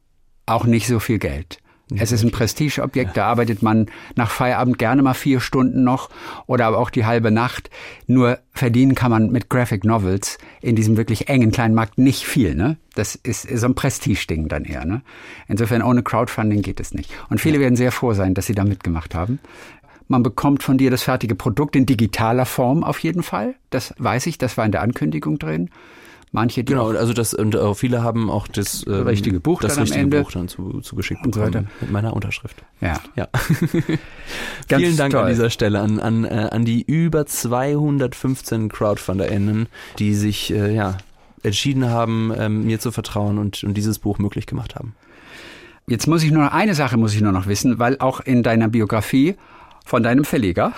auch 0.46 0.64
nicht 0.64 0.86
so 0.86 0.98
viel 0.98 1.18
Geld. 1.18 1.58
Es 1.98 2.12
ist 2.12 2.22
ein 2.22 2.30
Prestigeobjekt, 2.30 3.16
da 3.16 3.26
arbeitet 3.26 3.62
man 3.62 3.86
nach 4.14 4.30
Feierabend 4.30 4.78
gerne 4.78 5.02
mal 5.02 5.14
vier 5.14 5.40
Stunden 5.40 5.82
noch 5.82 6.08
oder 6.46 6.66
aber 6.66 6.78
auch 6.78 6.90
die 6.90 7.04
halbe 7.04 7.30
Nacht. 7.30 7.70
Nur 8.06 8.38
verdienen 8.52 8.94
kann 8.94 9.10
man 9.10 9.30
mit 9.30 9.48
Graphic 9.48 9.84
Novels 9.84 10.38
in 10.60 10.76
diesem 10.76 10.96
wirklich 10.96 11.28
engen 11.28 11.50
kleinen 11.50 11.74
Markt 11.74 11.98
nicht 11.98 12.24
viel. 12.24 12.54
Ne? 12.54 12.76
Das 12.94 13.14
ist 13.14 13.42
so 13.42 13.66
ein 13.66 13.74
Prestige-Ding 13.74 14.48
dann 14.48 14.64
eher. 14.64 14.84
Ne? 14.84 15.02
Insofern 15.48 15.82
ohne 15.82 16.02
Crowdfunding 16.02 16.62
geht 16.62 16.80
es 16.80 16.94
nicht. 16.94 17.10
Und 17.28 17.40
viele 17.40 17.56
ja. 17.56 17.62
werden 17.62 17.76
sehr 17.76 17.92
froh 17.92 18.12
sein, 18.12 18.34
dass 18.34 18.46
sie 18.46 18.54
da 18.54 18.64
mitgemacht 18.64 19.14
haben. 19.14 19.40
Man 20.06 20.22
bekommt 20.22 20.62
von 20.62 20.76
dir 20.76 20.90
das 20.90 21.04
fertige 21.04 21.36
Produkt 21.36 21.76
in 21.76 21.86
digitaler 21.86 22.44
Form 22.44 22.82
auf 22.82 22.98
jeden 22.98 23.22
Fall. 23.22 23.54
Das 23.70 23.94
weiß 23.98 24.26
ich, 24.26 24.38
das 24.38 24.56
war 24.56 24.64
in 24.64 24.72
der 24.72 24.82
Ankündigung 24.82 25.38
drin. 25.38 25.70
Manche, 26.32 26.62
die 26.62 26.72
genau, 26.72 26.90
also 26.90 27.12
das 27.12 27.34
und 27.34 27.56
auch 27.56 27.74
viele 27.74 28.04
haben 28.04 28.30
auch 28.30 28.46
das 28.46 28.86
ähm, 28.86 29.02
richtige 29.02 29.40
Buch 29.40 29.60
das 29.60 29.74
dann 29.74 29.82
richtige 29.82 30.00
am 30.00 30.04
Ende 30.04 30.22
Buch 30.22 30.30
dann 30.30 30.46
zu, 30.46 30.80
zugeschickt 30.80 31.26
und 31.26 31.34
so 31.34 31.40
mit 31.40 31.90
meiner 31.90 32.14
Unterschrift. 32.14 32.62
Ja, 32.80 33.00
ja. 33.16 33.28
Vielen 34.68 34.96
Dank 34.96 35.12
toll. 35.12 35.22
an 35.22 35.28
dieser 35.28 35.50
Stelle 35.50 35.80
an 35.80 35.98
an 35.98 36.24
äh, 36.24 36.48
an 36.52 36.64
die 36.64 36.82
über 36.82 37.26
215 37.26 38.68
Crowdfunderinnen, 38.68 39.66
die 39.98 40.14
sich 40.14 40.52
äh, 40.52 40.72
ja 40.72 40.98
entschieden 41.42 41.88
haben, 41.88 42.32
ähm, 42.36 42.64
mir 42.64 42.78
zu 42.78 42.92
vertrauen 42.92 43.38
und 43.38 43.64
und 43.64 43.74
dieses 43.74 43.98
Buch 43.98 44.18
möglich 44.18 44.46
gemacht 44.46 44.76
haben. 44.76 44.94
Jetzt 45.88 46.06
muss 46.06 46.22
ich 46.22 46.30
nur 46.30 46.44
noch 46.44 46.52
eine 46.52 46.76
Sache 46.76 46.96
muss 46.96 47.12
ich 47.12 47.22
nur 47.22 47.32
noch 47.32 47.48
wissen, 47.48 47.80
weil 47.80 47.98
auch 47.98 48.20
in 48.20 48.44
deiner 48.44 48.68
Biografie 48.68 49.34
von 49.90 50.04
deinem 50.04 50.24
Verleger. 50.24 50.72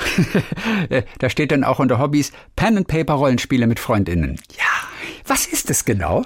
da 1.18 1.28
steht 1.28 1.52
dann 1.52 1.64
auch 1.64 1.78
unter 1.78 1.98
Hobbys 1.98 2.32
Pen 2.56 2.78
and 2.78 2.88
Paper 2.88 3.12
Rollenspiele 3.12 3.66
mit 3.66 3.78
Freundinnen. 3.78 4.40
Ja. 4.56 4.64
Was 5.26 5.46
ist 5.46 5.68
das 5.68 5.84
genau? 5.84 6.24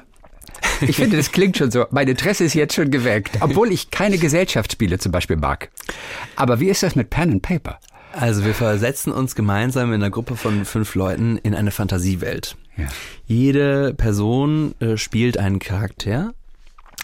Ich 0.81 0.97
finde, 0.97 1.17
das 1.17 1.33
klingt 1.33 1.57
schon 1.57 1.73
so. 1.73 1.87
Mein 1.91 2.07
Interesse 2.07 2.45
ist 2.45 2.55
jetzt 2.55 2.75
schon 2.75 2.93
geweckt, 2.93 3.39
obwohl 3.41 3.73
ich 3.73 3.91
keine 3.91 4.19
Gesellschaftsspiele 4.19 4.99
zum 5.01 5.11
Beispiel 5.11 5.37
mag. 5.37 5.71
Aber 6.37 6.61
wie 6.61 6.69
ist 6.69 6.85
das 6.85 6.95
mit 6.95 7.11
Pen 7.11 7.33
and 7.33 7.43
Paper? 7.43 7.81
Also 8.13 8.45
wir 8.45 8.55
versetzen 8.55 9.13
uns 9.13 9.35
gemeinsam 9.35 9.93
in 9.93 10.03
einer 10.03 10.11
Gruppe 10.11 10.37
von 10.37 10.65
fünf 10.65 10.95
Leuten 10.95 11.39
in 11.39 11.55
eine 11.55 11.73
Fantasiewelt. 11.73 12.57
Ja. 12.77 12.87
Jede 13.27 13.95
Person 13.95 14.77
äh, 14.79 14.97
spielt 14.97 15.39
einen 15.39 15.59
Charakter 15.59 16.35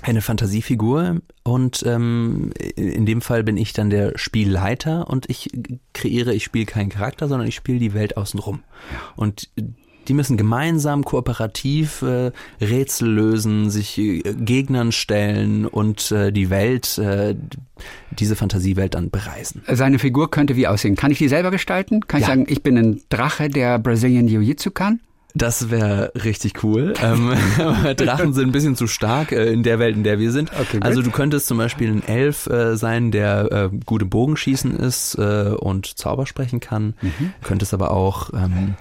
eine 0.03 0.21
Fantasiefigur 0.21 1.21
und 1.45 1.83
ähm, 1.87 2.51
in 2.77 3.07
dem 3.07 3.21
Fall 3.21 3.45
bin 3.45 3.57
ich 3.57 3.73
dann 3.73 3.91
der 3.91 4.19
Spielleiter 4.19 5.09
und 5.09 5.31
ich 5.31 5.51
kreiere, 5.95 6.35
ich 6.35 6.45
spiele 6.45 6.67
keinen 6.67 6.91
Charakter, 6.91 7.29
sondern 7.29 7.49
ich 7.49 7.55
spiele 7.55 7.79
die 7.79 7.95
Welt 7.95 8.17
außenrum. 8.17 8.63
Und 9.17 9.49
Die 10.09 10.15
müssen 10.15 10.37
gemeinsam 10.37 11.05
kooperativ 11.05 12.03
äh, 12.03 12.33
Rätsel 12.61 13.09
lösen, 13.09 13.71
sich 13.71 13.99
äh, 13.99 14.21
Gegnern 14.35 14.91
stellen 14.91 15.67
und 15.67 16.11
äh, 16.11 16.33
die 16.33 16.51
Welt, 16.51 16.99
äh, 16.99 17.37
diese 18.11 18.35
Fantasiewelt 18.35 18.95
dann 18.95 19.11
bereisen. 19.11 19.63
Seine 19.69 19.99
Figur 19.99 20.31
könnte 20.31 20.57
wie 20.57 20.67
aussehen? 20.67 20.97
Kann 20.97 21.13
ich 21.13 21.19
die 21.19 21.29
selber 21.29 21.51
gestalten? 21.51 22.01
Kann 22.09 22.21
ja. 22.21 22.27
ich 22.27 22.31
sagen, 22.31 22.47
ich 22.49 22.63
bin 22.63 22.77
ein 22.77 23.03
Drache, 23.11 23.49
der 23.49 23.79
Brazilian 23.79 24.27
Jiu-Jitsu 24.27 24.73
kann? 24.73 25.01
Das 25.35 25.70
wäre 25.70 26.12
richtig 26.14 26.62
cool. 26.62 26.95
ähm, 27.03 27.33
Drachen 27.97 28.35
sind 28.35 28.49
ein 28.49 28.53
bisschen 28.53 28.76
zu 28.76 28.87
stark 28.87 29.33
äh, 29.33 29.53
in 29.53 29.62
der 29.62 29.78
Welt, 29.78 29.97
in 29.97 30.05
der 30.05 30.18
wir 30.18 30.30
sind. 30.30 30.51
Okay, 30.59 30.78
also 30.80 31.03
du 31.03 31.11
könntest 31.11 31.47
zum 31.47 31.59
Beispiel 31.59 31.91
ein 31.91 32.07
Elf 32.07 32.47
äh, 32.47 32.76
sein, 32.76 33.11
der 33.11 33.51
äh, 33.51 33.76
gute 33.87 34.05
Bogenschießen 34.05 34.76
ist 34.76 35.16
äh, 35.16 35.55
und 35.57 35.99
Zauber 35.99 36.26
sprechen 36.26 36.61
kann. 36.61 36.95
Mhm. 37.01 37.33
Könntest 37.43 37.72
aber 37.72 37.93
auch 37.93 38.30
ähm, 38.35 38.74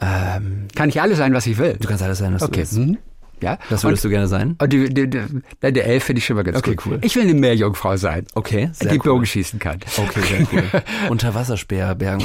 ähm, 0.00 0.66
kann 0.74 0.88
ich 0.88 1.00
alles 1.00 1.18
sein, 1.18 1.32
was 1.32 1.46
ich 1.46 1.58
will. 1.58 1.76
Du 1.80 1.88
kannst 1.88 2.02
alles 2.02 2.18
sein, 2.18 2.34
was 2.34 2.42
okay. 2.42 2.52
du 2.52 2.58
willst. 2.58 2.78
Mhm. 2.78 2.98
Ja? 3.42 3.58
Das 3.68 3.84
würdest 3.84 4.04
und, 4.04 4.10
du 4.10 4.14
gerne 4.14 4.28
sein? 4.28 4.56
Und 4.60 4.72
die, 4.72 4.92
die, 4.92 5.10
die, 5.10 5.20
der 5.60 5.86
Elf 5.86 6.04
finde 6.04 6.18
ich 6.20 6.26
schon 6.26 6.36
mal 6.36 6.42
ganz 6.42 6.58
okay, 6.58 6.76
cool. 6.86 6.98
Ich 7.02 7.16
will 7.16 7.22
eine 7.22 7.34
Meerjungfrau 7.34 7.96
sein. 7.96 8.26
Okay, 8.34 8.70
sehr 8.72 8.90
Die 8.90 8.98
cool. 8.98 9.12
Bogen 9.14 9.26
schießen 9.26 9.58
kann. 9.58 9.80
Okay, 9.96 10.20
sehr 10.20 10.46
cool. 10.52 10.82
Unterwasserspeer 11.10 11.94
bergen. 11.94 12.24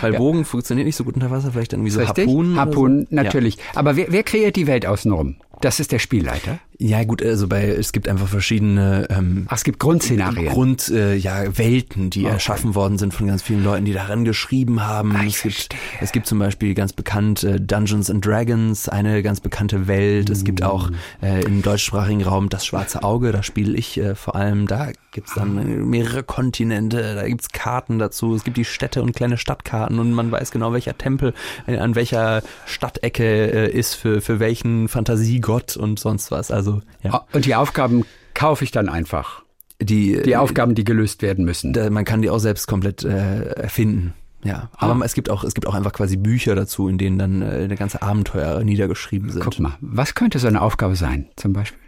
Weil 0.00 0.12
ja. 0.12 0.18
Bogen 0.18 0.44
funktioniert 0.44 0.86
nicht 0.86 0.96
so 0.96 1.04
gut 1.04 1.14
unter 1.14 1.30
Wasser, 1.30 1.52
vielleicht 1.52 1.72
irgendwie 1.72 1.90
so 1.90 2.00
Richtig? 2.00 2.26
Harpunen. 2.26 2.56
Harpunen, 2.56 3.06
so. 3.08 3.14
natürlich. 3.14 3.56
Ja. 3.56 3.62
Aber 3.74 3.96
wer, 3.96 4.06
wer 4.10 4.22
kreiert 4.22 4.56
die 4.56 4.66
Welt 4.66 4.86
außenrum? 4.86 5.36
Das 5.60 5.78
ist 5.78 5.92
der 5.92 6.00
Spielleiter. 6.00 6.58
Ja, 6.82 7.04
gut, 7.04 7.22
also 7.22 7.46
bei 7.46 7.68
es 7.68 7.92
gibt 7.92 8.08
einfach 8.08 8.26
verschiedene 8.26 9.06
ähm, 9.08 9.46
Ach, 9.48 9.56
es 9.56 9.62
gibt 9.62 9.78
Grundszenarien. 9.78 10.48
Grund, 10.48 10.88
äh, 10.88 11.14
ja, 11.14 11.56
Welten, 11.56 12.10
die 12.10 12.24
okay. 12.24 12.32
erschaffen 12.32 12.74
worden 12.74 12.98
sind 12.98 13.14
von 13.14 13.28
ganz 13.28 13.40
vielen 13.40 13.62
Leuten, 13.62 13.84
die 13.84 13.92
daran 13.92 14.24
geschrieben 14.24 14.84
haben. 14.84 15.12
Ach, 15.16 15.24
es, 15.24 15.42
gibt, 15.42 15.76
es 16.00 16.10
gibt 16.10 16.26
zum 16.26 16.40
Beispiel 16.40 16.74
ganz 16.74 16.92
bekannt 16.92 17.44
äh, 17.44 17.60
Dungeons 17.60 18.10
and 18.10 18.26
Dragons, 18.26 18.88
eine 18.88 19.22
ganz 19.22 19.38
bekannte 19.38 19.86
Welt. 19.86 20.28
Mm. 20.28 20.32
Es 20.32 20.42
gibt 20.42 20.64
auch 20.64 20.90
mm. 20.90 20.94
äh, 21.22 21.42
im 21.42 21.62
deutschsprachigen 21.62 22.24
Raum 22.24 22.48
das 22.48 22.66
Schwarze 22.66 23.04
Auge, 23.04 23.30
da 23.30 23.44
spiele 23.44 23.78
ich 23.78 23.98
äh, 23.98 24.16
vor 24.16 24.34
allem. 24.34 24.66
Da 24.66 24.90
gibt's 25.12 25.34
dann 25.34 25.58
äh, 25.58 25.64
mehrere 25.64 26.24
Kontinente, 26.24 27.14
da 27.14 27.28
gibt's 27.28 27.50
Karten 27.50 28.00
dazu. 28.00 28.34
Es 28.34 28.42
gibt 28.42 28.56
die 28.56 28.64
Städte 28.64 29.02
und 29.02 29.14
kleine 29.14 29.38
Stadtkarten 29.38 30.00
und 30.00 30.12
man 30.12 30.32
weiß 30.32 30.50
genau, 30.50 30.72
welcher 30.72 30.98
Tempel 30.98 31.32
äh, 31.68 31.78
an 31.78 31.94
welcher 31.94 32.42
Stadtecke 32.66 33.22
äh, 33.24 33.70
ist 33.70 33.94
für, 33.94 34.20
für 34.20 34.40
welchen 34.40 34.88
Fantasiegott 34.88 35.76
und 35.76 36.00
sonst 36.00 36.32
was. 36.32 36.50
Also 36.50 36.71
ja. 37.02 37.14
Ah, 37.14 37.26
und 37.32 37.44
die 37.44 37.54
Aufgaben 37.54 38.04
kaufe 38.34 38.64
ich 38.64 38.70
dann 38.70 38.88
einfach. 38.88 39.42
Die, 39.80 40.22
die 40.22 40.36
Aufgaben, 40.36 40.74
die 40.76 40.84
gelöst 40.84 41.22
werden 41.22 41.44
müssen. 41.44 41.72
Da, 41.72 41.90
man 41.90 42.04
kann 42.04 42.22
die 42.22 42.30
auch 42.30 42.38
selbst 42.38 42.68
komplett 42.68 43.02
äh, 43.02 43.50
erfinden. 43.54 44.14
Ja, 44.44 44.70
aber 44.76 44.94
ah. 44.94 45.04
es 45.04 45.14
gibt 45.14 45.30
auch 45.30 45.44
es 45.44 45.54
gibt 45.54 45.66
auch 45.66 45.74
einfach 45.74 45.92
quasi 45.92 46.16
Bücher 46.16 46.54
dazu, 46.54 46.88
in 46.88 46.98
denen 46.98 47.18
dann 47.18 47.42
äh, 47.42 47.64
eine 47.64 47.76
ganze 47.76 48.02
Abenteuer 48.02 48.62
niedergeschrieben 48.64 49.30
sind. 49.30 49.42
Guck 49.42 49.58
mal, 49.60 49.76
was 49.80 50.14
könnte 50.14 50.38
so 50.38 50.48
eine 50.48 50.60
Aufgabe 50.62 50.96
sein, 50.96 51.28
zum 51.36 51.52
Beispiel? 51.52 51.78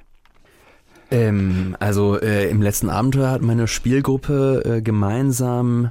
Ähm, 1.11 1.77
also 1.81 2.21
äh, 2.21 2.49
im 2.49 2.63
letzten 2.63 2.91
Abenteuer 2.91 3.31
hat 3.31 3.43
meine 3.43 3.69
Spielgruppe 3.69 4.63
äh, 4.65 4.83
gemeinsam 4.83 5.91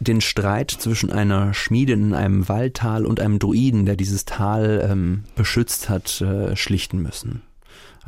den 0.00 0.20
Streit 0.20 0.70
zwischen 0.70 1.10
einer 1.10 1.54
Schmiedin 1.54 2.08
in 2.08 2.14
einem 2.14 2.48
Waldtal 2.48 3.04
und 3.04 3.20
einem 3.20 3.38
Druiden, 3.38 3.84
der 3.84 3.96
dieses 3.96 4.24
Tal 4.24 4.86
ähm, 4.88 5.24
beschützt 5.34 5.88
hat, 5.88 6.20
äh, 6.20 6.54
schlichten 6.54 7.02
müssen. 7.02 7.42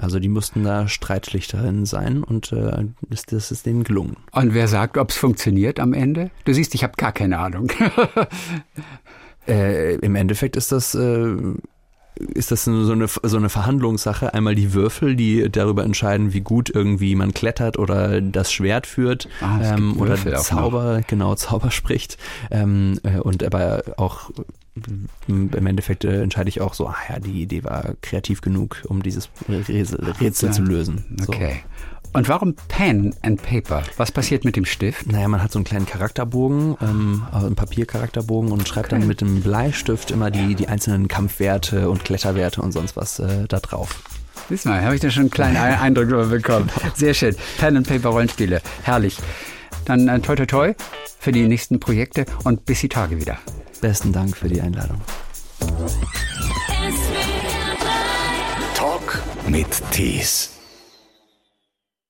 Also 0.01 0.19
die 0.19 0.29
mussten 0.29 0.65
da 0.65 0.89
Streitschlichterinnen 0.89 1.85
sein 1.85 2.23
und 2.23 2.53
äh, 2.53 2.87
das, 3.09 3.27
das 3.27 3.51
ist 3.51 3.67
denen 3.67 3.85
gelungen. 3.85 4.17
Und 4.33 4.55
wer 4.55 4.67
sagt, 4.67 4.97
ob 4.97 5.11
es 5.11 5.17
funktioniert 5.17 5.79
am 5.79 5.93
Ende? 5.93 6.31
Du 6.45 6.55
siehst, 6.55 6.75
ich 6.75 6.83
habe 6.83 6.95
gar 6.97 7.13
keine 7.13 7.39
Ahnung. 7.39 7.71
äh, 9.49 9.97
Im 9.97 10.15
Endeffekt 10.15 10.57
ist 10.57 10.73
das 10.73 10.95
äh, 10.95 11.37
ist 12.21 12.51
das 12.51 12.65
so 12.65 12.93
eine, 12.93 13.09
so 13.09 13.37
eine 13.37 13.49
Verhandlungssache. 13.49 14.35
Einmal 14.35 14.55
die 14.55 14.75
Würfel, 14.75 15.17
die 15.17 15.51
darüber 15.51 15.85
entscheiden, 15.85 16.33
wie 16.33 16.41
gut 16.41 16.71
irgendwie 16.71 17.15
man 17.15 17.33
klettert 17.33 17.79
oder 17.79 18.21
das 18.21 18.53
Schwert 18.53 18.87
führt 18.87 19.29
ah, 19.41 19.59
ähm, 19.63 19.99
oder 19.99 20.17
Zauber, 20.37 21.01
genau, 21.07 21.35
Zauber 21.35 21.71
spricht. 21.71 22.19
Ähm, 22.51 23.01
äh, 23.03 23.19
und 23.19 23.43
aber 23.43 23.83
auch 23.97 24.31
im 25.27 25.67
Endeffekt 25.67 26.05
äh, 26.05 26.23
entscheide 26.23 26.49
ich 26.49 26.61
auch 26.61 26.75
so, 26.75 26.87
ah 26.87 26.97
ja, 27.09 27.19
die 27.19 27.43
Idee 27.43 27.65
war 27.65 27.95
kreativ 28.03 28.41
genug, 28.41 28.83
um 28.87 29.03
dieses 29.03 29.29
Rätsel, 29.49 30.13
Rätsel 30.21 30.53
zu 30.53 30.63
lösen. 30.63 31.05
So. 31.19 31.33
Okay. 31.33 31.61
Und 32.13 32.29
warum 32.29 32.55
Pen 32.69 33.15
and 33.23 33.41
Paper? 33.41 33.85
Was 33.97 34.11
passiert 34.11 34.45
mit 34.45 34.57
dem 34.57 34.65
Stift? 34.65 35.11
Naja, 35.11 35.29
man 35.29 35.43
hat 35.43 35.53
so 35.53 35.59
einen 35.61 35.65
kleinen 35.65 35.87
Charakterbogen, 35.87 36.77
ähm, 36.81 37.23
also 37.31 37.47
einen 37.47 37.55
Papiercharakterbogen 37.55 38.51
und 38.51 38.67
schreibt 38.67 38.93
okay. 38.93 38.99
dann 38.99 39.07
mit 39.07 39.21
dem 39.21 39.43
Bleistift 39.43 40.11
immer 40.11 40.31
die, 40.31 40.57
die 40.57 40.67
einzelnen 40.67 41.07
Kampfwerte 41.07 41.89
und 41.89 42.05
Kletterwerte 42.05 42.63
und 42.63 42.73
sonst 42.73 42.97
was 42.97 43.21
äh, 43.21 43.47
da 43.47 43.61
drauf. 43.61 44.03
Siehst 44.49 44.67
mal, 44.67 44.83
habe 44.83 44.97
ich 44.97 45.01
da 45.01 45.11
schon 45.11 45.23
einen 45.23 45.31
kleinen 45.31 45.57
Eindruck 45.81 46.09
bekommen. 46.31 46.69
Sehr 46.97 47.15
schön. 47.15 47.37
Pen 47.59 47.77
and 47.77 47.87
Paper 47.87 48.09
Rollenspiele. 48.09 48.61
Herrlich. 48.83 49.17
Dann 49.85 50.09
äh, 50.09 50.19
toi 50.19 50.35
toi 50.35 50.47
toi 50.47 50.75
für 51.21 51.31
die 51.31 51.47
nächsten 51.47 51.79
Projekte 51.79 52.25
und 52.43 52.65
bis 52.65 52.81
die 52.81 52.89
Tage 52.89 53.21
wieder. 53.21 53.39
Besten 53.81 54.13
Dank 54.13 54.37
für 54.37 54.49
die 54.49 54.61
Einladung. 54.61 55.01
Talk 58.75 59.23
mit 59.49 59.67
Tees. 59.91 60.60